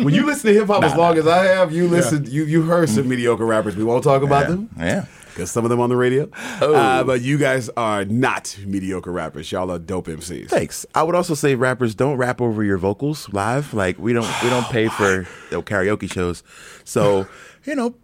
when 0.03 0.13
you 0.13 0.25
listen 0.25 0.53
to 0.53 0.59
hip 0.59 0.67
hop 0.67 0.83
as 0.83 0.95
long 0.95 1.17
as 1.17 1.25
I 1.25 1.45
have, 1.45 1.71
you 1.71 1.87
listen. 1.87 2.25
You 2.29 2.43
you 2.43 2.63
heard 2.63 2.89
some 2.89 3.07
mediocre 3.07 3.45
rappers. 3.45 3.75
We 3.75 3.83
won't 3.83 4.03
talk 4.03 4.23
about 4.23 4.43
yeah. 4.43 4.47
them 4.49 4.69
yeah. 4.77 5.05
Because 5.33 5.51
some 5.51 5.65
of 5.65 5.69
them 5.69 5.79
on 5.79 5.89
the 5.89 5.95
radio. 5.95 6.29
Uh, 6.61 7.03
but 7.03 7.21
you 7.21 7.37
guys 7.37 7.69
are 7.75 8.05
not 8.05 8.55
mediocre 8.65 9.11
rappers. 9.11 9.51
Y'all 9.51 9.71
are 9.71 9.79
dope 9.79 10.07
MCs. 10.07 10.49
Thanks. 10.49 10.85
I 10.93 11.03
would 11.03 11.15
also 11.15 11.33
say 11.33 11.55
rappers 11.55 11.95
don't 11.95 12.17
rap 12.17 12.39
over 12.39 12.63
your 12.63 12.77
vocals 12.77 13.31
live. 13.33 13.73
Like 13.73 13.97
we 13.97 14.13
don't 14.13 14.29
we 14.43 14.49
don't 14.49 14.65
pay 14.65 14.87
for 14.87 15.23
karaoke 15.49 16.11
shows. 16.11 16.43
So, 16.83 17.27
you 17.65 17.75
know, 17.75 17.95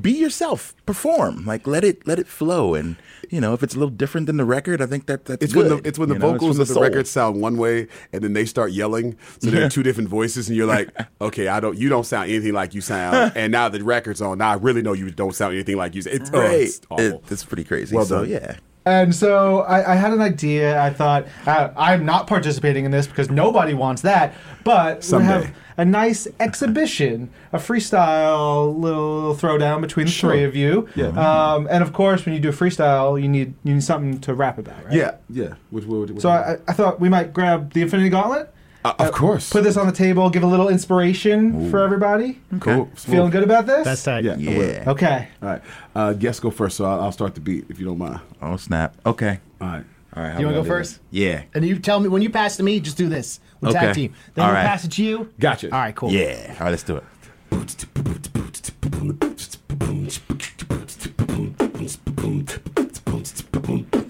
be 0.00 0.12
yourself, 0.12 0.74
perform. 0.86 1.44
Like 1.44 1.66
let 1.66 1.84
it 1.84 2.06
let 2.06 2.18
it 2.18 2.26
flow 2.26 2.74
and 2.74 2.96
you 3.30 3.40
know, 3.40 3.52
if 3.54 3.62
it's 3.62 3.74
a 3.74 3.78
little 3.78 3.90
different 3.94 4.26
than 4.26 4.36
the 4.36 4.44
record, 4.44 4.80
I 4.80 4.86
think 4.86 5.06
that 5.06 5.24
that's 5.26 5.42
It's 5.44 5.52
good. 5.52 5.70
when 5.70 5.82
the 5.82 5.88
it's 5.88 5.98
when 5.98 6.08
the 6.08 6.14
know, 6.18 6.32
vocals 6.32 6.58
of 6.58 6.68
the 6.68 6.74
soul. 6.74 6.82
record 6.82 7.06
sound 7.06 7.40
one 7.40 7.56
way, 7.56 7.88
and 8.12 8.22
then 8.22 8.32
they 8.32 8.44
start 8.44 8.72
yelling. 8.72 9.16
So 9.40 9.50
there 9.50 9.64
are 9.66 9.68
two 9.68 9.82
different 9.82 10.08
voices, 10.08 10.48
and 10.48 10.56
you're 10.56 10.66
like, 10.66 10.90
okay, 11.20 11.48
I 11.48 11.60
don't. 11.60 11.76
You 11.78 11.88
don't 11.88 12.04
sound 12.04 12.30
anything 12.30 12.52
like 12.52 12.74
you 12.74 12.80
sound. 12.80 13.32
and 13.36 13.52
now 13.52 13.68
the 13.68 13.82
record's 13.84 14.20
on. 14.22 14.38
Now 14.38 14.50
I 14.50 14.54
really 14.54 14.82
know 14.82 14.92
you 14.92 15.10
don't 15.10 15.34
sound 15.34 15.54
anything 15.54 15.76
like 15.76 15.94
you. 15.94 16.02
It's, 16.06 16.30
oh, 16.32 16.40
Right. 16.40 16.60
it's 16.62 16.80
awful. 16.90 17.04
It- 17.04 17.22
it's 17.30 17.44
pretty 17.44 17.64
crazy. 17.64 17.94
Well 17.94 18.04
so 18.06 18.20
done. 18.20 18.30
yeah. 18.30 18.56
And 18.88 19.14
so 19.14 19.60
I, 19.60 19.92
I 19.92 19.96
had 19.96 20.12
an 20.14 20.20
idea. 20.22 20.80
I 20.80 20.90
thought 20.90 21.26
uh, 21.46 21.68
I'm 21.76 22.06
not 22.06 22.26
participating 22.26 22.86
in 22.86 22.90
this 22.90 23.06
because 23.06 23.30
nobody 23.30 23.74
wants 23.74 24.00
that. 24.02 24.32
But 24.64 25.06
we 25.12 25.22
have 25.22 25.54
a 25.76 25.84
nice 25.84 26.26
exhibition, 26.40 27.30
a 27.52 27.58
freestyle 27.58 28.78
little 28.78 29.34
throwdown 29.34 29.80
between 29.80 30.06
the 30.06 30.12
Sure. 30.12 30.30
three 30.32 30.44
of 30.44 30.56
you. 30.56 30.88
Yeah. 30.94 31.08
Um, 31.08 31.68
and 31.70 31.82
of 31.82 31.92
course, 31.92 32.24
when 32.24 32.34
you 32.34 32.40
do 32.40 32.50
freestyle, 32.50 33.20
you 33.20 33.28
need 33.28 33.54
you 33.62 33.74
need 33.74 33.84
something 33.84 34.20
to 34.20 34.34
rap 34.34 34.58
about, 34.58 34.84
right? 34.84 34.94
Yeah, 34.94 35.16
yeah. 35.28 35.54
Which, 35.70 35.84
which, 35.84 36.10
which, 36.10 36.22
So 36.22 36.30
I, 36.30 36.56
I 36.66 36.72
thought 36.72 36.98
we 36.98 37.08
might 37.08 37.32
grab 37.32 37.72
the 37.74 37.82
Infinity 37.82 38.08
Gauntlet. 38.08 38.52
Uh, 38.84 38.94
of 39.00 39.12
course. 39.12 39.50
Put 39.50 39.64
this 39.64 39.76
on 39.76 39.86
the 39.86 39.92
table. 39.92 40.30
Give 40.30 40.42
a 40.42 40.46
little 40.46 40.68
inspiration 40.68 41.70
for 41.70 41.80
everybody. 41.80 42.40
cool. 42.60 42.88
Feeling 42.94 43.30
good 43.30 43.42
about 43.42 43.66
this? 43.66 43.84
That's 43.84 44.02
tight. 44.02 44.24
Yeah. 44.24 44.36
Yeah. 44.36 44.84
Okay. 44.86 45.28
All 45.42 45.48
right. 45.48 45.62
Uh, 45.94 46.12
guests 46.12 46.40
go 46.40 46.50
first, 46.50 46.76
so 46.76 46.84
I'll, 46.84 47.00
I'll 47.02 47.12
start 47.12 47.34
the 47.34 47.40
beat 47.40 47.66
if 47.68 47.78
you 47.80 47.86
don't 47.86 47.98
mind. 47.98 48.20
Oh 48.40 48.56
snap. 48.56 48.94
Okay. 49.04 49.40
All 49.60 49.68
right. 49.68 49.84
All 50.16 50.22
right. 50.22 50.32
how 50.32 50.38
You 50.40 50.46
we 50.46 50.52
want 50.54 50.64
to 50.64 50.68
go 50.70 50.76
first? 50.76 50.92
this? 50.92 51.00
Yeah. 51.10 51.42
And 51.54 51.66
you 51.66 51.78
tell 51.78 52.00
me 52.00 52.08
when 52.08 52.22
you 52.22 52.30
pass 52.30 52.56
to 52.58 52.62
me, 52.62 52.80
just 52.80 52.96
do 52.96 53.08
this. 53.08 53.40
We'll 53.60 53.72
Okay. 53.76 53.86
tag 53.86 53.94
team. 53.94 54.14
Then 54.34 54.44
All 54.44 54.50
we'll 54.50 54.56
right. 54.58 54.66
pass 54.66 54.84
it 54.84 54.92
to 54.92 55.04
you. 55.04 55.28
Gotcha. 55.40 55.72
All 55.72 55.78
right, 55.80 55.94
cool. 55.94 56.12
Yeah. 56.12 56.54
All 56.58 56.64
right. 56.66 56.70
Let's 56.70 56.82
do 56.84 56.96
it. 56.96 57.04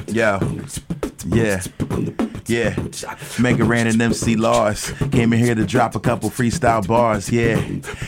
Yo. 0.08 0.38
Yeah. 1.26 1.60
Yeah. 2.48 2.76
Mega 3.38 3.64
Ran 3.64 3.86
and 3.86 4.00
MC 4.00 4.36
Lars. 4.36 4.92
Came 5.12 5.32
in 5.32 5.38
here 5.38 5.54
to 5.54 5.64
drop 5.64 5.94
a 5.94 6.00
couple 6.00 6.30
freestyle 6.30 6.86
bars. 6.86 7.30
Yeah. 7.30 7.60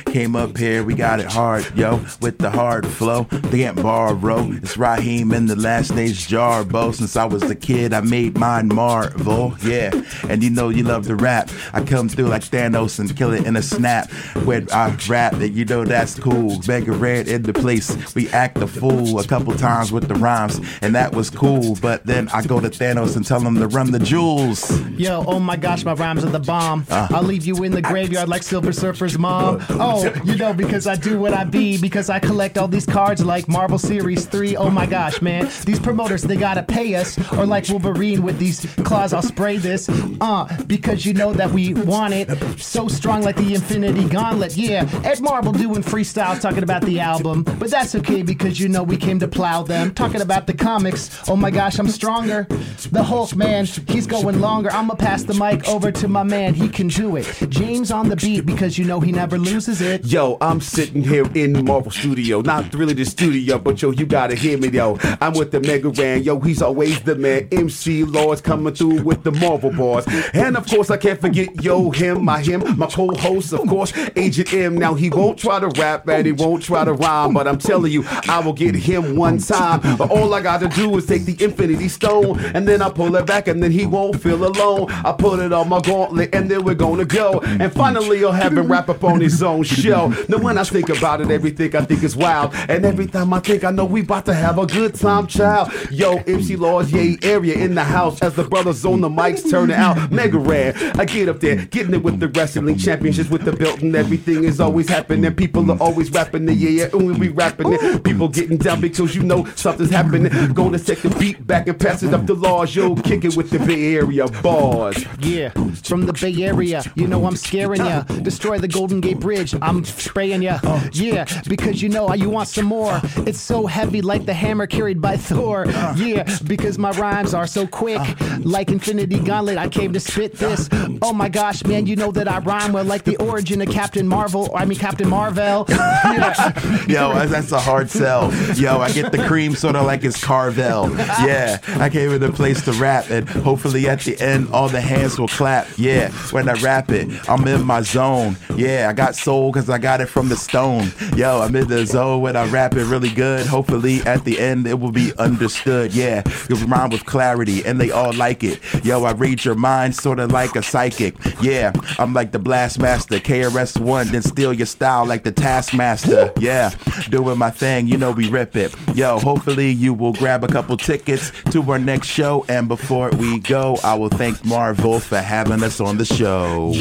Came 0.07 0.37
up 0.37 0.57
here, 0.57 0.85
we 0.85 0.95
got 0.95 1.21
it 1.21 1.27
hard, 1.27 1.67
yo. 1.77 2.05
With 2.21 2.39
the 2.39 2.51
hard 2.51 2.87
flow. 2.87 3.25
They 3.31 3.61
can't 3.61 3.83
borrow. 3.83 4.51
It's 4.53 4.77
Raheem 4.77 5.33
in 5.33 5.47
the 5.47 5.57
last 5.57 5.89
stage 5.93 6.27
Jarbo. 6.29 6.95
Since 6.95 7.17
I 7.17 7.25
was 7.25 7.43
a 7.45 7.55
kid, 7.55 7.93
I 7.93 8.01
made 8.01 8.39
mine 8.39 8.69
Marvel. 8.69 9.55
Yeah. 9.63 9.91
And 10.29 10.43
you 10.43 10.51
know 10.51 10.69
you 10.69 10.83
love 10.83 11.05
the 11.05 11.17
rap. 11.17 11.51
I 11.73 11.83
come 11.83 12.09
through 12.09 12.27
like 12.27 12.43
Thanos 12.43 12.99
and 12.99 13.15
kill 13.17 13.33
it 13.33 13.47
in 13.47 13.57
a 13.57 13.63
snap. 13.63 14.11
When 14.45 14.71
I 14.73 14.97
rap, 15.09 15.35
and 15.35 15.55
you 15.55 15.65
know 15.65 15.85
that's 15.85 16.19
cool. 16.19 16.61
Mega 16.67 16.93
Ran 16.93 17.29
in 17.29 17.43
the 17.43 17.53
place. 17.53 18.15
We 18.15 18.29
act 18.31 18.59
a 18.59 18.67
fool 18.67 19.19
a 19.19 19.25
couple 19.25 19.55
times 19.55 19.93
with 19.93 20.09
the 20.09 20.15
rhymes, 20.15 20.61
and 20.83 20.95
that 20.95 21.15
was 21.15 21.31
cool. 21.31 21.77
But 21.77 22.07
then 22.07 22.29
I 22.29 22.43
go 22.43 22.61
to 22.61 22.69
Thanos 22.69 23.17
and 23.17 23.25
tell 23.25 23.41
him 23.41 23.57
to 23.57 23.69
run 23.69 23.91
the 23.91 23.99
jewels. 24.31 24.81
Yo, 24.99 25.25
oh 25.27 25.41
my 25.41 25.57
gosh, 25.57 25.85
my 25.85 25.95
rhymes 25.95 26.25
are 26.25 26.31
the 26.31 26.39
bomb. 26.41 26.85
I'll 26.91 27.23
leave 27.23 27.47
you 27.47 27.63
in 27.65 27.73
the 27.73 27.83
graveyard 27.83 28.29
like 28.29 28.43
Silver 28.43 28.73
Surfer's 28.73 29.19
mom. 29.19 29.65
Oh, 29.71 30.13
you 30.25 30.37
know, 30.37 30.53
because 30.53 30.87
I 30.87 30.97
do 30.97 31.19
what 31.19 31.33
I 31.33 31.45
be, 31.45 31.79
because 31.81 32.11
I 32.11 32.19
collect 32.19 32.59
all 32.59 32.69
these 32.69 32.87
cards 32.87 33.25
like 33.25 33.49
Marvel 33.49 33.79
Series 33.79 34.27
3. 34.27 34.57
Oh 34.57 34.71
my 34.71 34.87
gosh, 34.87 35.23
man. 35.23 35.51
These 35.65 35.81
promoters, 35.81 36.23
they 36.23 36.37
gotta 36.37 36.63
pay 36.63 36.95
us. 36.95 37.19
Or 37.33 37.47
like 37.47 37.69
Wolverine 37.69 38.23
with 38.23 38.39
these 38.39 38.67
claws, 38.85 39.13
I'll 39.13 39.23
spray 39.23 39.57
this. 39.57 39.89
Uh, 40.21 40.45
because 40.67 41.07
you 41.07 41.15
know 41.15 41.33
that 41.33 41.51
we 41.51 41.75
want 41.75 42.15
it. 42.15 42.29
So 42.61 42.89
strong 42.89 43.23
like 43.23 43.37
the 43.37 43.55
Infinity 43.55 44.09
Gauntlet. 44.09 44.57
Yeah, 44.57 44.89
Ed 45.05 45.21
Marvel 45.21 45.53
doing 45.53 45.83
freestyle 45.83 46.39
talking 46.41 46.63
about 46.63 46.83
the 46.83 47.01
album. 47.01 47.43
But 47.43 47.71
that's 47.71 47.95
okay 47.97 48.23
because 48.23 48.61
you 48.61 48.69
know 48.69 48.83
we 48.83 48.97
came 48.97 49.19
to 49.21 49.29
plow 49.29 49.63
them. 49.63 49.95
Talking 49.95 50.21
about 50.21 50.47
the 50.47 50.55
comics. 50.55 51.11
Oh 51.29 51.37
my 51.37 51.51
gosh, 51.51 51.79
I'm 51.79 51.89
stronger. 51.89 52.47
The 52.91 53.03
Hulk, 53.03 53.35
man, 53.35 53.65
he's 53.65 54.07
going 54.07 54.20
longer. 54.29 54.71
I'ma 54.73 54.95
pass 54.95 55.23
the 55.23 55.35
mic 55.35 55.69
over 55.69 55.91
to 55.93 56.09
my 56.09 56.23
man, 56.23 56.55
he 56.55 56.69
can 56.69 56.89
do 56.89 57.17
it. 57.17 57.27
James 57.49 57.91
on 57.91 58.09
the 58.09 58.17
beat 58.17 58.47
because 58.47 58.79
you 58.79 58.85
know 58.85 59.01
he 59.01 59.13
never 59.13 59.39
loses 59.39 59.81
it. 59.81 60.05
Yo, 60.05 60.37
I'm 60.41 60.61
sitting 60.61 61.03
here 61.03 61.27
in 61.35 61.65
Marvel 61.65 61.91
studio. 61.91 62.41
Not 62.41 62.73
really 62.75 62.95
the 62.95 63.05
studio, 63.05 63.59
but 63.59 63.81
yo, 63.81 63.91
you 63.91 64.07
gotta 64.07 64.35
hear 64.35 64.59
me, 64.59 64.69
yo. 64.69 64.99
I'm 65.21 65.33
with 65.35 65.51
the 65.51 65.61
Mega 65.61 65.89
Ran, 65.91 66.23
yo, 66.23 66.39
he's 66.41 66.63
always 66.63 67.01
the 67.03 67.15
man. 67.17 67.49
MC 67.53 68.05
Lars 68.05 68.41
coming 68.41 68.75
through 68.75 69.03
with 69.03 69.23
the 69.23 69.33
Marvel 69.33 69.71
bars. 69.71 70.07
And 70.33 70.57
of 70.57 70.67
course, 70.67 70.91
I 70.91 70.97
can't 70.97 71.21
forget, 71.21 71.63
yo, 71.63 71.91
him, 71.91 72.25
my 72.25 72.41
him, 72.41 72.79
my 72.79 72.87
co 72.87 73.15
host, 73.15 73.53
of 73.53 73.67
course, 73.69 73.93
Agent 74.17 74.53
M. 74.53 74.77
Now, 74.77 74.95
he 74.95 75.11
won't 75.11 75.39
try 75.39 75.61
to 75.61 75.69
rap 75.81 76.09
and 76.09 76.27
he 76.27 76.33
won't 76.33 76.63
try 76.63 76.85
to 76.85 76.93
rhyme, 76.93 77.35
but 77.35 77.47
I'm 77.47 77.59
telling 77.59 77.93
you, 77.93 78.05
I 78.29 78.41
will 78.41 78.53
get 78.53 78.75
him 78.75 79.17
one 79.17 79.39
time. 79.39 79.81
But 79.97 80.11
all 80.11 80.35
I 80.35 80.41
gotta 80.41 80.69
do 80.69 80.97
is 80.97 81.07
take 81.07 81.25
the 81.25 81.43
Infinity 81.43 81.89
Stone, 81.89 82.41
and 82.55 82.67
then 82.67 82.83
I 82.83 82.91
pull 82.91 83.15
it 83.17 83.27
back, 83.27 83.49
and 83.49 83.63
then 83.63 83.71
he 83.71 83.87
won't 83.87 84.10
feel 84.13 84.45
alone. 84.45 84.91
I 84.91 85.13
put 85.13 85.41
it 85.41 85.53
on 85.53 85.69
my 85.69 85.81
gauntlet, 85.81 86.35
and 86.35 86.51
then 86.51 86.65
we're 86.65 86.75
gonna 86.75 87.05
go. 87.05 87.41
And 87.41 87.73
finally, 87.73 88.19
you'll 88.19 88.33
have 88.33 88.57
him 88.57 88.71
rap 88.71 88.89
up 88.89 89.05
on 89.05 89.21
his 89.21 89.43
own 89.43 89.63
show. 89.63 90.09
Now, 90.29 90.39
when 90.39 90.59
I 90.59 90.65
think 90.65 90.89
about 90.89 91.21
it, 91.21 91.31
everything 91.31 91.75
I 91.77 91.85
think 91.85 92.03
is 92.03 92.17
wild. 92.17 92.55
And 92.69 92.85
every 92.85 93.07
time 93.07 93.33
I 93.33 93.41
think, 93.41 93.65
I 93.65 93.71
know 93.71 93.85
we 93.85 94.01
about 94.03 94.27
to 94.27 94.35
have 94.35 94.59
a 94.59 94.67
good 94.67 94.95
time, 94.95 95.27
child. 95.27 95.73
Yo, 95.91 96.17
MC 96.27 96.57
Lars, 96.57 96.93
yay, 96.93 97.17
area 97.23 97.55
in 97.55 97.75
the 97.75 97.85
house 97.85 98.21
as 98.23 98.35
the 98.35 98.45
brothers 98.45 98.85
on 98.85 99.01
the 99.01 99.09
mics 99.09 99.49
turn 99.51 99.71
it 99.71 99.77
out. 99.77 100.11
Mega 100.11 100.39
Ran, 100.39 100.75
I 100.99 101.05
get 101.05 101.29
up 101.29 101.41
there, 101.41 101.57
getting 101.67 101.95
it 101.95 102.03
with 102.03 102.21
the 102.21 102.29
wrestling 102.29 102.77
championships 102.77 103.31
with 103.31 103.45
the 103.45 103.53
belt, 103.53 103.81
and 103.83 103.95
everything 103.95 104.45
is 104.45 104.61
always 104.61 104.89
happening. 104.89 105.33
People 105.35 105.71
are 105.71 105.79
always 105.79 106.11
rapping 106.11 106.49
it, 106.49 106.57
yeah, 106.57 106.87
yeah, 106.87 106.97
we 106.97 107.29
rapping 107.29 107.73
it, 107.73 108.05
people 108.05 108.29
getting 108.29 108.57
down 108.57 108.81
because 108.81 109.15
you 109.15 109.23
know 109.23 109.45
something's 109.57 109.91
happening. 109.91 110.53
Gonna 110.53 110.79
take 110.79 111.03
the 111.03 111.11
beat 111.11 111.47
back 111.47 111.69
and 111.69 111.79
pass 111.79 112.03
it 112.03 112.15
up 112.15 112.27
to 112.27 112.35
Lars, 112.35 112.75
yo, 112.75 112.95
kick 112.97 113.25
it 113.25 113.37
with 113.37 113.51
the 113.51 113.59
Bay 113.59 113.90
Area 113.97 114.27
bars. 114.43 115.05
Yeah, 115.21 115.51
from 115.83 116.07
the 116.07 116.13
Bay 116.13 116.35
Area, 116.43 116.83
you 116.95 117.07
know 117.07 117.25
I'm 117.27 117.37
scaring 117.37 117.81
ya. 117.85 118.03
Destroy 118.03 118.59
the 118.59 118.69
Golden 118.69 119.01
Gate 119.01 119.21
Bridge, 119.21 119.55
I'm 119.63 119.85
spraying 119.85 120.43
ya. 120.43 120.59
Yeah, 120.93 121.25
because 121.49 121.83
you 121.83 121.89
know 121.89 122.13
you 122.15 122.31
want 122.31 122.49
some 122.49 122.67
more. 122.67 123.01
It's 123.27 123.41
so 123.41 123.67
heavy 123.67 124.03
like 124.03 124.27
the 124.27 124.35
hammer 124.35 124.67
carried 124.67 125.01
by 125.01 125.17
Thor. 125.17 125.67
Yeah, 125.97 126.25
because 126.45 126.79
my 126.79 126.91
rhymes 126.93 127.35
are 127.35 127.47
so 127.47 127.67
quick. 127.67 128.01
Like 128.45 128.71
Infinity 128.71 129.19
Gauntlet, 129.21 129.59
I 129.59 129.69
came 129.69 129.93
to 129.93 130.01
spit 130.01 130.35
this. 130.37 130.69
Oh 131.03 131.13
my 131.13 131.29
gosh, 131.29 131.65
man, 131.65 131.87
you 131.87 131.97
know 131.97 132.11
that 132.13 132.29
I 132.29 132.39
rhyme 132.39 132.73
well 132.73 132.85
like 132.85 133.05
the 133.05 133.17
origin 133.17 133.61
of 133.63 133.69
Captain 133.71 134.07
Marvel, 134.07 134.51
I 134.55 134.65
mean 134.65 134.79
Captain 134.79 135.09
Marvel. 135.09 135.67
Yeah. 135.69 136.35
Yo, 136.89 137.13
that's- 137.15 137.31
that's 137.31 137.53
a 137.53 137.61
hard 137.61 137.89
sell. 137.91 138.33
Yo, 138.57 138.79
I 138.81 138.91
get 138.93 139.13
the 139.13 139.25
cream 139.27 139.55
sort 139.55 139.77
of 139.77 139.87
like 139.87 140.05
it's 140.05 140.23
Carvel. 140.23 140.91
Yeah, 140.97 141.59
I 141.79 141.89
came 141.89 142.11
in 142.11 142.23
a 142.23 142.33
place 142.33 142.63
to 142.65 142.73
rap, 142.73 143.09
and 143.11 143.29
hopefully 143.29 143.80
at 143.89 144.01
the 144.01 144.21
end, 144.21 144.49
all 144.53 144.69
the 144.69 144.81
hands 144.81 145.19
will 145.19 145.29
clap. 145.29 145.67
Yeah, 145.77 146.11
when 146.31 146.49
I 146.49 146.55
rap 146.55 146.91
it, 146.91 147.09
I'm 147.29 147.47
in 147.47 147.65
my 147.65 147.83
zone. 147.83 148.37
Yeah, 148.57 148.89
I 148.89 148.93
got 148.93 149.15
soul 149.17 149.53
because 149.53 149.71
I 149.71 149.79
got 149.79 150.01
it 150.01 150.07
from 150.07 150.29
the 150.29 150.37
stone. 150.37 150.93
Yo, 151.17 151.41
I'm 151.41 151.55
in 151.57 151.69
the 151.69 151.87
zone 151.87 152.23
when 152.23 152.37
I 152.37 152.47
rap 152.51 152.75
it 152.75 152.85
really 152.85 153.11
good. 153.11 153.47
Hopefully 153.47 154.01
at 154.03 154.25
the 154.25 154.39
end, 154.39 154.67
it 154.67 154.79
will 154.79 154.93
be 154.93 155.13
understood. 155.19 155.95
Yeah, 155.95 156.23
you 156.49 156.57
rhyme 156.67 156.91
with 156.91 157.05
clarity, 157.07 157.65
and 157.65 157.81
they 157.81 157.91
all 157.91 158.13
like 158.13 158.43
it. 158.45 158.61
Yo, 158.85 159.05
I 159.05 159.13
read 159.13 159.45
your 159.45 159.55
mind 159.55 159.95
sort 159.95 160.19
of 160.19 160.33
like 160.33 160.57
a 160.57 160.63
psychic. 160.63 161.15
Yeah, 161.41 161.73
I'm 161.99 162.13
like 162.13 162.33
the 162.33 162.39
blast 162.39 162.79
master, 162.79 163.19
KRS-One, 163.19 164.09
then 164.09 164.23
steal 164.23 164.53
your 164.53 164.67
style 164.67 165.07
like 165.07 165.25
the 165.25 165.33
taskmaster. 165.33 166.33
Yeah, 166.39 166.71
doing 167.09 167.39
my 167.39 167.51
thing, 167.51 167.87
you 167.87 167.97
know 167.97 168.11
we 168.11 168.29
rip 168.29 168.57
it. 168.57 168.75
Yo, 168.95 169.19
hopefully 169.19 169.71
you 169.71 169.95
will 169.95 170.13
grab 170.13 170.45
a 170.45 170.49
couple 170.49 170.77
tickets 170.77 171.33
to 171.51 171.63
our 171.71 171.79
next 171.79 172.09
show. 172.09 172.45
And 172.49 172.69
before 172.69 173.11
we 173.11 173.41
go, 173.41 173.70
I 173.83 173.95
will 173.95 174.09
thank 174.09 174.45
Marvel 174.45 175.01
for 175.01 175.19
having 175.19 175.63
us 175.63 175.81
on 175.81 175.99
the 175.99 176.05
show. 176.05 176.73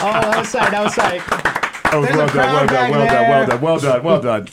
Oh, 0.00 0.12
that 0.12 0.38
was 0.38 0.48
sight, 0.48 0.70
that 0.70 0.82
was 0.84 0.94
sight. 0.94 1.22
Oh, 1.92 2.02
There's 2.02 2.16
well 2.16 2.26
done, 2.28 2.36
well 2.36 2.66
done, 2.66 2.90
well 2.90 3.06
done, 3.06 3.28
well 3.30 3.46
done, 3.46 3.60
well 3.60 3.78
done, 3.80 4.02
well 4.04 4.20
done. 4.20 4.48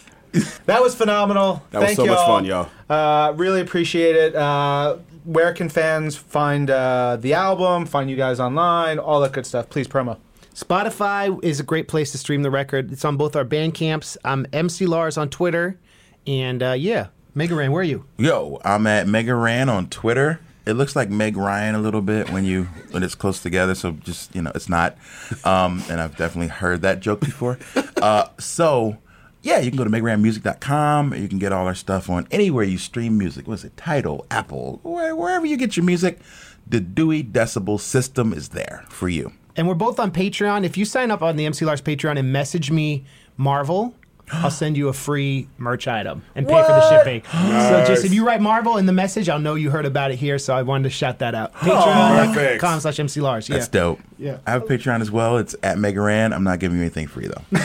That 0.66 0.82
was 0.82 0.96
phenomenal. 0.96 1.64
That 1.72 1.80
was 1.80 1.88
Thank 1.88 1.98
so 1.98 2.06
much 2.06 2.18
y'all. 2.18 2.28
fun, 2.28 2.46
y'all. 2.46 2.70
Uh, 2.90 3.34
really 3.34 3.62
appreciate 3.62 4.16
it. 4.16 4.36
Uh, 4.36 4.98
where 5.24 5.54
can 5.54 5.70
fans 5.70 6.16
find 6.16 6.70
uh, 6.70 7.18
the 7.20 7.34
album, 7.34 7.86
find 7.86 8.10
you 8.10 8.16
guys 8.16 8.40
online, 8.40 8.98
all 9.00 9.20
that 9.22 9.34
good 9.34 9.46
stuff? 9.46 9.70
Please 9.70 9.88
promo. 9.88 10.18
Spotify 10.54 11.38
is 11.44 11.60
a 11.60 11.64
great 11.64 11.88
place 11.88 12.12
to 12.14 12.18
stream 12.18 12.42
the 12.42 12.52
record. 12.52 12.92
It's 12.92 13.06
on 13.06 13.18
both 13.18 13.36
our 13.36 13.46
Bandcamps. 13.46 14.18
I'm 14.24 14.46
MC 14.54 14.86
Lars 14.86 15.18
on 15.18 15.30
Twitter. 15.30 15.78
And 16.26 16.64
uh, 16.64 16.72
yeah, 16.72 17.08
Mega 17.38 17.54
Ran, 17.54 17.74
where 17.74 17.82
are 17.82 17.84
you? 17.84 18.06
Yo, 18.18 18.62
I'm 18.64 18.88
at 18.88 19.08
Mega 19.08 19.36
Ran 19.36 19.68
on 19.68 19.90
Twitter. 19.90 20.40
It 20.66 20.74
looks 20.74 20.96
like 20.96 21.10
Meg 21.10 21.36
Ryan 21.36 21.76
a 21.76 21.80
little 21.80 22.02
bit 22.02 22.30
when 22.32 22.46
you 22.46 22.64
when 22.92 23.04
it's 23.04 23.14
close 23.14 23.42
together, 23.42 23.76
so 23.76 23.92
just 23.92 24.34
you 24.34 24.42
know 24.42 24.54
it's 24.56 24.70
not. 24.70 24.98
Um, 25.44 25.84
and 25.90 26.00
I've 26.00 26.16
definitely 26.16 26.48
heard 26.48 26.82
that 26.82 27.02
joke 27.02 27.20
before. 27.20 27.60
Uh, 28.02 28.28
so 28.38 28.98
yeah, 29.42 29.58
you 29.60 29.72
can 29.72 29.78
go 29.78 29.84
to 29.84 29.90
megaranmusic.com. 29.90 31.16
You 31.16 31.28
can 31.28 31.40
get 31.40 31.52
all 31.52 31.66
our 31.66 31.74
stuff 31.74 32.08
on 32.08 32.28
anywhere 32.30 32.64
you 32.64 32.78
stream 32.78 33.18
music. 33.18 33.48
What's 33.48 33.64
it? 33.64 33.76
Tidal, 33.78 34.28
Apple, 34.30 34.80
where, 34.84 35.16
wherever 35.16 35.46
you 35.46 35.58
get 35.58 35.76
your 35.76 35.86
music. 35.86 36.20
The 36.68 36.80
Dewey 36.80 37.24
Decibel 37.24 37.80
System 37.80 38.32
is 38.32 38.50
there 38.50 38.86
for 38.90 39.10
you. 39.10 39.32
And 39.56 39.68
we're 39.68 39.74
both 39.74 40.00
on 40.00 40.12
Patreon. 40.12 40.66
If 40.66 40.78
you 40.78 40.86
sign 40.86 41.10
up 41.10 41.24
on 41.24 41.36
the 41.36 41.46
MC 41.46 41.66
Lars 41.66 41.82
Patreon 41.82 42.20
and 42.20 42.32
message 42.32 42.70
me 42.70 43.06
Marvel, 43.38 43.96
I'll 44.32 44.50
send 44.50 44.76
you 44.76 44.88
a 44.88 44.94
free 44.94 45.48
merch 45.58 45.88
item 45.88 46.24
and 46.34 46.48
pay 46.48 46.62
for 46.62 46.68
the 46.70 46.90
shipping. 46.90 47.22
So 47.66 47.84
just 47.88 48.06
if 48.06 48.14
you 48.14 48.26
write 48.26 48.42
Marvel 48.42 48.78
in 48.78 48.86
the 48.86 48.94
message, 48.94 49.28
I'll 49.30 49.40
know 49.40 49.56
you 49.56 49.70
heard 49.70 49.86
about 49.86 50.12
it 50.12 50.16
here. 50.18 50.38
So 50.40 50.56
I 50.56 50.62
wanted 50.64 50.84
to 50.86 50.90
shout 50.90 51.20
that 51.20 51.36
out. 51.36 51.54
Patreon.com 51.56 52.80
slash 52.80 53.00
MC 53.00 53.22
Lars. 53.22 53.48
Yeah. 53.50 53.58
That's 53.58 53.68
dope. 53.68 54.00
Yeah. 54.18 54.38
I 54.48 54.52
have 54.52 54.64
a 54.64 54.66
Patreon 54.66 55.02
as 55.02 55.12
well. 55.12 55.38
It's 55.38 55.56
at 55.64 55.78
Mega 55.78 56.02
Ran. 56.02 56.34
I'm 56.34 56.44
not 56.44 56.60
giving 56.60 56.78
you 56.78 56.84
anything 56.84 57.08
free 57.08 57.28
though. 57.28 57.42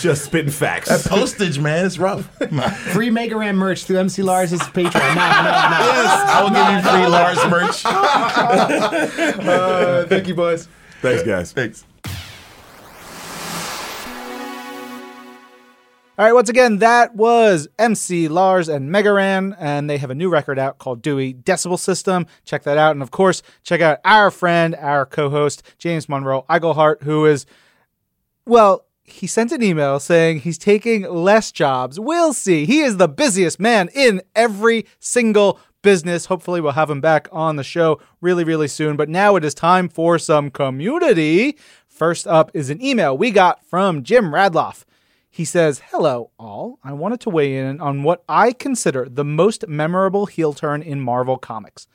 Just 0.00 0.24
spitting 0.24 0.50
facts. 0.50 1.06
Postage, 1.06 1.58
man, 1.58 1.84
it's 1.86 1.98
rough. 1.98 2.28
Free 2.92 3.10
Mega 3.10 3.36
Ran 3.36 3.56
merch 3.56 3.84
through 3.84 3.98
MC 3.98 4.22
Lars' 4.22 4.52
Patreon. 4.52 4.94
No, 4.94 5.14
no, 5.14 5.22
no. 5.50 6.16
I 6.26 6.40
will 6.42 6.50
give 6.50 6.68
you 6.74 6.80
free 6.90 7.06
Lars 7.06 7.38
merch. 7.50 7.84
Uh, 9.42 10.04
thank 10.06 10.28
you, 10.28 10.34
boys. 10.34 10.68
Thanks, 11.00 11.22
guys. 11.22 11.52
Thanks. 11.52 11.84
All 16.22 16.28
right, 16.28 16.34
once 16.34 16.48
again, 16.48 16.78
that 16.78 17.16
was 17.16 17.66
MC 17.80 18.28
Lars 18.28 18.68
and 18.68 18.92
Mega 18.92 19.12
Ran, 19.12 19.56
and 19.58 19.90
they 19.90 19.98
have 19.98 20.10
a 20.10 20.14
new 20.14 20.30
record 20.30 20.56
out 20.56 20.78
called 20.78 21.02
Dewey 21.02 21.34
Decibel 21.34 21.76
System. 21.76 22.28
Check 22.44 22.62
that 22.62 22.78
out. 22.78 22.92
And 22.92 23.02
of 23.02 23.10
course, 23.10 23.42
check 23.64 23.80
out 23.80 23.98
our 24.04 24.30
friend, 24.30 24.76
our 24.76 25.04
co 25.04 25.30
host, 25.30 25.64
James 25.78 26.08
Monroe 26.08 26.44
Iglehart, 26.48 27.02
who 27.02 27.26
is, 27.26 27.44
well, 28.46 28.84
he 29.02 29.26
sent 29.26 29.50
an 29.50 29.64
email 29.64 29.98
saying 29.98 30.42
he's 30.42 30.58
taking 30.58 31.02
less 31.12 31.50
jobs. 31.50 31.98
We'll 31.98 32.32
see. 32.32 32.66
He 32.66 32.82
is 32.82 32.98
the 32.98 33.08
busiest 33.08 33.58
man 33.58 33.88
in 33.92 34.22
every 34.36 34.86
single 35.00 35.58
business. 35.82 36.26
Hopefully, 36.26 36.60
we'll 36.60 36.70
have 36.70 36.88
him 36.88 37.00
back 37.00 37.28
on 37.32 37.56
the 37.56 37.64
show 37.64 38.00
really, 38.20 38.44
really 38.44 38.68
soon. 38.68 38.96
But 38.96 39.08
now 39.08 39.34
it 39.34 39.44
is 39.44 39.54
time 39.54 39.88
for 39.88 40.20
some 40.20 40.52
community. 40.52 41.58
First 41.88 42.28
up 42.28 42.52
is 42.54 42.70
an 42.70 42.80
email 42.80 43.18
we 43.18 43.32
got 43.32 43.66
from 43.66 44.04
Jim 44.04 44.26
Radloff. 44.26 44.84
He 45.34 45.46
says, 45.46 45.80
Hello, 45.90 46.30
all. 46.38 46.78
I 46.84 46.92
wanted 46.92 47.20
to 47.20 47.30
weigh 47.30 47.56
in 47.56 47.80
on 47.80 48.02
what 48.02 48.22
I 48.28 48.52
consider 48.52 49.08
the 49.08 49.24
most 49.24 49.66
memorable 49.66 50.26
heel 50.26 50.52
turn 50.52 50.82
in 50.82 51.00
Marvel 51.00 51.38
Comics. 51.38 51.86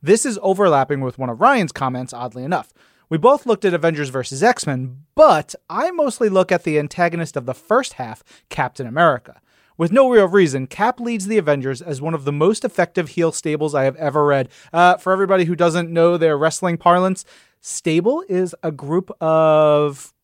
This 0.00 0.24
is 0.24 0.38
overlapping 0.40 1.02
with 1.02 1.18
one 1.18 1.28
of 1.28 1.42
Ryan's 1.42 1.72
comments, 1.72 2.14
oddly 2.14 2.42
enough. 2.42 2.72
We 3.10 3.18
both 3.18 3.44
looked 3.44 3.66
at 3.66 3.74
Avengers 3.74 4.08
vs. 4.08 4.42
X 4.42 4.66
Men, 4.66 5.02
but 5.14 5.54
I 5.68 5.90
mostly 5.90 6.30
look 6.30 6.50
at 6.50 6.62
the 6.62 6.78
antagonist 6.78 7.36
of 7.36 7.44
the 7.44 7.52
first 7.52 7.94
half, 7.94 8.24
Captain 8.48 8.86
America. 8.86 9.42
With 9.76 9.92
no 9.92 10.08
real 10.08 10.26
reason, 10.26 10.66
Cap 10.66 10.98
leads 10.98 11.26
the 11.26 11.36
Avengers 11.36 11.82
as 11.82 12.00
one 12.00 12.14
of 12.14 12.24
the 12.24 12.32
most 12.32 12.64
effective 12.64 13.10
heel 13.10 13.30
stables 13.30 13.74
I 13.74 13.84
have 13.84 13.96
ever 13.96 14.24
read. 14.24 14.48
Uh, 14.72 14.96
for 14.96 15.12
everybody 15.12 15.44
who 15.44 15.54
doesn't 15.54 15.90
know 15.90 16.16
their 16.16 16.38
wrestling 16.38 16.78
parlance, 16.78 17.26
stable 17.60 18.24
is 18.26 18.54
a 18.62 18.72
group 18.72 19.10
of 19.20 20.14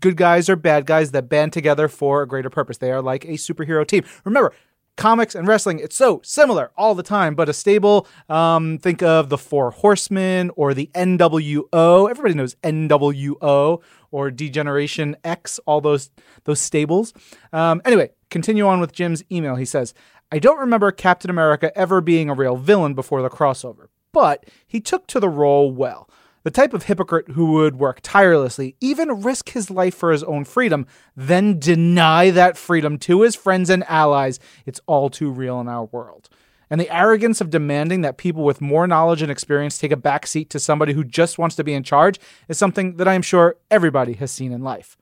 good 0.00 0.16
guys 0.16 0.48
or 0.48 0.56
bad 0.56 0.86
guys 0.86 1.10
that 1.12 1.28
band 1.28 1.52
together 1.52 1.88
for 1.88 2.22
a 2.22 2.28
greater 2.28 2.50
purpose. 2.50 2.78
They 2.78 2.92
are 2.92 3.02
like 3.02 3.24
a 3.24 3.32
superhero 3.32 3.86
team. 3.86 4.04
Remember, 4.24 4.52
comics 4.98 5.34
and 5.34 5.48
wrestling, 5.48 5.78
it's 5.78 5.96
so 5.96 6.20
similar 6.22 6.70
all 6.76 6.94
the 6.94 7.02
time, 7.02 7.34
but 7.34 7.48
a 7.48 7.52
stable, 7.52 8.06
um, 8.28 8.78
think 8.78 9.02
of 9.02 9.30
the 9.30 9.38
Four 9.38 9.70
Horsemen 9.70 10.50
or 10.56 10.74
the 10.74 10.90
NWO. 10.94 12.10
Everybody 12.10 12.34
knows 12.34 12.56
NWO 12.56 13.80
or 14.10 14.30
Degeneration 14.30 15.16
X, 15.24 15.58
all 15.66 15.80
those 15.80 16.10
those 16.44 16.60
stables. 16.60 17.14
Um, 17.52 17.80
anyway, 17.84 18.10
continue 18.30 18.66
on 18.66 18.80
with 18.80 18.92
Jim's 18.92 19.22
email. 19.30 19.54
He 19.54 19.64
says, 19.64 19.94
I 20.30 20.38
don't 20.38 20.58
remember 20.58 20.90
Captain 20.90 21.30
America 21.30 21.76
ever 21.78 22.00
being 22.00 22.28
a 22.28 22.34
real 22.34 22.56
villain 22.56 22.94
before 22.94 23.22
the 23.22 23.30
crossover, 23.30 23.88
but 24.12 24.44
he 24.66 24.80
took 24.80 25.06
to 25.08 25.20
the 25.20 25.28
role 25.28 25.70
well. 25.70 26.10
The 26.44 26.50
type 26.50 26.72
of 26.72 26.84
hypocrite 26.84 27.30
who 27.30 27.52
would 27.52 27.76
work 27.76 28.00
tirelessly, 28.02 28.76
even 28.80 29.22
risk 29.22 29.50
his 29.50 29.70
life 29.70 29.94
for 29.94 30.12
his 30.12 30.22
own 30.24 30.44
freedom, 30.44 30.86
then 31.16 31.58
deny 31.58 32.30
that 32.30 32.56
freedom 32.56 32.98
to 33.00 33.22
his 33.22 33.34
friends 33.34 33.70
and 33.70 33.84
allies. 33.88 34.38
It's 34.64 34.80
all 34.86 35.10
too 35.10 35.30
real 35.30 35.60
in 35.60 35.68
our 35.68 35.84
world. 35.86 36.28
And 36.70 36.80
the 36.80 36.94
arrogance 36.94 37.40
of 37.40 37.50
demanding 37.50 38.02
that 38.02 38.18
people 38.18 38.44
with 38.44 38.60
more 38.60 38.86
knowledge 38.86 39.22
and 39.22 39.30
experience 39.30 39.78
take 39.78 39.92
a 39.92 39.96
backseat 39.96 40.50
to 40.50 40.60
somebody 40.60 40.92
who 40.92 41.02
just 41.02 41.38
wants 41.38 41.56
to 41.56 41.64
be 41.64 41.72
in 41.72 41.82
charge 41.82 42.20
is 42.46 42.58
something 42.58 42.96
that 42.96 43.08
I 43.08 43.14
am 43.14 43.22
sure 43.22 43.56
everybody 43.70 44.12
has 44.14 44.30
seen 44.30 44.52
in 44.52 44.62
life. 44.62 44.96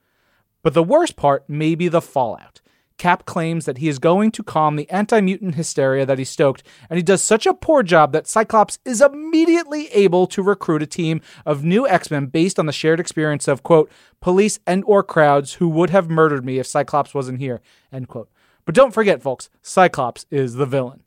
But 0.62 0.74
the 0.74 0.82
worst 0.82 1.16
part 1.16 1.48
may 1.48 1.74
be 1.74 1.88
the 1.88 2.00
fallout. 2.00 2.60
Cap 2.98 3.26
claims 3.26 3.66
that 3.66 3.78
he 3.78 3.88
is 3.88 3.98
going 3.98 4.30
to 4.30 4.42
calm 4.42 4.76
the 4.76 4.88
anti 4.90 5.20
mutant 5.20 5.54
hysteria 5.54 6.06
that 6.06 6.18
he 6.18 6.24
stoked, 6.24 6.62
and 6.88 6.96
he 6.96 7.02
does 7.02 7.22
such 7.22 7.44
a 7.46 7.52
poor 7.52 7.82
job 7.82 8.12
that 8.12 8.26
Cyclops 8.26 8.78
is 8.84 9.02
immediately 9.02 9.88
able 9.88 10.26
to 10.28 10.42
recruit 10.42 10.82
a 10.82 10.86
team 10.86 11.20
of 11.44 11.62
new 11.62 11.86
X 11.86 12.10
Men 12.10 12.26
based 12.26 12.58
on 12.58 12.66
the 12.66 12.72
shared 12.72 12.98
experience 12.98 13.48
of, 13.48 13.62
quote, 13.62 13.90
police 14.20 14.58
and 14.66 14.82
or 14.86 15.02
crowds 15.02 15.54
who 15.54 15.68
would 15.68 15.90
have 15.90 16.08
murdered 16.08 16.44
me 16.44 16.58
if 16.58 16.66
Cyclops 16.66 17.12
wasn't 17.12 17.38
here, 17.38 17.60
end 17.92 18.08
quote. 18.08 18.30
But 18.64 18.74
don't 18.74 18.94
forget, 18.94 19.22
folks, 19.22 19.50
Cyclops 19.62 20.24
is 20.30 20.54
the 20.54 20.66
villain. 20.66 21.02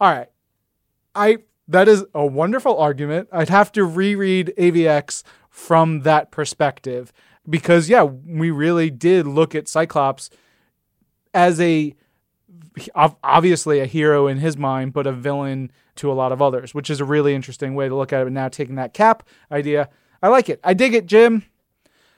All 0.00 0.12
right. 0.12 0.28
I 1.14 1.38
that 1.68 1.88
is 1.88 2.04
a 2.14 2.26
wonderful 2.26 2.76
argument. 2.76 3.28
I'd 3.32 3.48
have 3.48 3.72
to 3.72 3.84
reread 3.84 4.52
AVX 4.58 5.22
from 5.48 6.00
that 6.00 6.30
perspective 6.30 7.12
because 7.48 7.88
yeah, 7.88 8.02
we 8.02 8.50
really 8.50 8.90
did 8.90 9.26
look 9.26 9.54
at 9.54 9.68
Cyclops 9.68 10.30
as 11.34 11.60
a 11.60 11.94
obviously 12.94 13.80
a 13.80 13.86
hero 13.86 14.26
in 14.26 14.38
his 14.38 14.56
mind, 14.56 14.92
but 14.92 15.06
a 15.06 15.12
villain 15.12 15.70
to 15.96 16.10
a 16.10 16.14
lot 16.14 16.32
of 16.32 16.42
others, 16.42 16.74
which 16.74 16.90
is 16.90 17.00
a 17.00 17.04
really 17.04 17.34
interesting 17.34 17.74
way 17.74 17.88
to 17.88 17.94
look 17.94 18.12
at 18.12 18.22
it. 18.22 18.26
And 18.26 18.34
now 18.34 18.48
taking 18.48 18.74
that 18.76 18.94
cap 18.94 19.22
idea, 19.50 19.88
I 20.22 20.28
like 20.28 20.48
it. 20.48 20.60
I 20.64 20.74
dig 20.74 20.94
it, 20.94 21.06
Jim. 21.06 21.44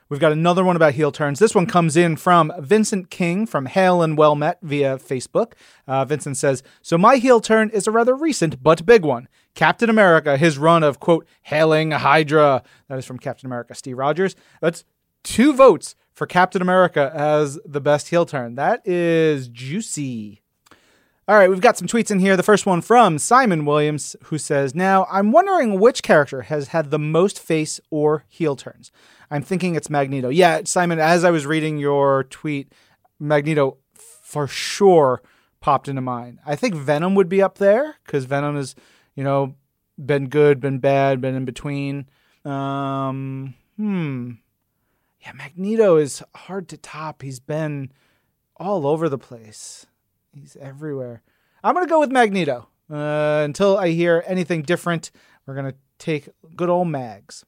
We've 0.09 0.21
got 0.21 0.31
another 0.31 0.63
one 0.63 0.77
about 0.77 0.95
heel 0.95 1.11
turns. 1.11 1.41
This 1.41 1.55
one 1.55 1.67
comes 1.67 1.97
in 1.97 2.15
from 2.17 2.53
Vincent 2.61 3.11
King 3.11 3.45
from 3.45 3.67
Hail 3.67 4.03
and 4.03 4.17
Well 4.17 4.37
Met 4.37 4.59
via 4.63 4.99
Facebook. 4.99 5.55
Uh, 5.89 6.05
Vincent 6.05 6.37
says, 6.37 6.63
So 6.81 6.97
my 6.97 7.17
heel 7.17 7.41
turn 7.41 7.71
is 7.71 7.89
a 7.89 7.91
rather 7.91 8.15
recent 8.15 8.63
but 8.63 8.87
big 8.87 9.05
one. 9.05 9.27
Captain 9.57 9.91
America, 9.91 10.37
his 10.37 10.59
run 10.59 10.85
of, 10.85 11.01
quote, 11.01 11.27
hailing 11.43 11.91
Hydra. 11.91 12.63
That 12.89 12.99
is 12.99 13.05
from 13.05 13.19
Captain 13.19 13.47
America, 13.47 13.75
Steve 13.75 13.99
Rogers. 13.99 14.37
That's 14.61 14.85
two 15.25 15.53
votes 15.53 15.97
for 16.17 16.27
Captain 16.27 16.63
America 16.63 17.13
as 17.15 17.61
the 17.67 17.81
best 17.81 18.09
heel 18.09 18.25
turn. 18.25 18.55
That 18.55 18.81
is 18.87 19.49
juicy. 19.49 20.41
All 21.29 21.37
right, 21.37 21.51
we've 21.51 21.61
got 21.61 21.77
some 21.77 21.87
tweets 21.87 22.11
in 22.11 22.21
here. 22.21 22.39
The 22.39 22.43
first 22.43 22.65
one 22.65 22.81
from 22.81 23.19
Simon 23.19 23.67
Williams, 23.67 24.17
who 24.25 24.39
says, 24.39 24.75
Now, 24.75 25.07
I'm 25.11 25.31
wondering 25.31 25.79
which 25.79 26.03
character 26.03 26.43
has 26.43 26.69
had 26.69 26.91
the 26.91 26.99
most 26.99 27.39
face 27.39 27.81
or 27.91 28.25
heel 28.29 28.57
turns. 28.57 28.91
I'm 29.31 29.43
thinking 29.43 29.75
it's 29.75 29.91
Magneto. 29.91 30.31
Yeah, 30.31 30.63
Simon, 30.65 30.99
as 30.99 31.23
I 31.23 31.31
was 31.31 31.45
reading 31.45 31.77
your 31.77 32.25
tweet, 32.25 32.73
Magneto 33.21 33.77
for 33.93 34.47
sure 34.47 35.21
popped 35.61 35.89
into 35.89 36.01
mind. 36.01 36.39
I 36.47 36.57
think 36.57 36.75
Venom 36.75 37.15
would 37.17 37.29
be 37.29 37.43
up 37.43 37.59
there 37.59 37.97
because 38.07 38.25
Venom 38.25 38.57
has, 38.57 38.75
you 39.15 39.25
know, 39.25 39.55
been 40.03 40.29
good, 40.29 40.61
been 40.61 40.79
bad, 40.79 41.21
been 41.21 41.35
in 41.35 41.45
between. 41.45 42.07
Um, 42.45 43.55
hmm. 43.77 44.31
Yeah, 45.27 45.33
Magneto 45.33 45.97
is 45.97 46.23
hard 46.37 46.69
to 46.69 46.77
top. 46.77 47.23
He's 47.23 47.41
been 47.41 47.91
all 48.57 48.87
over 48.87 49.09
the 49.09 49.19
place. 49.19 49.85
He's 50.33 50.57
everywhere. 50.61 51.23
I'm 51.65 51.75
to 51.85 51.91
go 51.91 51.99
with 51.99 52.13
Magneto. 52.13 52.69
Uh, 52.89 53.43
until 53.45 53.77
I 53.77 53.89
hear 53.89 54.23
anything 54.29 54.63
different, 54.63 55.11
we're 55.45 55.57
to 55.73 55.79
take 55.99 56.29
good 56.55 56.69
old 56.69 56.87
Mags. 56.87 57.45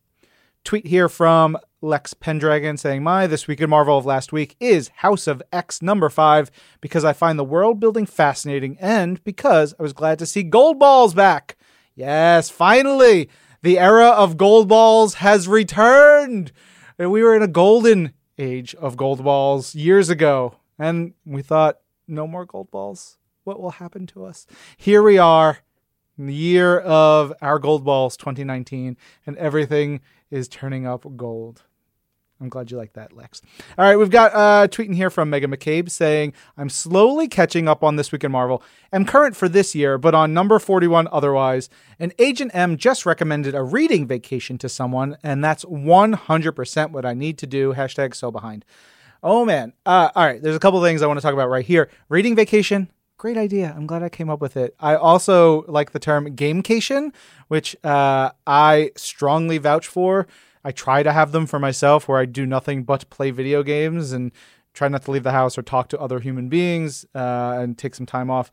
Tweet 0.64 0.89
here 0.89 1.09
from 1.09 1.57
Lex 1.81 2.14
Pendragon 2.14 2.76
saying, 2.79 3.05
My 3.05 3.29
This 3.29 3.47
Week 3.47 3.61
in 3.61 3.70
Marvel 3.70 3.97
of 3.97 4.05
last 4.05 4.33
week 4.33 4.57
is 4.59 4.89
House 4.97 5.29
of 5.29 5.41
X 5.53 5.81
number 5.81 6.09
five 6.09 6.51
because 6.81 7.05
I 7.05 7.12
find 7.12 7.39
the 7.39 7.45
world 7.45 7.79
building 7.79 8.07
fascinating 8.07 8.76
and 8.81 9.22
because 9.22 9.72
I 9.79 9.85
was 9.85 9.93
glad 9.93 10.18
to 10.18 10.26
see 10.26 10.43
Goldballs 10.43 11.14
back. 11.14 11.57
Yes, 11.95 12.51
finally, 12.51 13.31
the 13.62 13.79
era 13.79 14.09
of 14.09 14.37
Goldballs 14.37 15.14
has 15.14 15.47
returned. 15.47 16.51
We 16.99 17.22
were 17.22 17.36
in 17.36 17.42
a 17.42 17.49
golden 17.49 18.12
age 18.38 18.74
of 18.74 18.96
Goldballs 18.96 19.72
years 19.76 20.11
ago, 20.11 20.57
and 20.80 21.14
we 21.24 21.42
thought, 21.42 21.78
no 22.09 22.26
more 22.26 22.44
Goldballs. 22.44 23.18
What 23.44 23.61
will 23.61 23.70
happen 23.70 24.05
to 24.09 24.24
us? 24.24 24.49
Here 24.76 25.01
we 25.01 25.16
are 25.16 25.59
in 26.18 26.26
the 26.26 26.34
year 26.34 26.80
of 26.80 27.32
our 27.40 27.61
Goldballs 27.61 28.16
2019, 28.16 28.96
and 29.24 29.36
everything 29.36 30.01
is 30.28 30.49
turning 30.49 30.88
up 30.88 31.07
gold. 31.16 31.62
I'm 32.41 32.49
glad 32.49 32.70
you 32.70 32.76
like 32.76 32.93
that, 32.93 33.12
Lex. 33.12 33.43
All 33.76 33.84
right, 33.84 33.97
we've 33.97 34.11
got 34.11 34.32
uh, 34.32 34.68
tweeting 34.68 34.95
here 34.95 35.11
from 35.11 35.28
Megan 35.28 35.51
McCabe 35.51 35.91
saying, 35.91 36.32
I'm 36.57 36.68
slowly 36.68 37.26
catching 37.26 37.66
up 37.66 37.82
on 37.82 37.97
This 37.97 38.12
Week 38.12 38.22
in 38.22 38.30
Marvel. 38.30 38.62
I'm 38.93 39.05
current 39.05 39.34
for 39.34 39.49
this 39.49 39.74
year, 39.74 39.99
but 39.99 40.14
on 40.14 40.32
number 40.32 40.59
41 40.61 41.09
otherwise. 41.11 41.68
And 41.99 42.14
Agent 42.18 42.53
M 42.55 42.76
just 42.76 43.05
recommended 43.05 43.57
a 43.57 43.62
reading 43.62 44.07
vacation 44.07 44.57
to 44.59 44.68
someone, 44.68 45.16
and 45.22 45.43
that's 45.43 45.64
100% 45.64 46.91
what 46.91 47.05
I 47.05 47.12
need 47.12 47.39
to 47.39 47.47
do. 47.47 47.74
Hashtag 47.74 48.14
so 48.14 48.30
behind. 48.30 48.64
Oh, 49.20 49.45
man. 49.45 49.72
Uh, 49.84 50.11
all 50.14 50.24
right, 50.24 50.41
there's 50.41 50.57
a 50.57 50.61
couple 50.61 50.80
things 50.82 51.03
I 51.03 51.09
want 51.09 51.18
to 51.18 51.22
talk 51.22 51.34
about 51.34 51.49
right 51.49 51.64
here. 51.64 51.91
Reading 52.09 52.36
vacation, 52.36 52.89
great 53.16 53.36
idea. 53.36 53.74
I'm 53.76 53.89
glad 53.89 54.05
I 54.05 54.09
came 54.09 54.30
up 54.30 54.41
with 54.41 54.57
it. 54.57 54.76
I 54.78 54.95
also 54.95 55.64
like 55.66 55.91
the 55.91 55.99
term 55.99 56.36
gamecation, 56.36 57.12
which 57.49 57.74
uh, 57.82 58.30
I 58.47 58.93
strongly 58.95 59.59
vouch 59.59 59.89
for. 59.89 60.28
I 60.65 60.73
try 60.73 61.03
to 61.03 61.13
have 61.13 61.33
them 61.33 61.47
for 61.47 61.59
myself 61.59 62.09
where 62.09 62.19
I 62.19 62.25
do 62.25 62.47
nothing 62.47 62.85
but 62.85 63.09
play 63.11 63.31
video 63.31 63.63
games 63.63 64.13
and 64.13 64.33
try 64.75 64.89
not 64.89 65.03
to 65.03 65.11
leave 65.11 65.25
the 65.25 65.33
house 65.33 65.59
or 65.59 65.63
talk 65.63 65.89
to 65.89 65.99
other 65.99 66.21
human 66.21 66.49
beings 66.49 67.05
uh, 67.15 67.57
and 67.59 67.77
take 67.77 67.95
some 67.95 68.07
time 68.07 68.31
off. 68.31 68.51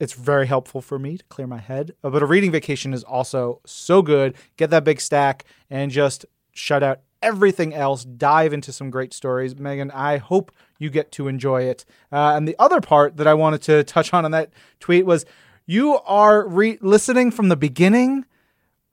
It's 0.00 0.14
very 0.14 0.46
helpful 0.46 0.80
for 0.80 0.98
me 0.98 1.18
to 1.18 1.24
clear 1.24 1.46
my 1.46 1.58
head. 1.58 1.92
Uh, 2.02 2.10
but 2.10 2.22
a 2.22 2.26
reading 2.26 2.50
vacation 2.50 2.92
is 2.92 3.04
also 3.04 3.60
so 3.64 4.02
good. 4.02 4.34
Get 4.56 4.70
that 4.70 4.84
big 4.84 5.00
stack 5.00 5.44
and 5.70 5.90
just 5.90 6.26
shut 6.52 6.82
out 6.82 7.00
everything 7.22 7.72
else, 7.72 8.04
dive 8.04 8.52
into 8.52 8.72
some 8.72 8.90
great 8.90 9.14
stories. 9.14 9.56
Megan, 9.56 9.90
I 9.92 10.16
hope 10.16 10.52
you 10.78 10.90
get 10.90 11.12
to 11.12 11.28
enjoy 11.28 11.62
it. 11.62 11.84
Uh, 12.10 12.34
and 12.34 12.48
the 12.48 12.56
other 12.58 12.80
part 12.80 13.16
that 13.16 13.26
I 13.26 13.34
wanted 13.34 13.62
to 13.62 13.84
touch 13.84 14.12
on 14.12 14.24
in 14.24 14.32
that 14.32 14.50
tweet 14.80 15.06
was 15.06 15.24
you 15.66 15.98
are 16.00 16.46
re- 16.48 16.78
listening 16.80 17.30
from 17.30 17.48
the 17.48 17.56
beginning. 17.56 18.24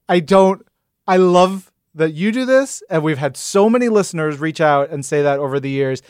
I 0.08 0.20
don't, 0.20 0.66
I 1.08 1.18
love 1.18 1.72
that 2.00 2.14
you 2.14 2.32
do 2.32 2.46
this. 2.46 2.82
And 2.90 3.04
we've 3.04 3.18
had 3.18 3.38
so 3.38 3.70
many 3.70 3.90
listeners 3.90 4.40
reach 4.40 4.60
out 4.60 4.90
and 4.90 5.06
say 5.06 5.22
that 5.22 5.40
over 5.40 5.60
the 5.60 5.70
years. 5.70 6.02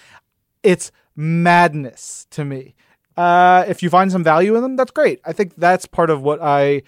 It's 0.63 0.91
madness 1.15 2.25
to 2.31 2.45
me. 2.45 2.75
Uh, 3.17 3.65
if 3.67 3.83
you 3.83 3.89
find 3.89 4.11
some 4.11 4.23
value 4.23 4.55
in 4.55 4.61
them, 4.61 4.75
that's 4.77 4.91
great. 4.91 5.19
I 5.25 5.33
think 5.33 5.55
that's 5.55 5.85
part 5.85 6.09
of 6.09 6.21
what 6.21 6.41
I 6.41 6.83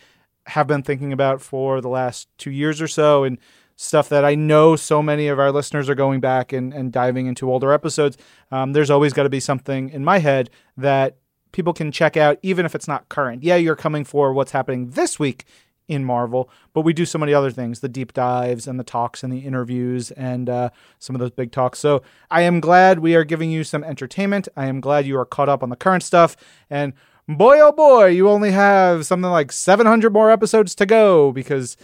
have 0.47 0.67
been 0.67 0.81
thinking 0.81 1.11
about 1.11 1.41
for 1.41 1.81
the 1.81 1.89
last 1.89 2.29
two 2.37 2.51
years 2.51 2.81
or 2.81 2.87
so 2.87 3.23
and 3.23 3.37
stuff 3.75 4.09
that 4.09 4.23
I 4.23 4.35
know 4.35 4.75
so 4.75 5.01
many 5.01 5.27
of 5.27 5.39
our 5.39 5.51
listeners 5.51 5.89
are 5.89 5.95
going 5.95 6.19
back 6.19 6.53
and, 6.53 6.73
and 6.73 6.91
diving 6.91 7.25
into 7.27 7.51
older 7.51 7.73
episodes. 7.73 8.17
Um, 8.51 8.73
there's 8.73 8.89
always 8.89 9.11
got 9.13 9.23
to 9.23 9.29
be 9.29 9.39
something 9.39 9.89
in 9.89 10.05
my 10.05 10.19
head 10.19 10.49
that 10.77 11.17
people 11.51 11.73
can 11.73 11.91
check 11.91 12.15
out, 12.15 12.37
even 12.43 12.65
if 12.65 12.75
it's 12.75 12.87
not 12.87 13.09
current. 13.09 13.43
Yeah, 13.43 13.55
you're 13.55 13.75
coming 13.75 14.05
for 14.05 14.33
what's 14.33 14.51
happening 14.51 14.91
this 14.91 15.19
week 15.19 15.45
in 15.91 16.05
Marvel, 16.05 16.49
but 16.73 16.81
we 16.81 16.93
do 16.93 17.05
so 17.05 17.19
many 17.19 17.33
other 17.33 17.51
things 17.51 17.81
the 17.81 17.89
deep 17.89 18.13
dives 18.13 18.65
and 18.65 18.79
the 18.79 18.83
talks 18.83 19.23
and 19.23 19.33
the 19.33 19.39
interviews 19.39 20.09
and 20.11 20.49
uh, 20.49 20.69
some 20.99 21.15
of 21.15 21.19
those 21.19 21.31
big 21.31 21.51
talks. 21.51 21.79
So 21.79 22.01
I 22.31 22.43
am 22.43 22.61
glad 22.61 22.99
we 22.99 23.13
are 23.15 23.25
giving 23.25 23.51
you 23.51 23.65
some 23.65 23.83
entertainment. 23.83 24.47
I 24.55 24.67
am 24.67 24.79
glad 24.79 25.05
you 25.05 25.17
are 25.19 25.25
caught 25.25 25.49
up 25.49 25.61
on 25.61 25.69
the 25.69 25.75
current 25.75 26.01
stuff. 26.01 26.37
And 26.69 26.93
boy, 27.27 27.59
oh 27.59 27.73
boy, 27.73 28.07
you 28.07 28.29
only 28.29 28.51
have 28.51 29.05
something 29.05 29.29
like 29.29 29.51
700 29.51 30.13
more 30.13 30.31
episodes 30.31 30.73
to 30.75 30.85
go 30.85 31.33
because 31.33 31.75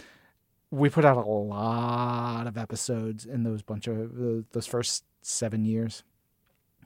we 0.70 0.88
put 0.88 1.04
out 1.04 1.18
a 1.18 1.20
lot 1.20 2.46
of 2.46 2.56
episodes 2.56 3.26
in 3.26 3.42
those 3.42 3.60
bunch 3.60 3.86
of 3.86 4.10
uh, 4.12 4.42
those 4.52 4.66
first 4.66 5.04
seven 5.20 5.66
years. 5.66 6.02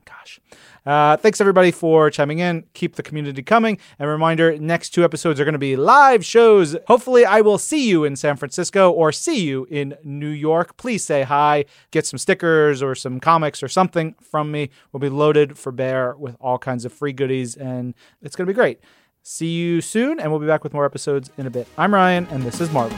Gosh. 0.05 0.39
Uh, 0.85 1.15
thanks 1.17 1.39
everybody 1.39 1.71
for 1.71 2.09
chiming 2.09 2.39
in. 2.39 2.65
Keep 2.73 2.95
the 2.95 3.03
community 3.03 3.41
coming. 3.41 3.77
And 3.99 4.09
reminder 4.09 4.57
next 4.57 4.89
two 4.89 5.03
episodes 5.03 5.39
are 5.39 5.45
going 5.45 5.53
to 5.53 5.59
be 5.59 5.75
live 5.75 6.25
shows. 6.25 6.75
Hopefully, 6.87 7.25
I 7.25 7.41
will 7.41 7.57
see 7.57 7.87
you 7.87 8.03
in 8.03 8.15
San 8.15 8.35
Francisco 8.35 8.91
or 8.91 9.11
see 9.11 9.43
you 9.43 9.65
in 9.69 9.95
New 10.03 10.29
York. 10.29 10.77
Please 10.77 11.05
say 11.05 11.23
hi, 11.23 11.65
get 11.91 12.05
some 12.05 12.17
stickers 12.17 12.83
or 12.83 12.95
some 12.95 13.19
comics 13.19 13.63
or 13.63 13.67
something 13.67 14.15
from 14.21 14.51
me. 14.51 14.69
We'll 14.91 14.99
be 14.99 15.09
loaded 15.09 15.57
for 15.57 15.71
bear 15.71 16.15
with 16.17 16.35
all 16.39 16.57
kinds 16.57 16.85
of 16.85 16.91
free 16.91 17.13
goodies, 17.13 17.55
and 17.55 17.93
it's 18.21 18.35
going 18.35 18.45
to 18.45 18.51
be 18.51 18.55
great. 18.55 18.79
See 19.21 19.51
you 19.51 19.79
soon, 19.79 20.19
and 20.19 20.31
we'll 20.31 20.41
be 20.41 20.47
back 20.47 20.63
with 20.65 20.73
more 20.73 20.85
episodes 20.85 21.31
in 21.37 21.47
a 21.47 21.49
bit. 21.49 21.67
I'm 21.77 21.93
Ryan, 21.93 22.27
and 22.29 22.43
this 22.43 22.59
is 22.59 22.69
Marvel. 22.71 22.97